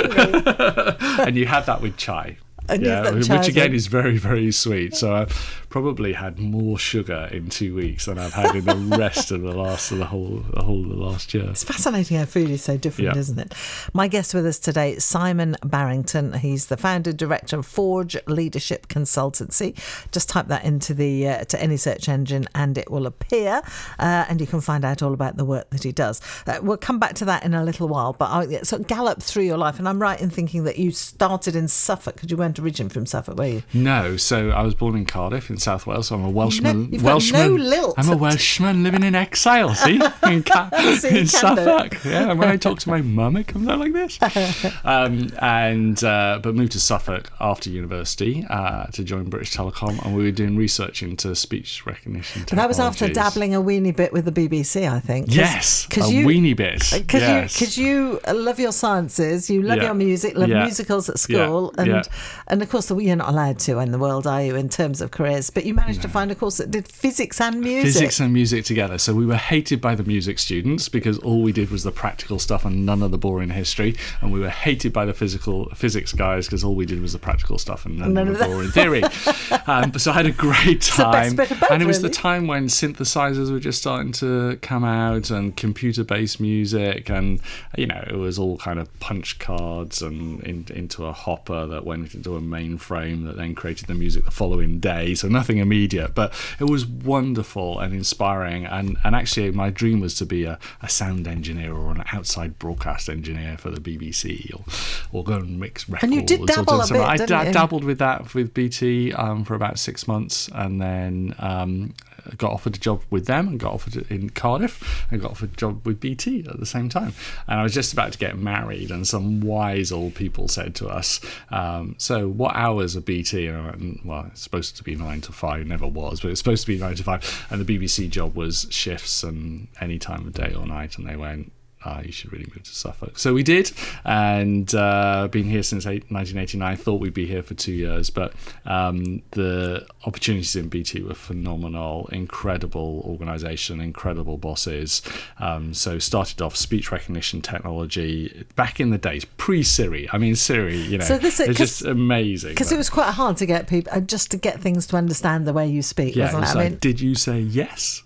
and 1.20 1.36
you 1.36 1.46
have 1.46 1.66
that 1.66 1.82
with 1.82 1.98
chai. 1.98 2.38
Yeah, 2.70 3.12
which 3.12 3.48
again 3.48 3.74
is 3.74 3.88
very, 3.88 4.17
very 4.17 4.51
sweet. 4.51 4.96
So 4.96 5.13
I've 5.13 5.65
probably 5.70 6.13
had 6.13 6.39
more 6.39 6.77
sugar 6.77 7.27
in 7.32 7.50
two 7.50 7.75
weeks 7.75 8.05
than 8.05 8.17
I've 8.20 8.34
had 8.34 8.55
in 8.55 8.65
the 8.65 8.75
rest 8.98 9.32
of 9.32 9.41
the 9.41 9.51
last 9.51 9.91
of 9.91 9.98
the 9.98 10.05
whole 10.05 10.43
the 10.53 10.62
whole 10.63 10.82
of 10.84 10.89
the 10.89 10.96
last 10.96 11.34
year. 11.34 11.50
It's 11.50 11.63
fascinating 11.63 12.17
how 12.17 12.25
food 12.25 12.50
is 12.50 12.63
so 12.63 12.77
different, 12.77 13.13
Yeah. 13.15 13.20
isn't 13.20 13.39
it? 13.39 13.53
My 13.93 14.08
guest 14.08 14.34
with 14.34 14.46
us 14.46 14.60
today, 14.60 14.98
Simon 15.00 15.55
Barrington. 15.63 16.34
He's 16.34 16.67
the 16.67 16.77
founder 16.77 17.12
director 17.12 17.58
of 17.60 17.65
Forge 17.65 18.15
Leadership 18.27 18.88
Consultancy. 18.88 19.75
Just 20.12 20.29
type 20.29 20.48
that 20.48 20.63
into 20.63 20.93
the 20.93 21.27
uh, 21.27 21.43
to 21.46 21.62
any 21.62 21.77
search 21.77 22.08
engine 22.08 22.48
and 22.55 22.77
it 22.77 22.89
will 22.91 23.05
appear, 23.08 23.62
uh, 24.00 24.25
and 24.29 24.39
you 24.39 24.48
can 24.48 24.62
find 24.62 24.86
out 24.86 25.01
all 25.03 25.13
about 25.13 25.38
the 25.38 25.46
work 25.46 25.70
that 25.72 25.84
he 25.84 25.91
does. 25.91 26.22
Uh, 26.48 26.60
we'll 26.62 26.77
come 26.77 27.00
back 27.00 27.13
to 27.15 27.25
that 27.25 27.43
in 27.43 27.53
a 27.53 27.63
little 27.63 27.88
while, 27.88 28.13
but 28.13 28.29
I 28.29 28.46
sort 28.62 28.82
of 28.82 28.88
gallop 28.88 29.22
through 29.22 29.43
your 29.43 29.58
life, 29.58 29.79
and 29.79 29.88
I'm 29.89 30.01
right 30.01 30.20
in 30.20 30.29
thinking 30.29 30.63
that 30.65 30.77
you 30.77 30.91
started 30.91 31.55
in 31.55 31.67
Suffolk 31.67 32.15
because 32.15 32.32
you 32.32 32.38
originally 32.60 32.93
from 32.93 33.05
Suffolk, 33.05 33.38
were 33.38 33.45
you? 33.45 33.63
No, 33.74 34.17
so 34.17 34.50
I 34.51 34.62
was 34.63 34.74
born 34.75 34.95
in 34.95 35.05
Cardiff 35.05 35.50
in 35.50 35.57
South 35.57 35.86
Wales. 35.88 36.07
So 36.07 36.15
I'm 36.15 36.24
a 36.25 36.29
Welshman. 36.29 36.91
you've 36.91 37.03
got 37.03 37.24
no 37.31 37.50
lilt. 37.50 37.95
I'm 37.98 38.10
a 38.10 38.17
Welshman 38.17 38.83
living 38.83 39.03
in 39.03 39.15
exile. 39.15 39.74
See, 39.75 39.95
in, 40.24 40.43
Ca- 40.43 40.69
you 40.79 40.89
in 40.89 40.98
can 40.98 41.10
do 41.12 41.17
it. 41.17 41.29
Suffolk. 41.29 42.03
Yeah, 42.05 42.29
and 42.31 42.39
when 42.39 42.50
I 42.50 42.57
talk 42.57 42.79
to 42.79 42.89
my 42.89 43.01
mum, 43.01 43.36
it 43.38 43.48
comes 43.48 43.67
out 43.67 43.79
like 43.79 43.93
this. 43.93 44.19
um, 44.83 45.29
and 45.39 46.03
uh, 46.03 46.39
but 46.41 46.55
moved 46.55 46.74
to 46.74 46.79
Suffolk 46.79 47.31
after 47.39 47.69
university 47.69 48.45
uh, 48.50 48.86
to 48.88 49.03
join 49.03 49.29
British 49.29 49.55
Telecom, 49.55 50.03
and 50.05 50.15
we 50.15 50.24
were 50.24 50.31
doing 50.31 50.55
research 50.57 51.03
into 51.03 51.36
speech 51.36 51.86
recognition. 51.86 52.43
But 52.50 52.57
that 52.57 52.67
was 52.67 52.79
after 52.79 53.07
dabbling 53.07 53.55
a 53.55 53.62
weeny 53.62 53.91
bit 53.91 54.13
with 54.13 54.25
the 54.25 54.31
BBC, 54.31 54.89
I 54.89 55.00
think. 55.00 55.27
Yes, 55.29 55.86
because 55.88 56.10
a 56.10 56.13
you 56.13 56.25
weeny 56.25 56.53
bit. 56.53 56.89
Because 56.91 57.22
yes. 57.22 57.60
you, 57.62 57.65
cause 57.67 57.77
you 57.77 58.19
love 58.33 58.60
your 58.60 58.72
sciences, 58.72 59.50
you 59.50 59.62
love 59.62 59.77
Yeah. 59.77 59.86
your 59.86 59.93
music, 59.93 60.36
love 60.36 60.50
Yeah. 60.50 60.63
musicals 60.63 61.10
at 61.10 61.19
school, 61.19 61.74
Yeah. 61.77 61.83
and 61.83 62.07
of 62.47 62.69
course 62.69 62.89
you're 62.91 63.15
not 63.15 63.29
allowed 63.29 63.59
to 63.59 63.79
in 63.79 63.91
the 63.91 64.00
world, 64.00 64.27
are 64.27 64.41
you, 64.41 64.55
in 64.55 64.69
terms 64.69 65.01
of 65.01 65.12
careers? 65.12 65.50
But 65.50 65.65
you 65.65 65.73
managed 65.73 66.01
to 66.01 66.09
find 66.09 66.31
a 66.31 66.35
course 66.35 66.57
that 66.57 66.71
did 66.71 66.88
physics 66.88 67.39
and 67.39 67.62
music. 67.62 67.93
Physics 67.93 68.19
and 68.19 68.33
music 68.33 68.65
together. 68.65 68.97
So 68.97 69.13
we 69.13 69.25
were 69.25 69.35
hated 69.35 69.81
by 69.81 69.95
the 69.95 70.03
music 70.03 70.39
students 70.39 70.89
because 70.89 71.17
all 71.19 71.41
we 71.41 71.51
did 71.51 71.69
was 71.69 71.83
the 71.83 71.91
practical 71.91 72.39
stuff 72.39 72.65
and 72.65 72.85
none 72.85 73.01
of 73.01 73.12
the 73.12 73.17
boring 73.17 73.50
history. 73.50 73.95
And 74.21 74.31
we 74.31 74.39
were 74.39 74.50
hated 74.50 74.93
by 74.93 75.05
the 75.05 75.13
physical 75.13 75.69
physics 75.75 76.13
guys 76.13 76.47
because 76.47 76.63
all 76.63 76.75
we 76.75 76.85
did 76.85 77.01
was 77.01 77.13
the 77.13 77.19
practical 77.19 77.57
stuff 77.57 77.85
and 77.85 78.00
none, 78.00 78.13
None 78.13 78.27
of 78.27 78.39
the 78.39 78.45
boring 78.45 78.69
theory. 78.69 79.03
um, 79.67 79.97
so 79.97 80.12
I 80.12 80.15
had 80.15 80.25
a 80.25 80.31
great 80.31 80.81
time. 80.81 81.35
both, 81.35 81.71
and 81.71 81.81
it 81.81 81.85
was 81.85 82.01
the 82.01 82.09
time 82.09 82.47
when 82.47 82.67
synthesizers 82.67 83.51
were 83.51 83.59
just 83.59 83.79
starting 83.79 84.12
to 84.13 84.57
come 84.62 84.83
out 84.83 85.29
and 85.29 85.55
computer 85.55 86.03
based 86.03 86.39
music. 86.39 87.09
And, 87.09 87.39
you 87.77 87.88
know, 87.88 88.03
it 88.07 88.15
was 88.15 88.38
all 88.38 88.57
kind 88.57 88.79
of 88.79 89.00
punch 89.00 89.39
cards 89.39 90.01
and 90.01 90.41
in, 90.43 90.65
into 90.73 91.05
a 91.05 91.13
hopper 91.13 91.65
that 91.67 91.85
went 91.85 92.13
into 92.13 92.33
a 92.36 92.42
mainframe 92.42 93.25
that 93.25 93.38
then 93.38 93.56
created 93.56 93.88
the 93.88 93.94
music 93.94 94.25
the 94.25 94.32
following 94.32 94.80
day. 94.80 95.16
So 95.16 95.28
nothing 95.28 95.58
immediate, 95.58 96.16
but 96.16 96.34
it 96.60 96.70
was 96.70 96.86
wonderful 96.86 97.80
and 97.80 97.94
inspiring. 97.94 98.66
And, 98.66 98.98
and 99.04 99.16
actually, 99.16 99.52
my 99.52 99.70
dream 99.70 100.00
was 100.00 100.16
to 100.16 100.25
be 100.25 100.44
a, 100.46 100.60
a 100.82 100.90
sound 100.90 101.28
engineer 101.28 101.74
or 101.74 101.92
an 101.92 102.04
outside 102.13 102.60
broadcast 102.60 103.10
engineer 103.10 103.58
for 103.58 103.70
the 103.70 103.80
BBC 103.80 104.54
or, 104.54 104.63
or 105.12 105.24
go 105.24 105.36
and 105.36 105.60
mix 105.60 105.88
records. 105.90 106.04
And 106.04 106.13
you 106.13 106.22
did 106.22 106.46
dabble 106.46 106.82
a 106.82 106.88
bit, 106.88 107.02
I 107.02 107.18
didn't 107.18 107.30
da- 107.30 107.44
you? 107.44 107.54
dabbled 107.54 107.84
with 107.84 108.00
that 108.00 108.34
with 108.34 108.54
BT 108.54 109.13
um, 109.13 109.44
for 109.44 109.56
about 109.56 109.80
six 109.80 110.08
months 110.08 110.50
and 110.54 110.82
then 110.82 111.36
um, 111.40 111.94
got 112.38 112.51
offered 112.51 112.75
a 112.75 112.80
job 112.80 113.01
with 113.10 113.25
them 113.25 113.48
and 113.48 113.60
got 113.60 113.74
offered 113.74 113.96
in 114.12 114.30
Cardiff 114.30 115.06
and 115.12 115.22
got 115.22 115.32
offered 115.32 115.53
a 115.53 115.56
job 115.56 115.86
with 115.86 116.00
BT 116.00 116.46
at 116.50 116.60
the 116.60 116.65
same 116.65 116.89
time. 116.89 117.13
And 117.48 117.60
I 117.60 117.63
was 117.63 117.74
just 117.74 117.94
about 117.94 118.12
to 118.13 118.18
get 118.18 118.38
married, 118.38 118.92
and 118.92 119.08
some 119.08 119.42
wise 119.42 119.92
old 119.92 120.15
people 120.15 120.48
said 120.48 120.75
to 120.75 120.88
us, 120.88 121.20
um, 121.50 121.96
"So, 121.98 122.27
what 122.27 122.56
hours 122.56 122.96
are 122.96 123.01
BT?" 123.01 123.48
And 123.48 123.58
I 123.58 123.65
went, 123.65 123.82
"Mm, 123.82 124.06
"Well, 124.06 124.25
it's 124.32 124.42
supposed 124.42 124.77
to 124.77 124.84
be 124.84 124.96
nine 124.96 125.22
to 125.22 125.32
five. 125.32 125.65
Never 125.68 125.88
was, 125.88 126.22
but 126.22 126.32
it's 126.32 126.39
supposed 126.39 126.65
to 126.65 126.72
be 126.72 126.77
nine 126.77 126.96
to 126.96 127.03
five. 127.03 127.48
And 127.50 127.60
the 127.60 127.65
BBC 127.65 128.08
job 128.08 128.36
was 128.36 128.68
shifts 128.70 129.24
and 129.24 129.68
any 129.80 130.00
time 130.00 130.27
of 130.27 130.34
day 130.34 130.53
or 130.53 130.65
night. 130.65 130.98
And 130.98 131.08
they 131.08 131.15
went. 131.15 131.51
Uh, 131.86 132.02
you 132.06 132.12
should 132.12 132.32
really 132.32 132.46
move 132.56 132.63
to 132.63 132.74
Suffolk. 132.74 133.18
So 133.20 133.34
we 133.34 133.44
did, 133.44 133.72
and 134.06 134.74
uh, 134.74 135.28
been 135.32 135.46
here 135.46 135.63
since 135.63 135.86
eight, 135.86 136.04
1989. 136.10 136.78
Thought 136.78 137.02
we'd 137.02 137.13
be 137.13 137.25
here 137.25 137.44
for 137.44 137.54
two 137.56 137.74
years, 137.74 138.10
but 138.10 138.34
um, 138.66 139.22
the 139.32 139.86
opportunities 140.06 140.56
in 140.56 140.69
BT 140.69 141.02
were 141.04 141.13
phenomenal. 141.13 142.08
Incredible 142.12 143.02
organisation, 143.06 143.80
incredible 143.82 144.38
bosses. 144.38 145.02
Um, 145.39 145.74
so 145.74 146.00
started 146.00 146.41
off 146.41 146.56
speech 146.56 146.91
recognition 146.91 147.41
technology 147.41 148.46
back 148.56 148.80
in 148.80 148.89
the 148.91 148.98
days, 148.98 149.26
pre 149.26 149.63
Siri. 149.63 150.10
I 150.12 150.17
mean 150.17 150.36
Siri, 150.36 150.78
you 150.78 150.98
know, 150.98 151.06
So 151.06 151.17
this- 151.17 151.41
just 151.58 151.84
amazing. 151.84 152.52
Because 152.52 152.72
it 152.72 152.78
was 152.78 152.89
quite 152.89 153.12
hard 153.12 153.38
to 153.38 153.46
get 153.46 153.67
people, 153.67 153.91
uh, 153.93 154.00
just 154.00 154.32
to 154.32 154.38
get 154.38 154.60
things 154.62 154.88
to 154.88 154.96
understand 154.98 155.46
the 155.46 155.54
way 155.54 155.67
you 155.67 155.82
speak, 155.82 156.15
Yeah, 156.15 156.36
it? 156.36 156.41
it's 156.43 156.56
I 156.56 156.69
mean, 156.69 156.78
did 156.80 157.02
you 157.02 157.15
say 157.15 157.39
yes? 157.39 158.04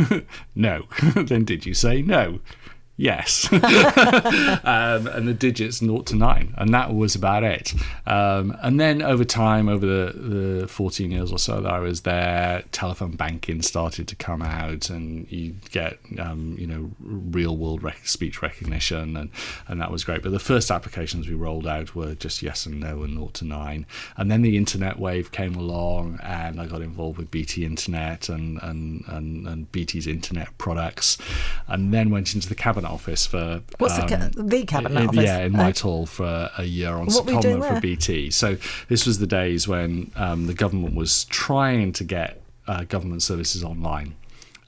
no. 0.54 0.86
then 1.16 1.44
did 1.44 1.66
you 1.66 1.74
say 1.74 2.02
no? 2.02 2.40
Yes. 3.00 3.50
um, 3.52 3.62
and 5.06 5.26
the 5.26 5.32
digits 5.32 5.78
0 5.78 6.02
to 6.02 6.16
9. 6.16 6.54
And 6.58 6.74
that 6.74 6.94
was 6.94 7.14
about 7.14 7.44
it. 7.44 7.72
Um, 8.06 8.54
and 8.60 8.78
then 8.78 9.00
over 9.00 9.24
time, 9.24 9.70
over 9.70 9.86
the, 9.86 10.12
the 10.60 10.68
14 10.68 11.10
years 11.10 11.32
or 11.32 11.38
so 11.38 11.62
that 11.62 11.72
I 11.72 11.78
was 11.78 12.02
there, 12.02 12.62
telephone 12.72 13.12
banking 13.12 13.62
started 13.62 14.06
to 14.08 14.16
come 14.16 14.42
out 14.42 14.90
and 14.90 15.26
you 15.32 15.54
get, 15.70 15.98
um, 16.18 16.56
you 16.58 16.66
know, 16.66 16.90
real 17.00 17.56
world 17.56 17.82
rec- 17.82 18.06
speech 18.06 18.42
recognition. 18.42 19.16
And, 19.16 19.30
and 19.66 19.80
that 19.80 19.90
was 19.90 20.04
great. 20.04 20.22
But 20.22 20.32
the 20.32 20.38
first 20.38 20.70
applications 20.70 21.26
we 21.26 21.34
rolled 21.34 21.66
out 21.66 21.94
were 21.94 22.14
just 22.14 22.42
yes 22.42 22.66
and 22.66 22.80
no 22.80 23.02
and 23.02 23.14
0 23.14 23.28
to 23.28 23.46
9. 23.46 23.86
And 24.18 24.30
then 24.30 24.42
the 24.42 24.58
internet 24.58 24.98
wave 24.98 25.32
came 25.32 25.54
along 25.54 26.20
and 26.22 26.60
I 26.60 26.66
got 26.66 26.82
involved 26.82 27.16
with 27.16 27.30
BT 27.30 27.64
Internet 27.64 28.28
and, 28.28 28.60
and, 28.60 29.04
and, 29.06 29.48
and 29.48 29.72
BT's 29.72 30.06
internet 30.06 30.58
products. 30.58 31.16
And 31.66 31.94
then 31.94 32.10
went 32.10 32.34
into 32.34 32.46
the 32.46 32.54
cabinet 32.54 32.89
office 32.90 33.26
for. 33.26 33.62
What's 33.78 33.96
the 33.96 34.06
ca- 34.06 34.30
the 34.34 34.64
cabinet 34.64 35.02
in- 35.02 35.08
office? 35.08 35.24
Yeah, 35.24 35.38
in 35.44 35.52
Whitehall 35.56 36.06
for 36.06 36.50
a 36.58 36.64
year 36.64 36.90
on 36.94 37.06
What 37.06 37.24
were 37.26 37.32
you 37.32 37.40
doing 37.40 37.62
secondment 37.62 37.74
for? 37.76 37.80
BT. 37.80 38.30
So 38.30 38.56
this 38.88 39.06
was 39.06 39.18
the 39.18 39.26
days 39.26 39.66
when 39.68 40.10
um, 40.16 40.46
the 40.46 40.54
government 40.54 40.94
was 40.94 41.24
trying 41.24 41.92
to 41.94 42.04
get 42.04 42.42
uh, 42.66 42.84
government 42.84 43.22
services 43.22 43.64
online. 43.64 44.14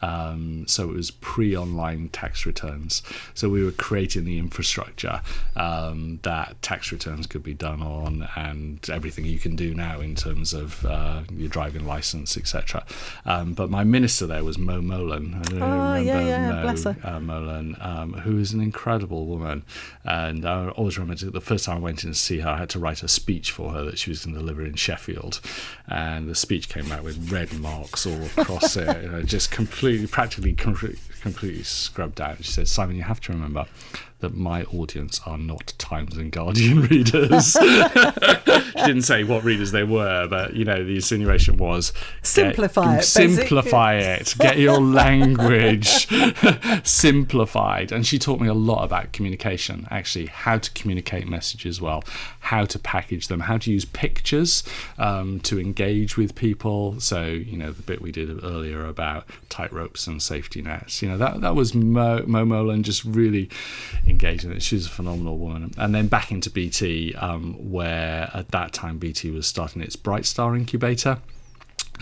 Um, 0.02 0.66
so 0.66 0.90
it 0.90 0.94
was 0.96 1.10
pre-online 1.10 2.08
tax 2.10 2.44
returns. 2.44 3.02
So 3.34 3.48
we 3.48 3.64
were 3.64 3.72
creating 3.72 4.24
the 4.24 4.38
infrastructure 4.38 5.22
um, 5.56 6.18
that 6.22 6.60
tax 6.60 6.92
returns 6.92 7.26
could 7.26 7.42
be 7.42 7.54
done 7.54 7.82
on, 7.82 8.28
and 8.36 8.84
everything 8.90 9.24
you 9.24 9.38
can 9.38 9.56
do 9.56 9.74
now 9.74 10.00
in 10.00 10.14
terms 10.14 10.52
of 10.52 10.84
uh, 10.84 11.22
your 11.32 11.48
driving 11.48 11.86
license, 11.86 12.36
etc. 12.36 12.84
Um, 13.24 13.54
but 13.54 13.70
my 13.70 13.84
minister 13.84 14.26
there 14.26 14.44
was 14.44 14.58
Mo 14.58 14.80
Mowlam. 14.80 15.34
I 15.38 15.42
don't 15.42 15.58
know 15.58 15.66
Oh, 15.82 15.94
yeah, 15.96 16.18
remember 16.18 16.28
yeah, 16.28 16.50
Mo, 16.52 16.62
bless 16.62 16.84
her. 16.84 16.96
uh, 17.04 17.18
Mowlam, 17.18 17.84
um, 17.86 18.12
who 18.14 18.38
is 18.38 18.52
an 18.52 18.60
incredible 18.60 19.26
woman. 19.26 19.62
And 20.04 20.44
I 20.44 20.68
always 20.70 20.98
remember 20.98 21.30
the 21.30 21.40
first 21.40 21.64
time 21.66 21.76
I 21.76 21.80
went 21.80 22.04
in 22.04 22.10
to 22.10 22.18
see 22.18 22.40
her, 22.40 22.48
I 22.50 22.58
had 22.58 22.70
to 22.70 22.78
write 22.78 23.02
a 23.02 23.08
speech 23.08 23.50
for 23.52 23.70
her 23.72 23.84
that 23.84 23.98
she 23.98 24.10
was 24.10 24.24
going 24.24 24.34
to 24.34 24.40
deliver 24.40 24.64
in 24.64 24.74
Sheffield. 24.74 25.40
And 25.86 26.28
the 26.28 26.34
speech 26.34 26.68
came 26.68 26.90
out 26.90 27.02
with 27.04 27.30
red 27.30 27.52
marks 27.52 28.06
all 28.06 28.20
across 28.36 28.76
it, 28.76 29.02
you 29.02 29.08
know, 29.10 29.22
just 29.22 29.50
completely, 29.50 29.91
practically 30.10 30.54
com- 30.54 30.74
completely 31.22 31.62
scrubbed 31.62 32.20
out. 32.20 32.44
She 32.44 32.52
said, 32.52 32.68
Simon, 32.68 32.96
you 32.96 33.02
have 33.02 33.20
to 33.22 33.32
remember 33.32 33.66
that 34.22 34.36
my 34.36 34.62
audience 34.64 35.20
are 35.26 35.36
not 35.36 35.74
Times 35.78 36.16
and 36.16 36.30
Guardian 36.30 36.82
readers. 36.88 37.52
she 37.60 38.86
didn't 38.86 39.02
say 39.02 39.24
what 39.24 39.42
readers 39.42 39.72
they 39.72 39.82
were, 39.82 40.28
but 40.28 40.54
you 40.54 40.64
know, 40.64 40.84
the 40.84 40.94
insinuation 40.94 41.56
was 41.56 41.90
get- 41.90 42.26
Simplify 42.26 42.94
it, 42.94 42.96
basically. 42.98 43.34
Simplify 43.36 43.94
it. 43.96 44.34
Get 44.38 44.58
your 44.58 44.80
language 45.02 46.08
simplified. 46.86 47.90
And 47.92 48.06
she 48.06 48.18
taught 48.18 48.40
me 48.40 48.46
a 48.48 48.54
lot 48.54 48.84
about 48.84 49.12
communication, 49.12 49.88
actually, 49.90 50.26
how 50.26 50.58
to 50.58 50.70
communicate 50.72 51.26
messages 51.26 51.80
well, 51.80 52.04
how 52.40 52.64
to 52.64 52.78
package 52.78 53.26
them, 53.28 53.40
how 53.40 53.58
to 53.58 53.72
use 53.72 53.84
pictures 53.84 54.62
um, 54.98 55.40
to 55.40 55.58
engage 55.60 56.16
with 56.16 56.36
people. 56.36 57.00
So, 57.00 57.24
you 57.24 57.56
know, 57.56 57.72
the 57.72 57.82
bit 57.82 58.00
we 58.00 58.12
did 58.12 58.44
earlier 58.44 58.86
about 58.86 59.26
tight 59.48 59.72
ropes 59.72 60.06
and 60.06 60.22
safety 60.22 60.62
nets, 60.62 61.02
you 61.02 61.08
know, 61.08 61.11
that, 61.16 61.40
that 61.40 61.54
was 61.54 61.74
Mo, 61.74 62.24
Mo 62.26 62.44
Mowlam 62.44 62.82
just 62.82 63.04
really 63.04 63.48
engaging 64.06 64.52
it. 64.52 64.62
She's 64.62 64.86
a 64.86 64.90
phenomenal 64.90 65.38
woman. 65.38 65.72
And 65.76 65.94
then 65.94 66.08
back 66.08 66.30
into 66.30 66.50
BT, 66.50 67.14
um, 67.14 67.54
where 67.70 68.30
at 68.34 68.50
that 68.50 68.72
time 68.72 68.98
BT 68.98 69.30
was 69.30 69.46
starting 69.46 69.82
its 69.82 69.96
Bright 69.96 70.26
Star 70.26 70.56
incubator 70.56 71.18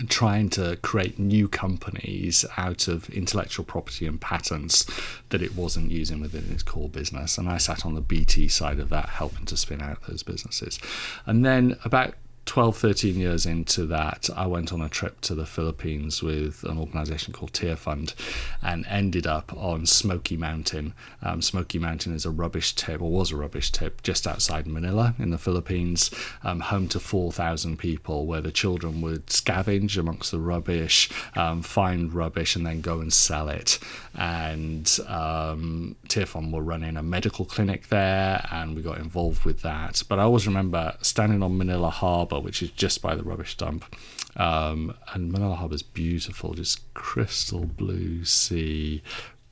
trying 0.07 0.49
to 0.49 0.77
create 0.77 1.19
new 1.19 1.47
companies 1.47 2.45
out 2.57 2.87
of 2.87 3.09
intellectual 3.09 3.63
property 3.63 4.07
and 4.07 4.19
patents 4.19 4.85
that 5.29 5.41
it 5.41 5.55
wasn't 5.55 5.91
using 5.91 6.21
within 6.21 6.51
its 6.51 6.63
core 6.63 6.89
business. 6.89 7.37
And 7.37 7.47
I 7.47 7.57
sat 7.57 7.85
on 7.85 7.93
the 7.93 8.01
BT 8.01 8.47
side 8.47 8.79
of 8.79 8.89
that, 8.89 9.09
helping 9.09 9.45
to 9.45 9.57
spin 9.57 9.81
out 9.81 10.01
those 10.07 10.23
businesses. 10.23 10.79
And 11.25 11.45
then 11.45 11.77
about 11.83 12.15
12, 12.51 12.75
13 12.75 13.15
years 13.15 13.45
into 13.45 13.85
that, 13.85 14.29
I 14.35 14.45
went 14.45 14.73
on 14.73 14.81
a 14.81 14.89
trip 14.89 15.21
to 15.21 15.33
the 15.33 15.45
Philippines 15.45 16.21
with 16.21 16.65
an 16.65 16.77
organization 16.77 17.31
called 17.31 17.53
Tearfund 17.53 18.13
and 18.61 18.85
ended 18.89 19.25
up 19.25 19.55
on 19.55 19.85
Smoky 19.85 20.35
Mountain. 20.35 20.93
Um, 21.23 21.41
Smoky 21.41 21.79
Mountain 21.79 22.13
is 22.13 22.25
a 22.25 22.29
rubbish 22.29 22.75
tip, 22.75 23.01
or 23.01 23.09
was 23.09 23.31
a 23.31 23.37
rubbish 23.37 23.71
tip, 23.71 24.03
just 24.03 24.27
outside 24.27 24.67
Manila 24.67 25.15
in 25.17 25.29
the 25.29 25.37
Philippines, 25.37 26.11
um, 26.43 26.59
home 26.59 26.89
to 26.89 26.99
4,000 26.99 27.79
people, 27.79 28.25
where 28.25 28.41
the 28.41 28.51
children 28.51 28.99
would 28.99 29.27
scavenge 29.27 29.97
amongst 29.97 30.31
the 30.31 30.39
rubbish, 30.39 31.09
um, 31.37 31.61
find 31.61 32.13
rubbish, 32.13 32.57
and 32.57 32.65
then 32.65 32.81
go 32.81 32.99
and 32.99 33.13
sell 33.13 33.47
it. 33.47 33.79
And 34.13 34.93
um, 35.07 35.95
Tearfund 36.09 36.51
were 36.51 36.61
running 36.61 36.97
a 36.97 37.01
medical 37.01 37.45
clinic 37.45 37.87
there, 37.87 38.45
and 38.51 38.75
we 38.75 38.81
got 38.81 38.97
involved 38.97 39.45
with 39.45 39.61
that. 39.61 40.03
But 40.09 40.19
I 40.19 40.23
always 40.23 40.45
remember 40.45 40.97
standing 41.01 41.41
on 41.41 41.57
Manila 41.57 41.89
Harbour 41.89 42.40
which 42.41 42.61
is 42.61 42.71
just 42.71 43.01
by 43.01 43.15
the 43.15 43.23
rubbish 43.23 43.57
dump. 43.57 43.95
Um, 44.35 44.95
and 45.13 45.31
Manila 45.31 45.55
Harbour 45.55 45.75
is 45.75 45.83
beautiful, 45.83 46.53
just 46.53 46.93
crystal 46.93 47.65
blue 47.65 48.23
sea, 48.25 49.01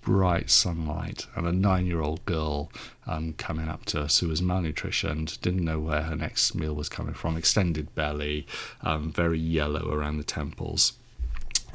bright 0.02 0.50
sunlight, 0.50 1.28
and 1.36 1.46
a 1.46 1.52
nine 1.52 1.86
year 1.86 2.02
old 2.02 2.24
girl 2.26 2.72
um, 3.06 3.34
coming 3.34 3.68
up 3.68 3.86
to 3.86 4.02
us 4.02 4.20
who 4.20 4.28
was 4.28 4.42
malnutritioned, 4.42 5.40
didn't 5.42 5.66
know 5.66 5.80
where 5.80 6.04
her 6.04 6.16
next 6.16 6.56
meal 6.56 6.74
was 6.74 6.90
coming 6.90 7.14
from, 7.14 7.38
extended 7.38 7.94
belly, 7.96 8.48
um, 8.82 9.12
very 9.12 9.40
yellow 9.40 9.92
around 9.92 10.18
the 10.18 10.24
temples. 10.24 10.94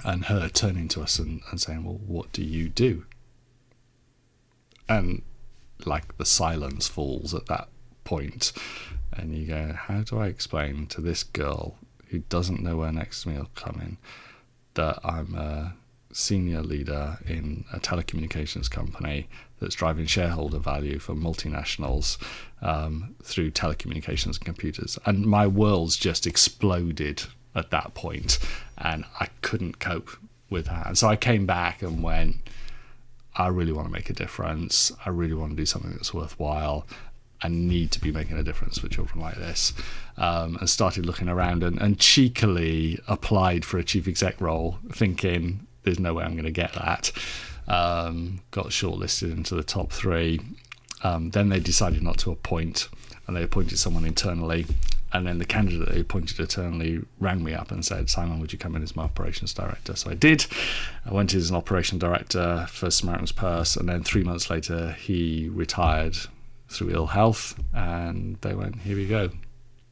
And 0.05 0.27
her 0.27 0.49
turning 0.49 0.89
to 0.89 1.03
us 1.03 1.19
and, 1.19 1.43
and 1.51 1.61
saying, 1.61 1.85
Well, 1.85 2.01
what 2.07 2.33
do 2.33 2.43
you 2.43 2.69
do? 2.69 3.07
And 4.89 5.23
like 5.87 6.17
the 6.19 6.27
silence 6.27 6.89
falls 6.89 7.35
at 7.35 7.47
that 7.47 7.69
point 8.05 8.53
and 9.17 9.35
you 9.35 9.47
go, 9.47 9.73
how 9.75 10.03
do 10.03 10.19
I 10.19 10.27
explain 10.27 10.87
to 10.89 11.01
this 11.01 11.23
girl 11.23 11.77
who 12.09 12.21
doesn't 12.21 12.63
know 12.63 12.77
where 12.77 12.93
next 12.93 13.27
meal 13.27 13.49
coming 13.55 13.99
that 14.75 14.99
I'm 15.05 15.35
a 15.35 15.75
senior 16.13 16.63
leader 16.63 17.19
in 17.27 17.65
a 17.73 17.81
telecommunications 17.81 18.71
company 18.71 19.29
that's 19.61 19.75
driving 19.75 20.07
shareholder 20.07 20.59
value 20.59 20.99
for 20.99 21.15
multinationals 21.15 22.19
um, 22.63 23.15
through 23.23 23.51
telecommunications 23.51 24.37
and 24.37 24.45
computers, 24.45 24.99
and 25.07 25.27
my 25.27 25.47
world's 25.47 25.97
just 25.97 26.27
exploded 26.27 27.25
at 27.55 27.71
that 27.71 27.95
point, 27.95 28.39
and 28.79 29.05
I 29.21 29.29
couldn't 29.43 29.79
cope 29.79 30.11
with 30.51 30.67
that, 30.67 30.87
and 30.87 30.99
so 30.99 31.09
I 31.09 31.17
came 31.17 31.47
back 31.47 31.83
and 31.83 32.03
went. 32.03 32.37
I 33.37 33.49
really 33.49 33.73
want 33.73 33.89
to 33.89 33.93
make 33.93 34.11
a 34.11 34.13
difference. 34.13 34.93
I 35.05 35.09
really 35.09 35.35
want 35.35 35.51
to 35.51 35.57
do 35.57 35.67
something 35.67 35.91
that's 35.91 36.15
worthwhile 36.15 36.87
and 37.45 37.69
need 37.69 37.93
to 37.93 38.01
be 38.01 38.11
making 38.11 38.39
a 38.39 38.43
difference 38.43 38.79
for 38.79 38.89
children 38.89 39.21
like 39.21 39.37
this. 39.37 39.75
Um, 40.17 40.57
and 40.57 40.69
started 40.69 41.05
looking 41.05 41.29
around 41.29 41.63
and, 41.63 41.81
and 41.81 42.01
cheekily 42.01 42.99
applied 43.07 43.65
for 43.65 43.79
a 43.79 43.85
chief 43.85 44.09
exec 44.09 44.41
role, 44.41 44.79
thinking 44.91 45.67
there's 45.83 46.01
no 46.01 46.15
way 46.15 46.25
I'm 46.25 46.33
going 46.33 46.45
to 46.45 46.51
get 46.51 46.73
that. 46.73 47.13
Um, 47.69 48.41
got 48.51 48.67
shortlisted 48.67 49.31
into 49.33 49.55
the 49.55 49.63
top 49.63 49.93
three. 49.93 50.41
Um, 51.03 51.31
then 51.31 51.51
they 51.51 51.61
decided 51.61 52.03
not 52.03 52.17
to 52.19 52.31
appoint, 52.31 52.89
and 53.27 53.37
they 53.37 53.43
appointed 53.43 53.79
someone 53.79 54.07
internally. 54.07 54.65
And 55.13 55.27
then 55.27 55.39
the 55.39 55.45
candidate 55.45 55.91
they 55.91 56.01
appointed 56.01 56.41
internally 56.41 57.03
rang 57.21 57.45
me 57.45 57.53
up 57.53 57.71
and 57.71 57.85
said, 57.85 58.09
Simon, 58.09 58.41
would 58.41 58.53
you 58.53 58.59
come 58.59 58.75
in 58.75 58.83
as 58.83 58.97
my 58.97 59.05
operations 59.05 59.53
director? 59.53 59.95
So 59.95 60.11
I 60.11 60.15
did. 60.15 60.47
I 61.05 61.13
went 61.13 61.35
in 61.35 61.41
as 61.41 61.51
an 61.51 61.57
operation 61.57 61.99
director 61.99 62.67
for 62.71 62.91
Samaritan's 62.91 63.33
Purse, 63.33 63.77
and 63.77 63.89
then 63.89 64.03
three 64.03 64.25
months 64.25 64.49
later, 64.49 64.93
he 64.93 65.51
retired 65.53 66.17
through 66.75 66.91
ill 66.91 67.07
health, 67.07 67.55
and 67.73 68.37
they 68.41 68.55
went, 68.55 68.77
"Here 68.81 68.97
we 68.97 69.07
go, 69.07 69.31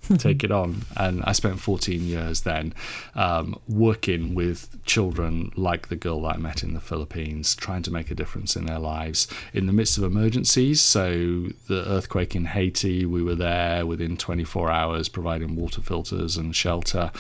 take 0.19 0.43
it 0.43 0.51
on. 0.51 0.83
And 0.97 1.23
I 1.25 1.33
spent 1.33 1.61
14 1.61 2.03
years 2.03 2.43
then 2.43 2.75
um, 3.15 3.59
working 3.69 4.35
with 4.35 4.69
children 4.85 5.53
like 5.55 5.89
the 5.89 5.97
girl 5.97 6.23
that 6.23 6.37
I 6.37 6.39
met 6.39 6.63
in 6.63 6.75
the 6.75 6.81
Philippines, 6.81 7.55
trying 7.55 7.83
to 7.83 7.93
make 7.93 8.11
a 8.11 8.15
difference 8.15 8.57
in 8.57 8.67
their 8.67 8.79
lives 8.79 9.29
in 9.53 9.67
the 9.67 9.73
midst 9.73 9.99
of 9.99 10.05
emergencies. 10.05 10.81
So, 10.81 11.49
the 11.69 11.85
earthquake 11.87 12.35
in 12.35 12.47
Haiti, 12.47 13.07
we 13.07 13.23
were 13.23 13.35
there 13.35 13.87
within 13.87 14.17
24 14.17 14.71
hours 14.71 15.09
providing 15.09 15.55
water 15.57 15.81
filters 15.81 16.37
and 16.37 16.55
shelter. 16.55 17.13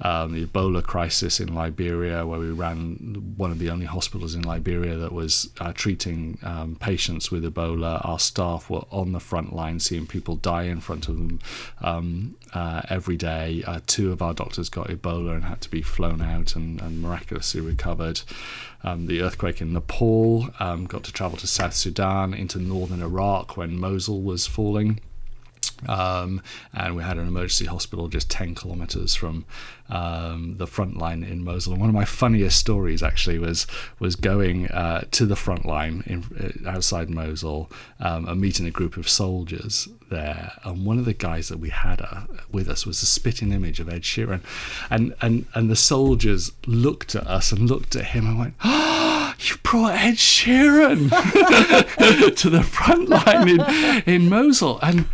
Um, 0.00 0.32
the 0.32 0.46
Ebola 0.46 0.82
crisis 0.82 1.40
in 1.40 1.54
Liberia, 1.54 2.26
where 2.26 2.40
we 2.40 2.50
ran 2.50 3.34
one 3.36 3.50
of 3.50 3.58
the 3.58 3.70
only 3.70 3.86
hospitals 3.86 4.34
in 4.34 4.42
Liberia 4.42 4.96
that 4.96 5.12
was 5.12 5.50
uh, 5.60 5.72
treating 5.72 6.38
um, 6.42 6.76
patients 6.80 7.30
with 7.30 7.44
Ebola. 7.44 8.04
Our 8.04 8.18
staff 8.18 8.68
were 8.68 8.84
on 8.90 9.12
the 9.12 9.20
front 9.20 9.54
line 9.54 9.78
seeing 9.78 10.06
people 10.06 10.36
die 10.36 10.64
in 10.64 10.80
front 10.80 11.08
of 11.08 11.16
them. 11.16 11.40
Uh, 12.52 12.82
every 12.88 13.16
day. 13.16 13.64
Uh, 13.66 13.80
two 13.84 14.12
of 14.12 14.22
our 14.22 14.32
doctors 14.32 14.68
got 14.68 14.86
Ebola 14.86 15.34
and 15.34 15.44
had 15.44 15.60
to 15.62 15.68
be 15.68 15.82
flown 15.82 16.22
out 16.22 16.54
and, 16.54 16.80
and 16.80 17.02
miraculously 17.02 17.60
recovered. 17.60 18.20
Um, 18.84 19.06
the 19.06 19.22
earthquake 19.22 19.60
in 19.60 19.72
Nepal 19.72 20.50
um, 20.60 20.86
got 20.86 21.02
to 21.04 21.12
travel 21.12 21.36
to 21.38 21.48
South 21.48 21.74
Sudan 21.74 22.32
into 22.32 22.60
northern 22.60 23.02
Iraq 23.02 23.56
when 23.56 23.76
Mosul 23.76 24.22
was 24.22 24.46
falling. 24.46 25.00
Um, 25.88 26.42
and 26.72 26.96
we 26.96 27.02
had 27.02 27.18
an 27.18 27.26
emergency 27.26 27.66
hospital 27.66 28.08
just 28.08 28.30
10 28.30 28.54
kilometers 28.54 29.14
from 29.14 29.44
um, 29.90 30.56
the 30.56 30.66
front 30.66 30.96
line 30.96 31.22
in 31.22 31.44
Mosul. 31.44 31.74
And 31.74 31.80
one 31.80 31.90
of 31.90 31.94
my 31.94 32.04
funniest 32.04 32.58
stories 32.58 33.02
actually 33.02 33.38
was 33.38 33.66
was 33.98 34.16
going 34.16 34.68
uh, 34.68 35.04
to 35.12 35.26
the 35.26 35.36
front 35.36 35.66
line 35.66 36.02
in, 36.06 36.24
uh, 36.66 36.70
outside 36.70 37.10
Mosul 37.10 37.70
um, 38.00 38.26
and 38.28 38.40
meeting 38.40 38.66
a 38.66 38.70
group 38.70 38.96
of 38.96 39.08
soldiers 39.08 39.88
there. 40.10 40.52
And 40.64 40.86
one 40.86 40.98
of 40.98 41.04
the 41.04 41.14
guys 41.14 41.48
that 41.48 41.58
we 41.58 41.70
had 41.70 42.00
uh, 42.00 42.22
with 42.50 42.68
us 42.68 42.86
was 42.86 43.02
a 43.02 43.06
spitting 43.06 43.52
image 43.52 43.80
of 43.80 43.88
Ed 43.88 44.02
Sheeran. 44.02 44.40
And, 44.90 45.14
and, 45.20 45.46
and 45.54 45.70
the 45.70 45.76
soldiers 45.76 46.52
looked 46.66 47.14
at 47.14 47.26
us 47.26 47.52
and 47.52 47.68
looked 47.68 47.96
at 47.96 48.06
him 48.06 48.26
and 48.26 48.38
went, 48.38 48.54
oh, 48.64 49.34
you 49.38 49.56
brought 49.62 49.94
Ed 49.94 50.14
Sheeran 50.14 51.10
to 52.36 52.50
the 52.50 52.62
front 52.62 53.08
line 53.08 53.48
in, 53.48 53.60
in 54.06 54.28
Mosul. 54.28 54.78
And 54.82 55.06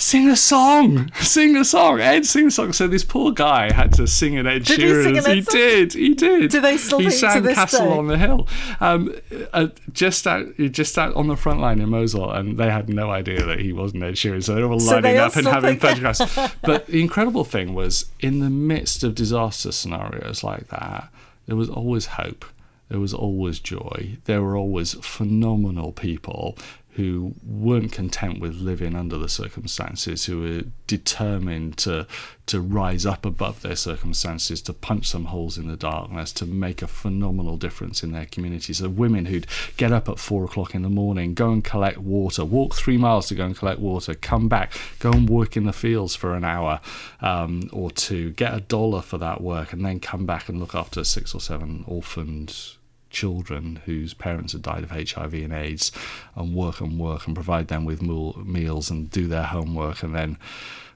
sing 0.00 0.28
a 0.28 0.36
song, 0.36 1.12
sing 1.20 1.56
a 1.56 1.64
song, 1.64 2.00
Ed, 2.00 2.24
sing 2.26 2.46
a 2.46 2.50
song. 2.50 2.72
So 2.72 2.88
this 2.88 3.04
poor 3.04 3.32
guy 3.32 3.72
had 3.72 3.92
to 3.94 4.06
sing 4.06 4.36
an 4.36 4.46
Ed 4.46 4.64
Did 4.64 4.80
Sheeran. 4.80 5.14
He, 5.14 5.20
sing 5.20 5.34
he 5.34 5.40
did, 5.42 5.92
he 5.92 6.14
did. 6.14 6.50
Do 6.50 6.60
they 6.60 6.76
still 6.76 6.98
He 6.98 7.10
sang 7.10 7.42
this 7.42 7.54
Castle 7.54 7.86
day? 7.86 7.98
on 7.98 8.06
the 8.06 8.18
Hill, 8.18 8.48
um, 8.80 9.14
uh, 9.52 9.68
just 9.92 10.26
out, 10.26 10.46
just 10.56 10.98
out 10.98 11.14
on 11.14 11.28
the 11.28 11.36
front 11.36 11.60
line 11.60 11.80
in 11.80 11.88
Mosul, 11.90 12.30
and 12.30 12.58
they 12.58 12.70
had 12.70 12.88
no 12.88 13.10
idea 13.10 13.44
that 13.44 13.60
he 13.60 13.72
wasn't 13.72 14.02
Ed 14.02 14.14
Sheeran. 14.14 14.42
So 14.42 14.54
they 14.54 14.62
were 14.62 14.78
So 14.80 14.94
lining 14.94 15.18
up 15.18 15.36
and 15.36 15.46
having 15.46 15.78
photographs. 15.78 16.20
but 16.62 16.86
the 16.86 17.00
incredible 17.00 17.44
thing 17.44 17.74
was, 17.74 18.06
in 18.20 18.40
the 18.40 18.50
midst 18.50 19.04
of 19.04 19.14
disaster 19.14 19.72
scenarios 19.72 20.42
like 20.42 20.68
that, 20.68 21.08
there 21.46 21.56
was 21.56 21.68
always 21.68 22.06
hope. 22.06 22.44
There 22.88 22.98
was 22.98 23.14
always 23.14 23.60
joy. 23.60 24.16
There 24.24 24.42
were 24.42 24.56
always 24.56 24.94
phenomenal 24.94 25.92
people 25.92 26.58
who 26.94 27.34
weren't 27.46 27.92
content 27.92 28.40
with 28.40 28.54
living 28.56 28.96
under 28.96 29.16
the 29.16 29.28
circumstances, 29.28 30.24
who 30.24 30.40
were 30.40 30.62
determined 30.86 31.76
to 31.78 32.06
to 32.46 32.60
rise 32.60 33.06
up 33.06 33.24
above 33.24 33.62
their 33.62 33.76
circumstances, 33.76 34.60
to 34.60 34.72
punch 34.72 35.06
some 35.06 35.26
holes 35.26 35.56
in 35.56 35.68
the 35.68 35.76
darkness, 35.76 36.32
to 36.32 36.44
make 36.44 36.82
a 36.82 36.88
phenomenal 36.88 37.56
difference 37.56 38.02
in 38.02 38.10
their 38.10 38.26
communities. 38.26 38.78
So 38.78 38.88
women 38.88 39.26
who'd 39.26 39.46
get 39.76 39.92
up 39.92 40.08
at 40.08 40.18
four 40.18 40.44
o'clock 40.44 40.74
in 40.74 40.82
the 40.82 40.90
morning, 40.90 41.34
go 41.34 41.52
and 41.52 41.62
collect 41.62 41.98
water, 41.98 42.44
walk 42.44 42.74
three 42.74 42.96
miles 42.96 43.28
to 43.28 43.36
go 43.36 43.46
and 43.46 43.56
collect 43.56 43.78
water, 43.78 44.14
come 44.14 44.48
back, 44.48 44.72
go 44.98 45.12
and 45.12 45.30
work 45.30 45.56
in 45.56 45.62
the 45.62 45.72
fields 45.72 46.16
for 46.16 46.34
an 46.34 46.42
hour 46.42 46.80
um, 47.20 47.70
or 47.72 47.92
two, 47.92 48.30
get 48.32 48.52
a 48.52 48.60
dollar 48.60 49.00
for 49.00 49.18
that 49.18 49.40
work, 49.40 49.72
and 49.72 49.84
then 49.84 50.00
come 50.00 50.26
back 50.26 50.48
and 50.48 50.58
look 50.58 50.74
after 50.74 51.04
six 51.04 51.32
or 51.36 51.40
seven 51.40 51.84
orphaned 51.86 52.74
children 53.10 53.80
whose 53.84 54.14
parents 54.14 54.52
had 54.52 54.62
died 54.62 54.82
of 54.82 54.90
HIV 54.90 55.34
and 55.34 55.52
AIDS 55.52 55.92
and 56.34 56.54
work 56.54 56.80
and 56.80 56.98
work 56.98 57.26
and 57.26 57.34
provide 57.34 57.68
them 57.68 57.84
with 57.84 58.02
meals 58.02 58.90
and 58.90 59.10
do 59.10 59.26
their 59.26 59.44
homework 59.44 60.02
and 60.02 60.14
then 60.14 60.38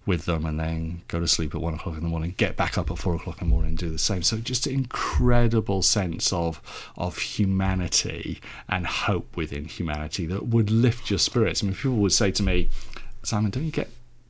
with 0.07 0.27
them 0.27 0.45
and 0.45 0.61
then 0.61 1.03
go 1.09 1.19
to 1.19 1.27
sleep 1.27 1.55
at 1.55 1.61
one 1.61 1.75
o'clock 1.75 1.97
in 1.97 2.03
the 2.03 2.09
morning, 2.09 2.35
get 2.37 2.57
back 2.57 2.77
up 2.77 2.91
at 2.91 2.99
four 2.99 3.15
o'clock 3.15 3.41
in 3.41 3.49
the 3.49 3.53
morning 3.53 3.71
and 3.71 3.79
do 3.79 3.89
the 3.89 3.99
same. 3.99 4.23
So 4.23 4.37
just 4.37 4.67
an 4.67 4.75
incredible 4.75 5.83
sense 5.83 6.33
of 6.33 6.61
of 6.97 7.19
humanity 7.19 8.41
and 8.69 8.87
hope 8.87 9.37
within 9.37 9.65
humanity 9.65 10.27
that 10.27 10.47
would 10.49 10.71
lift 10.71 11.11
your 11.11 11.19
spirits. 11.19 11.63
I 11.63 11.67
mean 11.67 11.75
people 11.75 11.97
would 11.97 12.13
say 12.13 12.31
to 12.33 12.43
me, 12.43 12.69
Simon, 13.23 13.51
don't 13.51 13.65
you 13.65 13.71
get 13.71 13.89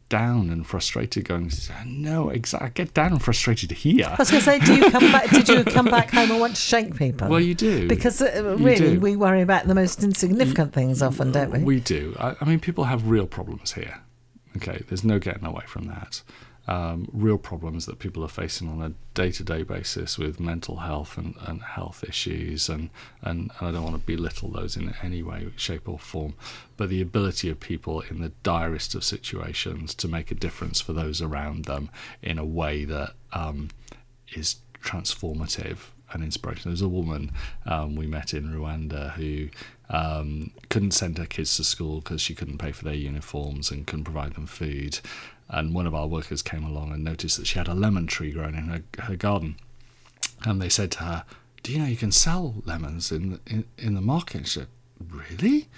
down 0.08 0.50
and 0.50 0.66
frustrated 0.66 1.24
going 1.24 1.50
no 1.86 2.28
exactly 2.28 2.70
get 2.84 2.94
down 2.94 3.12
and 3.12 3.22
frustrated 3.22 3.72
here 3.72 4.06
I 4.06 4.16
was 4.18 4.30
going 4.30 4.42
to 4.42 4.44
say, 4.44 4.58
do 4.60 4.74
you 4.76 4.90
come 4.90 5.10
back? 5.10 5.30
Did 5.30 5.48
you 5.48 5.64
come 5.64 5.86
back 5.86 6.10
home 6.10 6.30
and 6.30 6.40
want 6.40 6.56
to 6.56 6.60
shake 6.60 6.96
people? 6.96 7.28
well 7.28 7.40
you 7.40 7.54
do 7.54 7.88
because 7.88 8.20
uh, 8.20 8.56
really, 8.58 8.94
do. 8.94 9.00
we 9.00 9.16
worry 9.16 9.40
about 9.40 9.66
the 9.66 9.74
most 9.74 10.02
insignificant 10.02 10.72
things 10.72 11.02
often, 11.02 11.32
don't 11.32 11.50
we? 11.50 11.58
We 11.60 11.80
do. 11.80 12.14
I, 12.18 12.36
I 12.40 12.44
mean, 12.44 12.60
people 12.60 12.84
have 12.84 13.08
real 13.08 13.26
problems 13.26 13.72
here. 13.72 14.00
Okay, 14.56 14.82
there's 14.88 15.04
no 15.04 15.18
getting 15.18 15.44
away 15.44 15.64
from 15.66 15.86
that. 15.86 16.22
Um, 16.66 17.08
real 17.12 17.36
problems 17.36 17.84
that 17.84 17.98
people 17.98 18.24
are 18.24 18.28
facing 18.28 18.70
on 18.70 18.80
a 18.80 18.94
day-to-day 19.12 19.64
basis 19.64 20.16
with 20.16 20.40
mental 20.40 20.76
health 20.76 21.18
and, 21.18 21.34
and 21.46 21.62
health 21.62 22.02
issues 22.08 22.70
and, 22.70 22.88
and, 23.20 23.50
and 23.58 23.68
I 23.68 23.70
don't 23.70 23.82
want 23.84 23.96
to 23.96 24.06
belittle 24.06 24.50
those 24.50 24.74
in 24.74 24.94
any 25.02 25.22
way, 25.22 25.50
shape 25.56 25.86
or 25.88 25.98
form 25.98 26.34
but 26.76 26.88
the 26.88 27.00
ability 27.00 27.48
of 27.50 27.60
people 27.60 28.00
in 28.00 28.20
the 28.20 28.32
direst 28.42 28.94
of 28.94 29.04
situations 29.04 29.94
to 29.94 30.08
make 30.08 30.30
a 30.30 30.34
difference 30.34 30.80
for 30.80 30.92
those 30.92 31.22
around 31.22 31.66
them 31.66 31.90
in 32.22 32.38
a 32.38 32.44
way 32.44 32.84
that 32.84 33.12
um, 33.32 33.68
is 34.34 34.56
transformative 34.82 35.78
and 36.12 36.22
inspirational. 36.22 36.70
There's 36.70 36.82
a 36.82 36.88
woman 36.88 37.32
um, 37.66 37.96
we 37.96 38.06
met 38.06 38.34
in 38.34 38.52
Rwanda 38.52 39.12
who 39.12 39.48
um, 39.90 40.52
couldn't 40.68 40.92
send 40.92 41.18
her 41.18 41.26
kids 41.26 41.56
to 41.56 41.64
school 41.64 42.00
because 42.00 42.20
she 42.20 42.34
couldn't 42.34 42.58
pay 42.58 42.72
for 42.72 42.84
their 42.84 42.94
uniforms 42.94 43.70
and 43.70 43.86
couldn't 43.86 44.04
provide 44.04 44.34
them 44.34 44.46
food 44.46 45.00
and 45.48 45.74
one 45.74 45.86
of 45.86 45.94
our 45.94 46.06
workers 46.06 46.42
came 46.42 46.64
along 46.64 46.92
and 46.92 47.04
noticed 47.04 47.36
that 47.36 47.46
she 47.46 47.58
had 47.58 47.68
a 47.68 47.74
lemon 47.74 48.06
tree 48.06 48.32
growing 48.32 48.54
in 48.54 48.68
her, 48.68 48.82
her 49.02 49.16
garden. 49.16 49.56
And 50.44 50.60
they 50.60 50.68
said 50.68 50.90
to 50.92 51.04
her, 51.04 51.24
Do 51.62 51.72
you 51.72 51.78
know 51.78 51.86
you 51.86 51.96
can 51.96 52.12
sell 52.12 52.62
lemons 52.64 53.12
in 53.12 53.30
the, 53.30 53.40
in, 53.46 53.64
in 53.78 53.94
the 53.94 54.00
market? 54.00 54.36
And 54.36 54.48
she 54.48 54.60
said, 54.60 54.68
Really? 55.10 55.68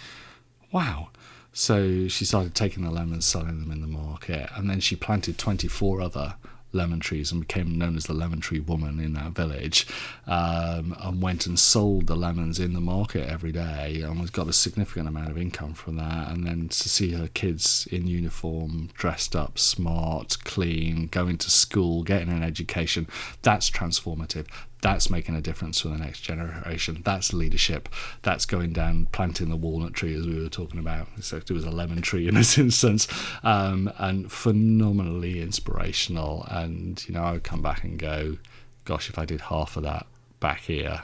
Wow. 0.72 1.08
So 1.52 2.08
she 2.08 2.24
started 2.24 2.54
taking 2.54 2.84
the 2.84 2.90
lemons, 2.90 3.24
selling 3.24 3.60
them 3.60 3.70
in 3.70 3.80
the 3.80 3.86
market, 3.86 4.50
and 4.54 4.68
then 4.68 4.80
she 4.80 4.94
planted 4.94 5.38
24 5.38 6.02
other 6.02 6.34
lemon 6.72 7.00
trees 7.00 7.32
and 7.32 7.40
became 7.40 7.78
known 7.78 7.96
as 7.96 8.04
the 8.04 8.12
lemon 8.12 8.40
tree 8.40 8.60
woman 8.60 9.00
in 9.00 9.14
that 9.14 9.32
village 9.32 9.86
um, 10.26 10.94
and 11.00 11.22
went 11.22 11.46
and 11.46 11.58
sold 11.58 12.06
the 12.06 12.16
lemons 12.16 12.58
in 12.58 12.72
the 12.72 12.80
market 12.80 13.28
every 13.28 13.52
day 13.52 14.02
and 14.02 14.32
got 14.32 14.48
a 14.48 14.52
significant 14.52 15.08
amount 15.08 15.30
of 15.30 15.38
income 15.38 15.74
from 15.74 15.96
that. 15.96 16.30
And 16.30 16.46
then 16.46 16.68
to 16.68 16.88
see 16.88 17.12
her 17.12 17.28
kids 17.28 17.88
in 17.90 18.06
uniform 18.06 18.90
dressed 18.94 19.34
up 19.34 19.58
smart 19.58 20.38
clean 20.44 21.06
going 21.06 21.38
to 21.38 21.50
school 21.50 22.02
getting 22.02 22.28
an 22.28 22.42
education 22.42 23.08
that's 23.42 23.70
transformative 23.70 24.46
that's 24.86 25.10
making 25.10 25.34
a 25.34 25.40
difference 25.40 25.80
for 25.80 25.88
the 25.88 25.98
next 25.98 26.20
generation. 26.20 27.02
That's 27.04 27.32
leadership. 27.32 27.88
That's 28.22 28.46
going 28.46 28.72
down, 28.72 29.08
planting 29.10 29.48
the 29.48 29.56
walnut 29.56 29.94
tree 29.94 30.14
as 30.14 30.24
we 30.24 30.40
were 30.40 30.48
talking 30.48 30.78
about. 30.78 31.08
So 31.20 31.38
it 31.38 31.50
was 31.50 31.64
a 31.64 31.72
lemon 31.72 32.02
tree 32.02 32.28
in 32.28 32.36
this 32.36 32.56
instance, 32.66 33.08
um, 33.42 33.92
and 33.98 34.30
phenomenally 34.30 35.42
inspirational. 35.42 36.46
And 36.48 37.04
you 37.08 37.14
know, 37.14 37.22
I 37.24 37.32
would 37.32 37.42
come 37.42 37.62
back 37.62 37.82
and 37.82 37.98
go, 37.98 38.38
"Gosh, 38.84 39.10
if 39.10 39.18
I 39.18 39.24
did 39.24 39.40
half 39.40 39.76
of 39.76 39.82
that 39.82 40.06
back 40.38 40.60
here, 40.60 41.02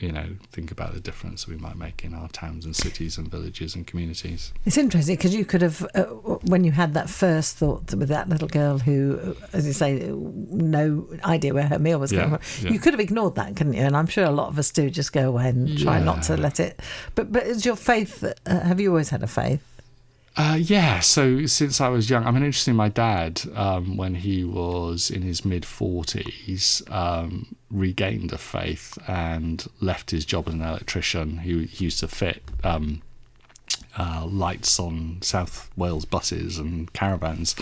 you 0.00 0.12
know, 0.12 0.26
think 0.52 0.70
about 0.70 0.94
the 0.94 1.00
difference 1.00 1.48
we 1.48 1.56
might 1.56 1.76
make 1.76 2.04
in 2.04 2.14
our 2.14 2.28
towns 2.28 2.64
and 2.64 2.74
cities 2.76 3.18
and 3.18 3.28
villages 3.28 3.74
and 3.74 3.86
communities. 3.86 4.52
It's 4.64 4.78
interesting 4.78 5.16
because 5.16 5.34
you 5.34 5.44
could 5.44 5.60
have, 5.62 5.84
uh, 5.94 6.04
when 6.44 6.62
you 6.62 6.70
had 6.70 6.94
that 6.94 7.10
first 7.10 7.56
thought 7.56 7.92
with 7.94 8.08
that 8.08 8.28
little 8.28 8.48
girl 8.48 8.78
who, 8.78 9.34
as 9.52 9.66
you 9.66 9.72
say, 9.72 10.08
no 10.08 11.08
idea 11.24 11.52
where 11.52 11.66
her 11.66 11.78
meal 11.78 11.98
was 11.98 12.12
yeah, 12.12 12.24
coming 12.24 12.38
from, 12.38 12.66
yeah. 12.66 12.72
you 12.72 12.78
could 12.78 12.92
have 12.92 13.00
ignored 13.00 13.34
that, 13.34 13.56
couldn't 13.56 13.74
you? 13.74 13.82
And 13.82 13.96
I'm 13.96 14.06
sure 14.06 14.24
a 14.24 14.30
lot 14.30 14.48
of 14.48 14.58
us 14.58 14.70
do 14.70 14.88
just 14.88 15.12
go 15.12 15.28
away 15.28 15.48
and 15.48 15.76
try 15.78 15.98
yeah. 15.98 16.04
not 16.04 16.22
to 16.24 16.36
let 16.36 16.60
it. 16.60 16.80
But 17.14 17.32
but 17.32 17.46
is 17.46 17.66
your 17.66 17.76
faith? 17.76 18.24
Uh, 18.24 18.60
have 18.60 18.80
you 18.80 18.90
always 18.90 19.10
had 19.10 19.22
a 19.22 19.26
faith? 19.26 19.62
Uh, 20.36 20.56
yeah, 20.60 21.00
so 21.00 21.46
since 21.46 21.80
I 21.80 21.88
was 21.88 22.08
young, 22.08 22.24
I 22.24 22.30
mean, 22.30 22.44
interesting. 22.44 22.76
My 22.76 22.88
dad, 22.88 23.42
um, 23.56 23.96
when 23.96 24.14
he 24.14 24.44
was 24.44 25.10
in 25.10 25.22
his 25.22 25.44
mid 25.44 25.64
forties, 25.64 26.80
um, 26.90 27.56
regained 27.72 28.32
a 28.32 28.38
faith 28.38 28.96
and 29.08 29.66
left 29.80 30.12
his 30.12 30.24
job 30.24 30.46
as 30.46 30.54
an 30.54 30.62
electrician. 30.62 31.38
He, 31.38 31.64
he 31.66 31.86
used 31.86 31.98
to 32.00 32.08
fit 32.08 32.42
um, 32.62 33.02
uh, 33.98 34.26
lights 34.26 34.78
on 34.78 35.18
South 35.22 35.72
Wales 35.76 36.04
buses 36.04 36.56
and 36.58 36.92
caravans, 36.92 37.56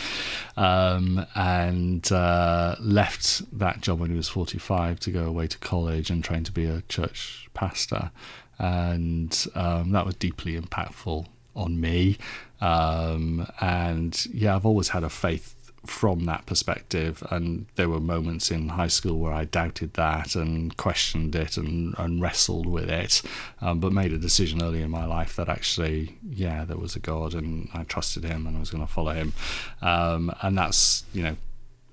um, 0.59 1.24
and 1.35 2.12
uh, 2.12 2.76
left 2.79 3.59
that 3.59 3.81
job 3.81 4.00
when 4.00 4.11
he 4.11 4.16
was 4.16 4.29
forty-five 4.29 5.00
to 5.00 5.11
go 5.11 5.24
away 5.24 5.46
to 5.46 5.57
college 5.59 6.11
and 6.11 6.22
train 6.22 6.44
to 6.44 6.52
be 6.52 6.66
a 6.66 6.83
church 6.90 7.48
pastor, 7.55 8.11
and 8.59 9.46
um, 9.55 9.92
that 9.92 10.05
was 10.05 10.14
deeply 10.16 10.61
impactful 10.61 11.24
on 11.55 11.81
me. 11.81 12.18
Um, 12.61 13.47
and 13.61 14.27
yeah, 14.27 14.57
I've 14.57 14.66
always 14.66 14.88
had 14.88 15.05
a 15.05 15.11
faith 15.11 15.55
from 15.87 16.25
that 16.27 16.47
perspective. 16.47 17.23
And 17.31 17.66
there 17.77 17.88
were 17.88 18.01
moments 18.01 18.51
in 18.51 18.71
high 18.71 18.88
school 18.88 19.19
where 19.19 19.33
I 19.33 19.45
doubted 19.45 19.95
that 19.95 20.35
and 20.35 20.77
questioned 20.77 21.35
it 21.35 21.57
and, 21.57 21.95
and 21.99 22.21
wrestled 22.21 22.66
with 22.66 22.90
it, 22.90 23.23
um, 23.61 23.81
but 23.81 23.92
made 23.92 24.12
a 24.12 24.19
decision 24.19 24.62
early 24.62 24.83
in 24.83 24.90
my 24.90 25.05
life 25.05 25.37
that 25.37 25.49
actually, 25.49 26.19
yeah, 26.29 26.64
there 26.64 26.77
was 26.77 26.97
a 26.97 27.01
God 27.01 27.35
and 27.35 27.69
I 27.73 27.85
trusted 27.85 28.25
Him 28.25 28.47
and 28.47 28.57
I 28.57 28.61
was 28.61 28.71
going 28.71 28.87
to 28.87 28.92
follow 28.92 29.12
Him. 29.12 29.33
Um, 29.81 30.35
and 30.42 30.59
that's, 30.59 31.05
you 31.12 31.23
know, 31.23 31.37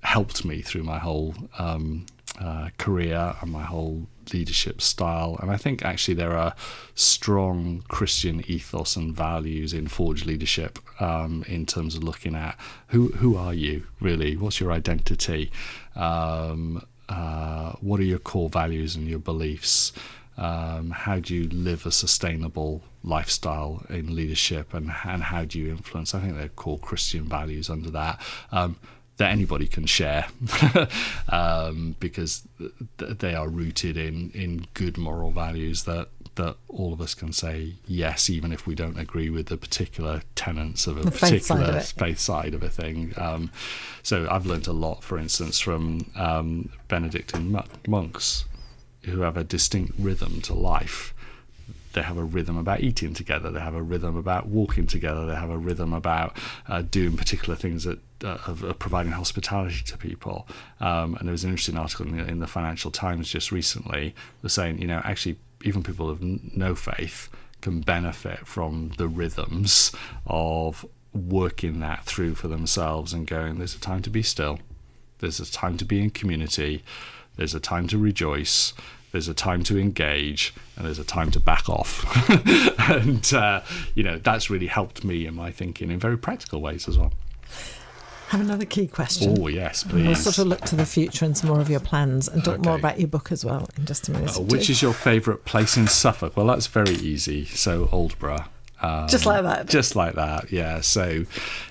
helped 0.02 0.44
me 0.44 0.60
through 0.60 0.82
my 0.82 0.98
whole 0.98 1.34
um, 1.58 2.06
uh, 2.40 2.70
career 2.78 3.36
and 3.40 3.50
my 3.50 3.62
whole 3.62 4.06
leadership 4.32 4.80
style. 4.80 5.36
And 5.40 5.50
I 5.50 5.56
think 5.56 5.84
actually 5.84 6.14
there 6.14 6.36
are 6.36 6.54
strong 6.94 7.84
Christian 7.88 8.42
ethos 8.46 8.96
and 8.96 9.14
values 9.14 9.72
in 9.72 9.88
Forge 9.88 10.24
leadership 10.24 10.78
um, 11.00 11.44
in 11.48 11.66
terms 11.66 11.96
of 11.96 12.04
looking 12.04 12.34
at 12.34 12.56
who 12.88 13.08
who 13.08 13.36
are 13.36 13.54
you 13.54 13.86
really, 14.00 14.36
what's 14.36 14.60
your 14.60 14.72
identity, 14.72 15.50
um, 15.96 16.86
uh, 17.08 17.72
what 17.80 18.00
are 18.00 18.04
your 18.04 18.18
core 18.18 18.48
values 18.48 18.96
and 18.96 19.08
your 19.08 19.18
beliefs. 19.18 19.92
Um, 20.36 20.90
how 20.90 21.20
do 21.20 21.32
you 21.32 21.48
live 21.48 21.86
a 21.86 21.92
sustainable 21.92 22.82
lifestyle 23.04 23.86
in 23.88 24.16
leadership 24.16 24.74
and, 24.74 24.92
and 25.04 25.22
how 25.22 25.44
do 25.44 25.60
you 25.60 25.70
influence? 25.70 26.12
I 26.12 26.20
think 26.20 26.36
they're 26.36 26.48
core 26.48 26.78
Christian 26.78 27.28
values 27.28 27.70
under 27.70 27.90
that. 27.90 28.20
Um, 28.50 28.76
that 29.16 29.30
anybody 29.30 29.66
can 29.66 29.86
share 29.86 30.26
um, 31.28 31.94
because 32.00 32.42
th- 32.98 33.18
they 33.18 33.34
are 33.34 33.48
rooted 33.48 33.96
in, 33.96 34.30
in 34.34 34.66
good 34.74 34.98
moral 34.98 35.30
values 35.30 35.84
that, 35.84 36.08
that 36.34 36.56
all 36.68 36.92
of 36.92 37.00
us 37.00 37.14
can 37.14 37.32
say 37.32 37.74
yes, 37.86 38.28
even 38.28 38.50
if 38.50 38.66
we 38.66 38.74
don't 38.74 38.98
agree 38.98 39.30
with 39.30 39.46
the 39.46 39.56
particular 39.56 40.22
tenets 40.34 40.86
of 40.86 40.98
a 40.98 41.02
the 41.02 41.10
particular 41.12 41.64
faith 41.64 41.80
side, 41.80 42.06
faith 42.06 42.18
side 42.18 42.54
of 42.54 42.62
a 42.62 42.68
thing. 42.68 43.14
Um, 43.16 43.52
so 44.02 44.28
I've 44.28 44.46
learned 44.46 44.66
a 44.66 44.72
lot, 44.72 45.04
for 45.04 45.16
instance, 45.16 45.60
from 45.60 46.10
um, 46.16 46.70
Benedictine 46.88 47.56
monks 47.86 48.46
who 49.02 49.20
have 49.20 49.36
a 49.36 49.44
distinct 49.44 49.92
rhythm 49.98 50.40
to 50.40 50.54
life 50.54 51.14
they 51.94 52.02
have 52.02 52.18
a 52.18 52.24
rhythm 52.24 52.56
about 52.56 52.80
eating 52.80 53.14
together. 53.14 53.50
They 53.50 53.60
have 53.60 53.74
a 53.74 53.82
rhythm 53.82 54.16
about 54.16 54.46
walking 54.46 54.86
together. 54.86 55.26
They 55.26 55.34
have 55.34 55.50
a 55.50 55.58
rhythm 55.58 55.92
about 55.92 56.36
uh, 56.68 56.82
doing 56.82 57.16
particular 57.16 57.56
things 57.56 57.84
that 57.84 57.98
uh, 58.22 58.38
of, 58.46 58.62
of, 58.62 58.78
providing 58.78 59.12
hospitality 59.12 59.82
to 59.84 59.98
people. 59.98 60.46
Um, 60.80 61.14
and 61.16 61.28
there 61.28 61.32
was 61.32 61.44
an 61.44 61.50
interesting 61.50 61.76
article 61.76 62.06
in 62.06 62.16
the, 62.16 62.26
in 62.26 62.38
the, 62.38 62.46
Financial 62.46 62.90
Times 62.90 63.28
just 63.28 63.52
recently 63.52 64.14
saying, 64.46 64.80
you 64.80 64.86
know, 64.86 65.00
actually 65.04 65.36
even 65.62 65.82
people 65.82 66.10
of 66.10 66.22
no 66.22 66.74
faith 66.74 67.28
can 67.60 67.80
benefit 67.80 68.46
from 68.46 68.92
the 68.98 69.08
rhythms 69.08 69.92
of 70.26 70.84
working 71.12 71.80
that 71.80 72.04
through 72.04 72.34
for 72.34 72.48
themselves 72.48 73.12
and 73.12 73.26
going, 73.26 73.58
there's 73.58 73.74
a 73.74 73.80
time 73.80 74.02
to 74.02 74.10
be 74.10 74.22
still. 74.22 74.58
There's 75.18 75.40
a 75.40 75.50
time 75.50 75.76
to 75.78 75.84
be 75.84 76.02
in 76.02 76.10
community. 76.10 76.82
There's 77.36 77.54
a 77.54 77.60
time 77.60 77.86
to 77.88 77.98
rejoice 77.98 78.72
there's 79.14 79.28
a 79.28 79.34
time 79.34 79.62
to 79.62 79.78
engage 79.78 80.52
and 80.76 80.84
there's 80.84 80.98
a 80.98 81.04
time 81.04 81.30
to 81.30 81.38
back 81.38 81.68
off 81.68 82.04
and 82.90 83.32
uh, 83.32 83.62
you 83.94 84.02
know 84.02 84.18
that's 84.18 84.50
really 84.50 84.66
helped 84.66 85.04
me 85.04 85.24
in 85.24 85.32
my 85.32 85.52
thinking 85.52 85.88
in 85.92 86.00
very 86.00 86.18
practical 86.18 86.60
ways 86.60 86.88
as 86.88 86.98
well 86.98 87.12
have 88.28 88.40
another 88.40 88.64
key 88.64 88.88
question. 88.88 89.36
Oh, 89.40 89.46
yes, 89.48 89.84
please. 89.84 90.06
We'll 90.06 90.16
sort 90.16 90.38
of 90.38 90.46
look 90.48 90.62
to 90.62 90.74
the 90.74 90.86
future 90.86 91.24
and 91.24 91.36
some 91.36 91.50
more 91.50 91.60
of 91.60 91.70
your 91.70 91.78
plans 91.78 92.26
and 92.26 92.42
talk 92.42 92.54
okay. 92.54 92.68
more 92.68 92.76
about 92.76 92.98
your 92.98 93.06
book 93.06 93.30
as 93.30 93.44
well 93.44 93.68
in 93.76 93.84
just 93.84 94.08
a 94.08 94.12
minute. 94.12 94.36
Uh, 94.36 94.40
which 94.40 94.68
is 94.70 94.82
your 94.82 94.92
favourite 94.92 95.44
place 95.44 95.76
in 95.76 95.86
Suffolk? 95.86 96.36
Well, 96.36 96.46
that's 96.46 96.66
very 96.66 96.94
easy. 96.94 97.44
So, 97.44 97.86
Aldeburgh. 97.92 98.46
Um, 98.82 99.08
just 99.08 99.24
like 99.24 99.42
that. 99.44 99.66
Just 99.66 99.96
like 99.96 100.14
that, 100.14 100.50
yeah. 100.52 100.80
So, 100.80 101.24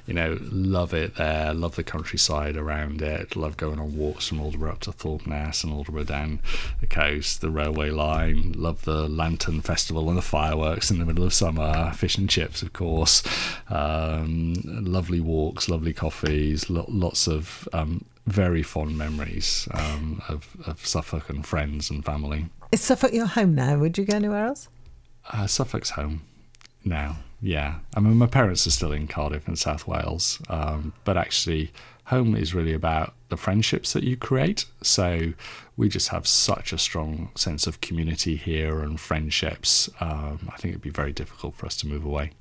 you 0.07 0.13
know, 0.13 0.37
love 0.41 0.93
it 0.93 1.15
there. 1.15 1.53
Love 1.53 1.75
the 1.75 1.83
countryside 1.83 2.57
around 2.57 3.01
it. 3.01 3.35
Love 3.35 3.57
going 3.57 3.79
on 3.79 3.95
walks 3.95 4.27
from 4.27 4.39
Aldeburgh 4.39 4.71
up 4.71 4.79
to 4.81 4.91
Thorpeness 4.91 5.63
and 5.63 5.73
Aldeburgh 5.73 6.07
down 6.07 6.39
the 6.81 6.87
coast, 6.87 7.41
the 7.41 7.51
railway 7.51 7.89
line. 7.89 8.53
Love 8.53 8.83
the 8.85 9.07
lantern 9.07 9.61
festival 9.61 10.09
and 10.09 10.17
the 10.17 10.23
fireworks 10.23 10.89
in 10.89 10.99
the 10.99 11.05
middle 11.05 11.23
of 11.23 11.33
summer. 11.33 11.91
Fish 11.93 12.17
and 12.17 12.29
chips, 12.29 12.61
of 12.61 12.73
course. 12.73 13.21
Um, 13.69 14.55
lovely 14.63 15.19
walks, 15.19 15.69
lovely 15.69 15.93
coffees. 15.93 16.69
Lo- 16.69 16.85
lots 16.87 17.27
of 17.27 17.67
um, 17.73 18.05
very 18.25 18.63
fond 18.63 18.97
memories 18.97 19.67
um, 19.73 20.21
of, 20.29 20.55
of 20.65 20.85
Suffolk 20.85 21.29
and 21.29 21.45
friends 21.45 21.89
and 21.89 22.03
family. 22.03 22.47
Is 22.71 22.81
Suffolk 22.81 23.13
your 23.13 23.27
home 23.27 23.53
now? 23.53 23.77
Would 23.77 23.97
you 23.97 24.05
go 24.05 24.15
anywhere 24.15 24.45
else? 24.45 24.69
Uh, 25.31 25.45
Suffolk's 25.47 25.91
home 25.91 26.21
now. 26.85 27.17
Yeah, 27.41 27.79
I 27.95 27.99
mean, 27.99 28.15
my 28.15 28.27
parents 28.27 28.65
are 28.65 28.71
still 28.71 28.93
in 28.93 29.07
Cardiff 29.07 29.47
and 29.47 29.59
South 29.59 29.85
Wales, 29.85 30.41
um, 30.47 30.93
but 31.03 31.17
actually, 31.17 31.71
home 32.05 32.35
is 32.35 32.53
really 32.53 32.73
about 32.73 33.13
the 33.29 33.37
friendships 33.37 33.93
that 33.93 34.03
you 34.03 34.15
create. 34.15 34.65
So 34.81 35.33
we 35.75 35.89
just 35.89 36.09
have 36.09 36.27
such 36.27 36.71
a 36.71 36.77
strong 36.77 37.31
sense 37.35 37.67
of 37.67 37.81
community 37.81 38.35
here 38.35 38.79
and 38.79 38.99
friendships. 38.99 39.89
Um, 39.99 40.49
I 40.53 40.57
think 40.57 40.73
it'd 40.73 40.81
be 40.81 40.89
very 40.89 41.11
difficult 41.11 41.55
for 41.55 41.65
us 41.65 41.75
to 41.77 41.87
move 41.87 42.05
away. 42.05 42.31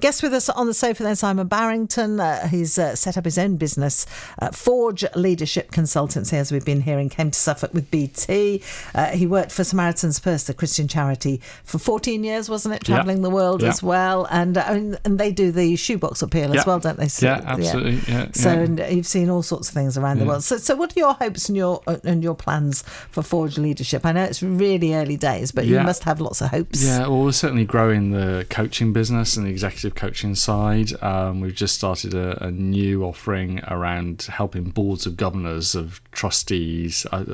Guest 0.00 0.22
with 0.22 0.32
us 0.32 0.48
on 0.48 0.66
the 0.66 0.74
sofa 0.74 1.02
then, 1.02 1.16
Simon 1.16 1.48
Barrington. 1.48 2.20
Uh, 2.20 2.46
he's 2.48 2.78
uh, 2.78 2.94
set 2.94 3.16
up 3.16 3.24
his 3.24 3.38
own 3.38 3.56
business, 3.56 4.06
uh, 4.40 4.50
Forge 4.50 5.04
Leadership 5.16 5.72
Consultancy, 5.72 6.34
as 6.34 6.52
we've 6.52 6.64
been 6.64 6.82
hearing, 6.82 7.08
came 7.08 7.30
to 7.30 7.38
Suffolk 7.38 7.74
with 7.74 7.90
BT. 7.90 8.62
Uh, 8.94 9.06
he 9.06 9.26
worked 9.26 9.50
for 9.50 9.64
Samaritan's 9.64 10.20
Purse, 10.20 10.44
the 10.44 10.54
Christian 10.54 10.88
charity, 10.88 11.40
for 11.64 11.78
14 11.78 12.22
years, 12.22 12.48
wasn't 12.48 12.74
it? 12.74 12.84
Travelling 12.84 13.22
the 13.22 13.30
world 13.30 13.64
as 13.64 13.82
well. 13.82 14.26
And, 14.30 14.56
uh, 14.56 14.64
and 14.68 14.98
and 15.04 15.18
they 15.18 15.32
do 15.32 15.50
the 15.50 15.74
shoebox 15.76 16.22
appeal 16.22 16.56
as 16.56 16.66
well, 16.66 16.78
don't 16.78 16.98
they? 16.98 17.08
So, 17.08 17.26
yeah, 17.26 17.42
absolutely. 17.44 18.00
Yeah. 18.12 18.28
so 18.32 18.50
and 18.50 18.78
you've 18.90 19.06
seen 19.06 19.30
all 19.30 19.42
sorts 19.42 19.68
of 19.68 19.74
things 19.74 19.96
around 19.96 20.18
the 20.18 20.26
world. 20.26 20.44
So, 20.44 20.58
so 20.58 20.76
what 20.76 20.96
are 20.96 21.00
your 21.00 21.14
hopes 21.14 21.48
and 21.48 21.56
your 21.56 21.82
uh, 21.86 21.96
and 22.04 22.22
your 22.22 22.34
plans 22.34 22.82
for 23.10 23.22
Forge 23.22 23.58
Leadership? 23.58 24.04
I 24.04 24.12
know 24.12 24.24
it's 24.24 24.42
really 24.42 24.94
early 24.94 25.16
days, 25.16 25.50
but 25.50 25.66
you 25.66 25.80
must 25.80 26.04
have 26.04 26.20
lots 26.20 26.40
of 26.40 26.50
hopes. 26.50 26.84
Yeah, 26.84 27.00
well, 27.00 27.24
we're 27.24 27.32
certainly 27.32 27.64
growing 27.64 28.10
the 28.10 28.46
coaching 28.50 28.92
business 28.92 29.36
and 29.36 29.46
the 29.46 29.50
executive 29.50 29.77
coaching 29.94 30.34
side. 30.34 31.00
Um, 31.02 31.40
we've 31.40 31.54
just 31.54 31.74
started 31.74 32.14
a, 32.14 32.44
a, 32.44 32.50
new 32.50 33.04
offering 33.04 33.60
around 33.68 34.22
helping 34.22 34.64
boards 34.64 35.06
of 35.06 35.16
governors 35.16 35.74
of 35.74 36.00
trustees, 36.12 37.06
uh, 37.12 37.24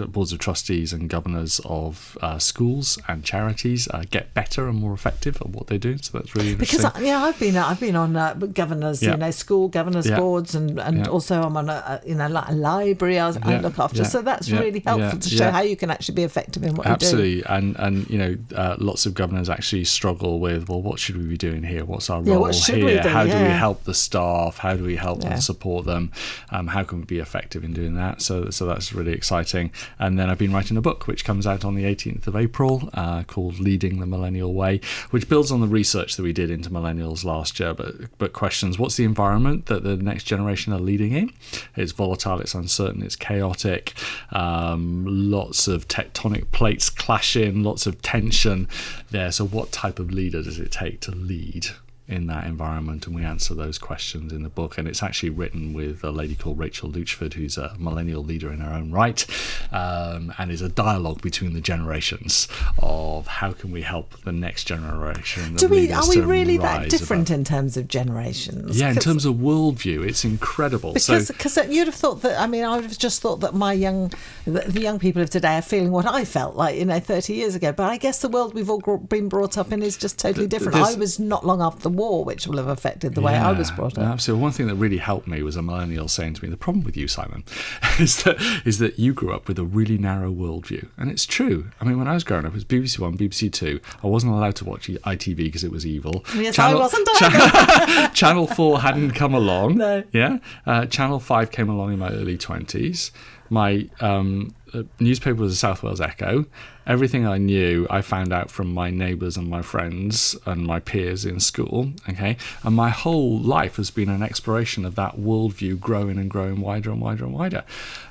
uh, 0.00 0.04
boards 0.06 0.32
of 0.32 0.38
trustees 0.38 0.92
and 0.92 1.08
governors 1.08 1.60
of 1.64 2.16
uh, 2.22 2.38
schools 2.38 2.98
and 3.08 3.24
charities 3.24 3.88
uh, 3.88 4.04
get 4.10 4.32
better 4.34 4.68
and 4.68 4.78
more 4.78 4.92
effective 4.92 5.36
at 5.40 5.48
what 5.48 5.66
they 5.66 5.78
do. 5.78 5.98
So 5.98 6.18
that's 6.18 6.34
really 6.34 6.52
interesting. 6.52 6.80
Because 6.80 7.02
yeah, 7.02 7.22
I've 7.22 7.38
been 7.38 7.56
I've 7.56 7.80
been 7.80 7.96
on 7.96 8.16
uh, 8.16 8.34
governors, 8.34 9.02
yeah. 9.02 9.12
you 9.12 9.16
know, 9.18 9.30
school 9.30 9.68
governors 9.68 10.08
yeah. 10.08 10.16
boards, 10.16 10.54
and 10.54 10.80
and 10.80 10.98
yeah. 10.98 11.08
also 11.08 11.42
I'm 11.42 11.56
on 11.56 11.68
a, 11.68 12.00
you 12.06 12.14
know 12.14 12.28
like 12.28 12.48
a 12.48 12.52
library 12.52 13.18
I, 13.18 13.28
I 13.42 13.60
look 13.60 13.78
after. 13.78 14.04
So 14.04 14.22
that's 14.22 14.50
really 14.50 14.80
helpful 14.80 15.18
to 15.18 15.28
show 15.28 15.50
how 15.50 15.60
you 15.60 15.76
can 15.76 15.90
actually 15.90 16.14
be 16.14 16.22
effective 16.22 16.62
in 16.62 16.74
what 16.74 16.86
Absolutely. 16.86 17.30
you 17.30 17.36
do. 17.36 17.42
Absolutely, 17.48 17.76
and 17.76 17.96
and 17.96 18.10
you 18.10 18.18
know, 18.18 18.36
uh, 18.56 18.76
lots 18.78 19.06
of 19.06 19.14
governors 19.14 19.48
actually 19.50 19.84
struggle 19.84 20.38
with 20.40 20.68
well, 20.68 20.82
what 20.82 20.98
should 20.98 21.16
we 21.16 21.24
be 21.24 21.36
doing 21.36 21.62
here? 21.62 21.84
What's 21.90 22.08
our 22.08 22.22
role 22.22 22.44
here? 22.86 23.02
How 23.02 23.24
do 23.24 23.32
we 23.32 23.50
help 23.50 23.84
the 23.84 23.94
staff? 23.94 24.58
How 24.58 24.74
do 24.74 24.84
we 24.84 24.96
help 24.96 25.24
and 25.24 25.42
support 25.42 25.86
them? 25.86 26.12
Um, 26.50 26.68
how 26.68 26.84
can 26.84 27.00
we 27.00 27.04
be 27.04 27.18
effective 27.18 27.64
in 27.64 27.72
doing 27.72 27.94
that? 27.94 28.22
So 28.22 28.50
so 28.50 28.64
that's 28.66 28.92
really 28.92 29.12
exciting. 29.12 29.72
And 29.98 30.18
then 30.18 30.30
I've 30.30 30.38
been 30.38 30.52
writing 30.52 30.76
a 30.76 30.80
book 30.80 31.06
which 31.06 31.24
comes 31.24 31.46
out 31.46 31.64
on 31.64 31.74
the 31.74 31.84
18th 31.84 32.26
of 32.26 32.36
April 32.36 32.88
uh, 32.94 33.24
called 33.24 33.58
Leading 33.58 33.98
the 33.98 34.06
Millennial 34.06 34.54
Way, 34.54 34.80
which 35.10 35.28
builds 35.28 35.50
on 35.50 35.60
the 35.60 35.66
research 35.66 36.16
that 36.16 36.22
we 36.22 36.32
did 36.32 36.50
into 36.50 36.70
millennials 36.70 37.24
last 37.24 37.58
year, 37.58 37.74
but 37.74 37.94
but 38.18 38.32
questions 38.32 38.78
what's 38.78 38.96
the 38.96 39.04
environment 39.04 39.66
that 39.66 39.82
the 39.82 39.96
next 39.96 40.24
generation 40.24 40.72
are 40.72 40.78
leading 40.78 41.12
in? 41.12 41.32
It's 41.76 41.92
volatile, 41.92 42.40
it's 42.40 42.54
uncertain, 42.54 43.02
it's 43.02 43.16
chaotic, 43.16 43.94
um, 44.30 45.04
lots 45.06 45.66
of 45.66 45.88
tectonic 45.88 46.52
plates 46.52 46.88
clashing, 46.88 47.62
lots 47.64 47.86
of 47.86 48.00
tension 48.02 48.68
there. 49.10 49.32
So, 49.32 49.44
what 49.44 49.72
type 49.72 49.98
of 49.98 50.10
leader 50.12 50.42
does 50.42 50.58
it 50.58 50.70
take 50.70 51.00
to 51.00 51.10
lead 51.10 51.68
in 52.10 52.26
that 52.26 52.44
environment, 52.46 53.06
and 53.06 53.14
we 53.14 53.24
answer 53.24 53.54
those 53.54 53.78
questions 53.78 54.32
in 54.32 54.42
the 54.42 54.48
book. 54.48 54.76
And 54.76 54.88
it's 54.88 55.02
actually 55.02 55.30
written 55.30 55.72
with 55.72 56.02
a 56.04 56.10
lady 56.10 56.34
called 56.34 56.58
Rachel 56.58 56.90
Luchford, 56.90 57.34
who's 57.34 57.56
a 57.56 57.76
millennial 57.78 58.22
leader 58.24 58.52
in 58.52 58.60
her 58.60 58.74
own 58.74 58.90
right, 58.90 59.24
um, 59.72 60.34
and 60.38 60.50
is 60.50 60.62
a 60.62 60.68
dialogue 60.68 61.22
between 61.22 61.52
the 61.52 61.60
generations 61.60 62.48
of 62.78 63.26
how 63.26 63.52
can 63.52 63.70
we 63.70 63.82
help 63.82 64.20
the 64.22 64.32
next 64.32 64.64
generation. 64.64 65.54
Do 65.56 65.68
we 65.68 65.92
are 65.92 66.08
we 66.08 66.20
really 66.20 66.58
that 66.58 66.90
different 66.90 67.30
above. 67.30 67.38
in 67.38 67.44
terms 67.44 67.76
of 67.76 67.88
generations? 67.88 68.80
Yeah, 68.80 68.90
in 68.90 68.96
terms 68.96 69.24
of 69.24 69.36
worldview, 69.36 70.06
it's 70.06 70.24
incredible. 70.24 70.92
Because 70.92 71.28
so, 71.52 71.62
you'd 71.62 71.86
have 71.86 71.94
thought 71.94 72.22
that. 72.22 72.40
I 72.40 72.46
mean, 72.46 72.64
I 72.64 72.74
would 72.74 72.84
have 72.84 72.98
just 72.98 73.22
thought 73.22 73.40
that 73.40 73.54
my 73.54 73.72
young, 73.72 74.12
the, 74.44 74.60
the 74.60 74.80
young 74.80 74.98
people 74.98 75.22
of 75.22 75.30
today 75.30 75.56
are 75.56 75.62
feeling 75.62 75.92
what 75.92 76.06
I 76.06 76.24
felt 76.24 76.56
like, 76.56 76.76
you 76.76 76.84
know, 76.84 77.00
thirty 77.00 77.34
years 77.34 77.54
ago. 77.54 77.72
But 77.72 77.88
I 77.88 77.96
guess 77.96 78.20
the 78.20 78.28
world 78.28 78.54
we've 78.54 78.68
all 78.68 78.80
been 78.98 79.28
brought 79.28 79.56
up 79.56 79.72
in 79.72 79.82
is 79.82 79.96
just 79.96 80.18
totally 80.18 80.46
different. 80.46 80.76
I 80.76 80.94
was 80.94 81.18
not 81.18 81.46
long 81.46 81.60
after 81.62 81.82
the 81.82 81.90
war, 82.00 82.24
which 82.24 82.46
will 82.46 82.56
have 82.56 82.68
affected 82.68 83.14
the 83.14 83.20
way 83.20 83.34
I 83.36 83.52
was 83.52 83.70
brought 83.70 83.98
up. 83.98 84.04
Absolutely. 84.04 84.42
One 84.42 84.52
thing 84.52 84.66
that 84.68 84.76
really 84.76 84.96
helped 84.98 85.26
me 85.28 85.42
was 85.42 85.56
a 85.56 85.62
millennial 85.62 86.08
saying 86.08 86.34
to 86.34 86.44
me, 86.44 86.50
"The 86.50 86.56
problem 86.56 86.82
with 86.84 86.96
you, 86.96 87.06
Simon, 87.08 87.44
is 87.98 88.22
that 88.22 88.36
is 88.64 88.78
that 88.78 88.98
you 88.98 89.12
grew 89.12 89.32
up 89.32 89.48
with 89.48 89.58
a 89.58 89.64
really 89.64 89.98
narrow 89.98 90.32
worldview." 90.32 90.88
And 90.96 91.10
it's 91.10 91.26
true. 91.26 91.70
I 91.80 91.84
mean, 91.84 91.98
when 91.98 92.08
I 92.08 92.14
was 92.14 92.24
growing 92.24 92.46
up, 92.46 92.52
it 92.52 92.54
was 92.54 92.64
BBC 92.64 92.98
One, 92.98 93.16
BBC 93.16 93.52
Two. 93.52 93.80
I 94.02 94.06
wasn't 94.06 94.32
allowed 94.32 94.56
to 94.56 94.64
watch 94.64 94.88
ITV 94.88 95.36
because 95.36 95.64
it 95.64 95.70
was 95.70 95.84
evil. 95.86 96.24
Yes, 96.34 96.56
Channel, 96.56 96.78
I 96.78 96.80
wasn't. 96.80 97.08
Channel, 97.18 98.08
Channel 98.20 98.46
Four 98.46 98.80
hadn't 98.80 99.12
come 99.12 99.34
along. 99.34 99.76
No. 99.78 100.02
Yeah. 100.12 100.38
Uh, 100.66 100.86
Channel 100.86 101.20
Five 101.20 101.50
came 101.50 101.68
along 101.68 101.92
in 101.92 101.98
my 101.98 102.10
early 102.10 102.38
twenties. 102.38 103.12
My 103.52 103.88
um, 104.00 104.54
newspaper 104.98 105.40
was 105.40 105.52
the 105.52 105.56
South 105.56 105.82
Wales 105.82 106.00
Echo 106.00 106.46
everything 106.90 107.24
I 107.24 107.38
knew, 107.38 107.86
I 107.88 108.02
found 108.02 108.32
out 108.32 108.50
from 108.50 108.74
my 108.74 108.90
neighbours 108.90 109.36
and 109.36 109.48
my 109.48 109.62
friends 109.62 110.36
and 110.44 110.66
my 110.66 110.80
peers 110.80 111.24
in 111.24 111.38
school. 111.38 111.92
Okay, 112.08 112.36
and 112.64 112.74
my 112.74 112.90
whole 112.90 113.38
life 113.38 113.76
has 113.76 113.90
been 113.90 114.08
an 114.08 114.22
exploration 114.22 114.84
of 114.84 114.96
that 114.96 115.16
worldview 115.16 115.78
growing 115.78 116.18
and 116.18 116.28
growing 116.28 116.60
wider 116.60 116.90
and 116.90 117.00
wider 117.00 117.24
and 117.24 117.32
wider. 117.32 117.64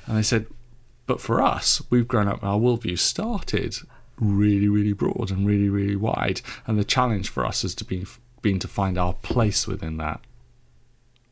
And 0.06 0.16
they 0.16 0.22
said, 0.22 0.46
but 1.06 1.20
for 1.20 1.42
us, 1.42 1.82
we've 1.90 2.08
grown 2.08 2.26
up. 2.26 2.42
Our 2.42 2.58
worldview 2.58 2.98
started 2.98 3.76
really, 4.18 4.68
really 4.68 4.94
broad 4.94 5.30
and 5.30 5.46
really, 5.46 5.68
really 5.68 5.96
wide, 5.96 6.40
and 6.66 6.78
the 6.78 6.84
challenge 6.84 7.28
for 7.28 7.44
us 7.44 7.62
has 7.62 7.74
to 7.76 7.84
be 7.84 8.06
been 8.42 8.58
to 8.58 8.68
find 8.68 8.96
our 8.96 9.12
place 9.12 9.66
within 9.66 9.98
that 9.98 10.18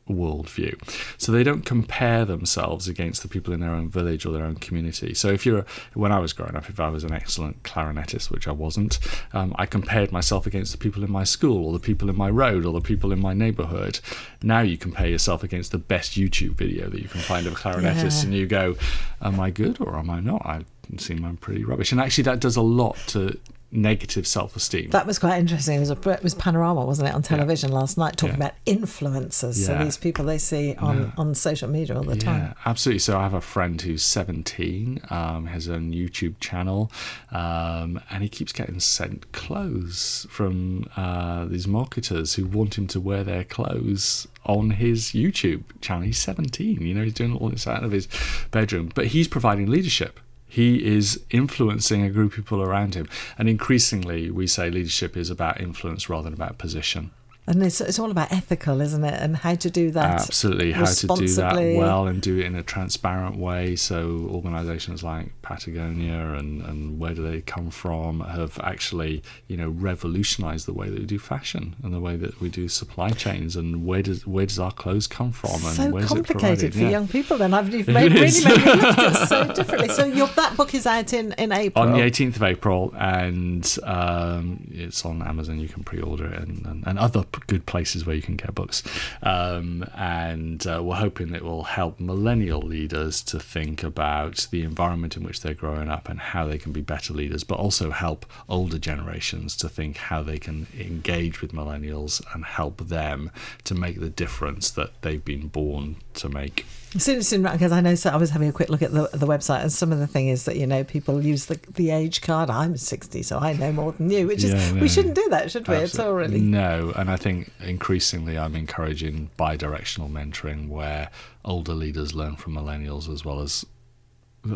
worldview. 0.09 0.75
So 1.17 1.31
they 1.31 1.43
don't 1.43 1.65
compare 1.65 2.25
themselves 2.25 2.87
against 2.87 3.21
the 3.21 3.27
people 3.27 3.53
in 3.53 3.59
their 3.59 3.71
own 3.71 3.89
village 3.89 4.25
or 4.25 4.33
their 4.33 4.45
own 4.45 4.55
community. 4.55 5.13
So 5.13 5.29
if 5.29 5.45
you're, 5.45 5.65
when 5.93 6.11
I 6.11 6.19
was 6.19 6.33
growing 6.33 6.55
up, 6.55 6.69
if 6.69 6.79
I 6.79 6.89
was 6.89 7.03
an 7.03 7.13
excellent 7.13 7.63
clarinetist, 7.63 8.31
which 8.31 8.47
I 8.47 8.51
wasn't, 8.51 8.99
um, 9.33 9.55
I 9.57 9.65
compared 9.65 10.11
myself 10.11 10.45
against 10.45 10.71
the 10.71 10.77
people 10.77 11.03
in 11.03 11.11
my 11.11 11.23
school 11.23 11.65
or 11.65 11.73
the 11.73 11.79
people 11.79 12.09
in 12.09 12.17
my 12.17 12.29
road 12.29 12.65
or 12.65 12.73
the 12.73 12.81
people 12.81 13.11
in 13.11 13.19
my 13.19 13.33
neighborhood. 13.33 13.99
Now 14.41 14.61
you 14.61 14.77
compare 14.77 15.07
yourself 15.07 15.43
against 15.43 15.71
the 15.71 15.77
best 15.77 16.13
YouTube 16.13 16.55
video 16.55 16.89
that 16.89 17.01
you 17.01 17.07
can 17.07 17.21
find 17.21 17.45
of 17.47 17.53
a 17.53 17.55
clarinetist 17.55 18.19
yeah. 18.19 18.25
and 18.25 18.33
you 18.33 18.47
go, 18.47 18.75
am 19.21 19.39
I 19.39 19.51
good 19.51 19.79
or 19.79 19.97
am 19.97 20.09
I 20.09 20.19
not? 20.19 20.45
I 20.45 20.65
seem 20.97 21.23
I'm 21.23 21.37
pretty 21.37 21.63
rubbish. 21.63 21.91
And 21.91 22.01
actually 22.01 22.23
that 22.23 22.39
does 22.39 22.55
a 22.55 22.61
lot 22.61 22.97
to 23.07 23.37
negative 23.71 24.25
self-esteem. 24.25 24.89
That 24.89 25.05
was 25.05 25.19
quite 25.19 25.37
interesting. 25.37 25.77
It 25.77 25.79
was 25.79 25.91
a, 25.91 26.09
it 26.09 26.23
was 26.23 26.33
Panorama, 26.33 26.85
wasn't 26.85 27.09
it, 27.09 27.15
on 27.15 27.21
television 27.21 27.71
yeah. 27.71 27.77
last 27.77 27.97
night, 27.97 28.17
talking 28.17 28.39
yeah. 28.39 28.47
about 28.47 28.65
influencers. 28.65 29.59
Yeah. 29.59 29.65
So 29.65 29.83
these 29.83 29.97
people 29.97 30.25
they 30.25 30.37
see 30.37 30.75
on, 30.75 31.13
on 31.17 31.35
social 31.35 31.69
media 31.69 31.95
all 31.95 32.03
the 32.03 32.15
time. 32.15 32.41
Yeah, 32.41 32.53
absolutely. 32.65 32.99
So 32.99 33.17
I 33.17 33.23
have 33.23 33.33
a 33.33 33.41
friend 33.41 33.79
who's 33.81 34.03
17, 34.03 35.01
um, 35.09 35.45
has 35.47 35.67
a 35.67 35.77
YouTube 35.77 36.39
channel, 36.39 36.91
um, 37.31 38.01
and 38.09 38.23
he 38.23 38.29
keeps 38.29 38.51
getting 38.51 38.79
sent 38.79 39.31
clothes 39.31 40.25
from 40.29 40.89
uh, 40.97 41.45
these 41.45 41.67
marketers 41.67 42.35
who 42.35 42.45
want 42.45 42.77
him 42.77 42.87
to 42.87 42.99
wear 42.99 43.23
their 43.23 43.43
clothes 43.43 44.27
on 44.45 44.71
his 44.71 45.11
YouTube 45.11 45.63
channel. 45.81 46.03
He's 46.03 46.17
17. 46.17 46.81
You 46.81 46.93
know, 46.95 47.03
he's 47.03 47.13
doing 47.13 47.35
all 47.35 47.49
this 47.49 47.67
out 47.67 47.83
of 47.83 47.91
his 47.91 48.07
bedroom, 48.51 48.91
but 48.95 49.07
he's 49.07 49.27
providing 49.27 49.67
leadership 49.67 50.19
he 50.49 50.83
is 50.83 51.23
influencing 51.29 52.01
a 52.01 52.09
group 52.09 52.31
of 52.31 52.37
people 52.37 52.61
around 52.61 52.95
him. 52.95 53.07
And 53.37 53.47
increasingly, 53.47 54.31
we 54.31 54.47
say 54.47 54.71
leadership 54.71 55.15
is 55.15 55.29
about 55.29 55.61
influence 55.61 56.09
rather 56.09 56.23
than 56.23 56.33
about 56.33 56.57
position. 56.57 57.11
And 57.49 57.63
it's, 57.63 57.81
it's 57.81 57.97
all 57.97 58.11
about 58.11 58.31
ethical, 58.31 58.79
isn't 58.79 59.03
it? 59.03 59.19
And 59.19 59.35
how 59.35 59.55
to 59.55 59.71
do 59.71 59.89
that. 59.91 60.21
Absolutely. 60.21 60.71
How 60.71 60.85
to 60.85 61.07
do 61.07 61.27
that 61.29 61.55
well 61.55 62.05
and 62.05 62.21
do 62.21 62.37
it 62.37 62.45
in 62.45 62.53
a 62.53 62.61
transparent 62.61 63.37
way. 63.37 63.75
So, 63.75 64.29
organizations 64.29 65.01
like 65.01 65.31
Patagonia 65.41 66.33
and, 66.33 66.61
and 66.61 66.99
where 66.99 67.15
do 67.15 67.27
they 67.27 67.41
come 67.41 67.71
from 67.71 68.19
have 68.19 68.59
actually, 68.63 69.23
you 69.47 69.57
know, 69.57 69.69
revolutionized 69.69 70.67
the 70.67 70.73
way 70.73 70.89
that 70.89 70.99
we 70.99 71.07
do 71.07 71.17
fashion 71.17 71.75
and 71.81 71.91
the 71.91 71.99
way 71.99 72.15
that 72.17 72.39
we 72.39 72.49
do 72.49 72.69
supply 72.69 73.09
chains 73.09 73.55
and 73.55 73.83
where 73.83 74.03
does 74.03 74.27
where 74.27 74.45
does 74.45 74.59
our 74.59 74.71
clothes 74.71 75.07
come 75.07 75.31
from 75.31 75.53
and 75.53 75.75
so 75.75 75.89
where's 75.89 76.07
complicated 76.07 76.65
it 76.65 76.73
for 76.73 76.83
yeah. 76.83 76.89
young 76.89 77.07
people 77.07 77.39
then. 77.39 77.55
I've 77.55 77.71
made, 77.71 77.87
really 77.87 78.09
made 78.09 78.11
me 78.11 78.41
look 78.43 78.59
at 78.59 79.23
it 79.23 79.27
so 79.27 79.43
differently. 79.55 79.89
So 79.89 80.05
your, 80.05 80.27
that 80.27 80.55
book 80.55 80.75
is 80.75 80.85
out 80.85 81.13
in, 81.13 81.33
in 81.39 81.51
April. 81.51 81.83
On 81.83 81.93
the 81.93 82.01
18th 82.01 82.35
of 82.35 82.43
April 82.43 82.93
and 82.95 83.77
um, 83.85 84.67
it's 84.71 85.03
on 85.03 85.23
Amazon. 85.23 85.59
You 85.59 85.67
can 85.67 85.83
pre-order 85.83 86.27
it 86.27 86.43
and, 86.43 86.63
and, 86.67 86.83
and 86.85 86.99
other 86.99 87.23
good 87.47 87.65
places 87.65 88.05
where 88.05 88.15
you 88.15 88.21
can 88.21 88.35
get 88.35 88.53
books. 88.55 88.83
Um, 89.23 89.85
and 89.95 90.65
uh, 90.65 90.81
we're 90.83 90.95
hoping 90.95 91.33
it 91.33 91.43
will 91.43 91.63
help 91.63 91.99
millennial 91.99 92.61
leaders 92.61 93.21
to 93.23 93.39
think 93.39 93.83
about 93.83 94.47
the 94.51 94.63
environment 94.63 95.17
in 95.17 95.23
which 95.23 95.41
they're 95.41 95.53
growing 95.53 95.89
up 95.89 96.09
and 96.09 96.19
how 96.19 96.45
they 96.45 96.57
can 96.57 96.71
be 96.71 96.81
better 96.81 97.13
leaders, 97.13 97.43
but 97.43 97.59
also 97.59 97.91
help 97.91 98.25
older 98.47 98.77
generations 98.77 99.55
to 99.57 99.69
think 99.69 99.97
how 99.97 100.23
they 100.23 100.37
can 100.37 100.67
engage 100.77 101.41
with 101.41 101.51
millennials 101.51 102.21
and 102.33 102.45
help 102.45 102.87
them 102.87 103.31
to 103.63 103.75
make 103.75 103.99
the 103.99 104.09
difference 104.09 104.69
that 104.71 105.01
they've 105.01 105.25
been 105.25 105.47
born 105.47 105.97
to 106.13 106.29
make. 106.29 106.65
It's 106.95 107.07
interesting 107.07 107.43
because 107.43 107.71
I 107.71 107.81
know 107.81 107.93
so 107.93 108.09
I 108.09 108.15
was 108.15 108.31
having 108.31 108.49
a 108.49 108.51
quick 108.51 108.69
look 108.69 108.81
at 108.81 108.91
the 108.91 109.09
the 109.13 109.27
website, 109.27 109.61
and 109.61 109.71
some 109.71 109.91
of 109.91 109.99
the 109.99 110.07
thing 110.07 110.27
is 110.27 110.45
that 110.45 110.55
you 110.55 110.65
know 110.65 110.83
people 110.83 111.23
use 111.23 111.45
the 111.45 111.59
the 111.75 111.91
age 111.91 112.21
card. 112.21 112.49
I'm 112.49 112.77
60, 112.77 113.21
so 113.21 113.37
I 113.37 113.53
know 113.53 113.71
more 113.71 113.91
than 113.91 114.09
you, 114.09 114.25
which 114.25 114.43
is 114.43 114.53
yeah, 114.53 114.71
no, 114.71 114.81
we 114.81 114.89
shouldn't 114.89 115.15
do 115.15 115.27
that, 115.29 115.51
should 115.51 115.67
we? 115.67 115.75
At 115.75 115.99
all, 115.99 116.13
really. 116.13 116.41
No, 116.41 116.91
and 116.95 117.11
I 117.11 117.15
think 117.15 117.51
increasingly 117.59 118.37
I'm 118.39 118.55
encouraging 118.55 119.29
bi-directional 119.37 120.09
mentoring 120.09 120.67
where 120.67 121.11
older 121.45 121.73
leaders 121.73 122.15
learn 122.15 122.35
from 122.35 122.55
millennials 122.55 123.11
as 123.11 123.23
well 123.23 123.39
as 123.39 123.65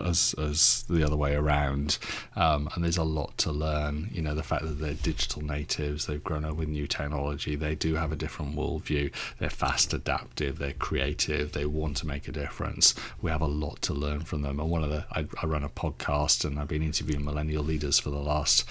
as 0.03 0.35
as 0.37 0.83
the 0.89 1.03
other 1.03 1.15
way 1.15 1.35
around. 1.35 1.97
Um, 2.35 2.69
and 2.73 2.83
there's 2.83 2.97
a 2.97 3.03
lot 3.03 3.37
to 3.39 3.51
learn. 3.51 4.09
You 4.11 4.21
know, 4.21 4.35
the 4.35 4.43
fact 4.43 4.63
that 4.63 4.79
they're 4.79 4.93
digital 4.93 5.41
natives, 5.41 6.05
they've 6.05 6.23
grown 6.23 6.45
up 6.45 6.55
with 6.55 6.69
new 6.69 6.87
technology, 6.87 7.55
they 7.55 7.75
do 7.75 7.95
have 7.95 8.11
a 8.11 8.15
different 8.15 8.55
worldview. 8.55 9.11
They're 9.39 9.49
fast 9.49 9.93
adaptive, 9.93 10.59
they're 10.59 10.73
creative, 10.73 11.51
they 11.51 11.65
want 11.65 11.97
to 11.97 12.07
make 12.07 12.27
a 12.27 12.31
difference. 12.31 12.95
We 13.21 13.31
have 13.31 13.41
a 13.41 13.47
lot 13.47 13.81
to 13.83 13.93
learn 13.93 14.21
from 14.21 14.41
them. 14.41 14.59
And 14.59 14.69
one 14.69 14.83
of 14.83 14.89
the 14.89 15.05
I, 15.11 15.25
I 15.41 15.45
run 15.45 15.63
a 15.63 15.69
podcast 15.69 16.45
and 16.45 16.59
I've 16.59 16.67
been 16.67 16.83
interviewing 16.83 17.25
millennial 17.25 17.63
leaders 17.63 17.99
for 17.99 18.09
the 18.09 18.19
last 18.19 18.65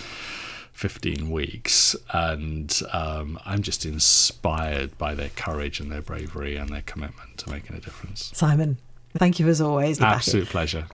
15 0.72 1.30
weeks 1.30 1.94
and 2.12 2.80
um, 2.92 3.38
i'm 3.44 3.62
just 3.62 3.84
inspired 3.84 4.96
by 4.98 5.14
their 5.14 5.28
courage 5.30 5.80
and 5.80 5.92
their 5.92 6.00
bravery 6.00 6.56
and 6.56 6.70
their 6.70 6.82
commitment 6.82 7.36
to 7.38 7.50
making 7.50 7.76
a 7.76 7.80
difference 7.80 8.30
Simon, 8.34 8.78
thank 9.14 9.38
you 9.38 9.48
as 9.48 9.60
always. 9.60 10.00
absolute 10.00 10.48
pleasure 10.48 10.86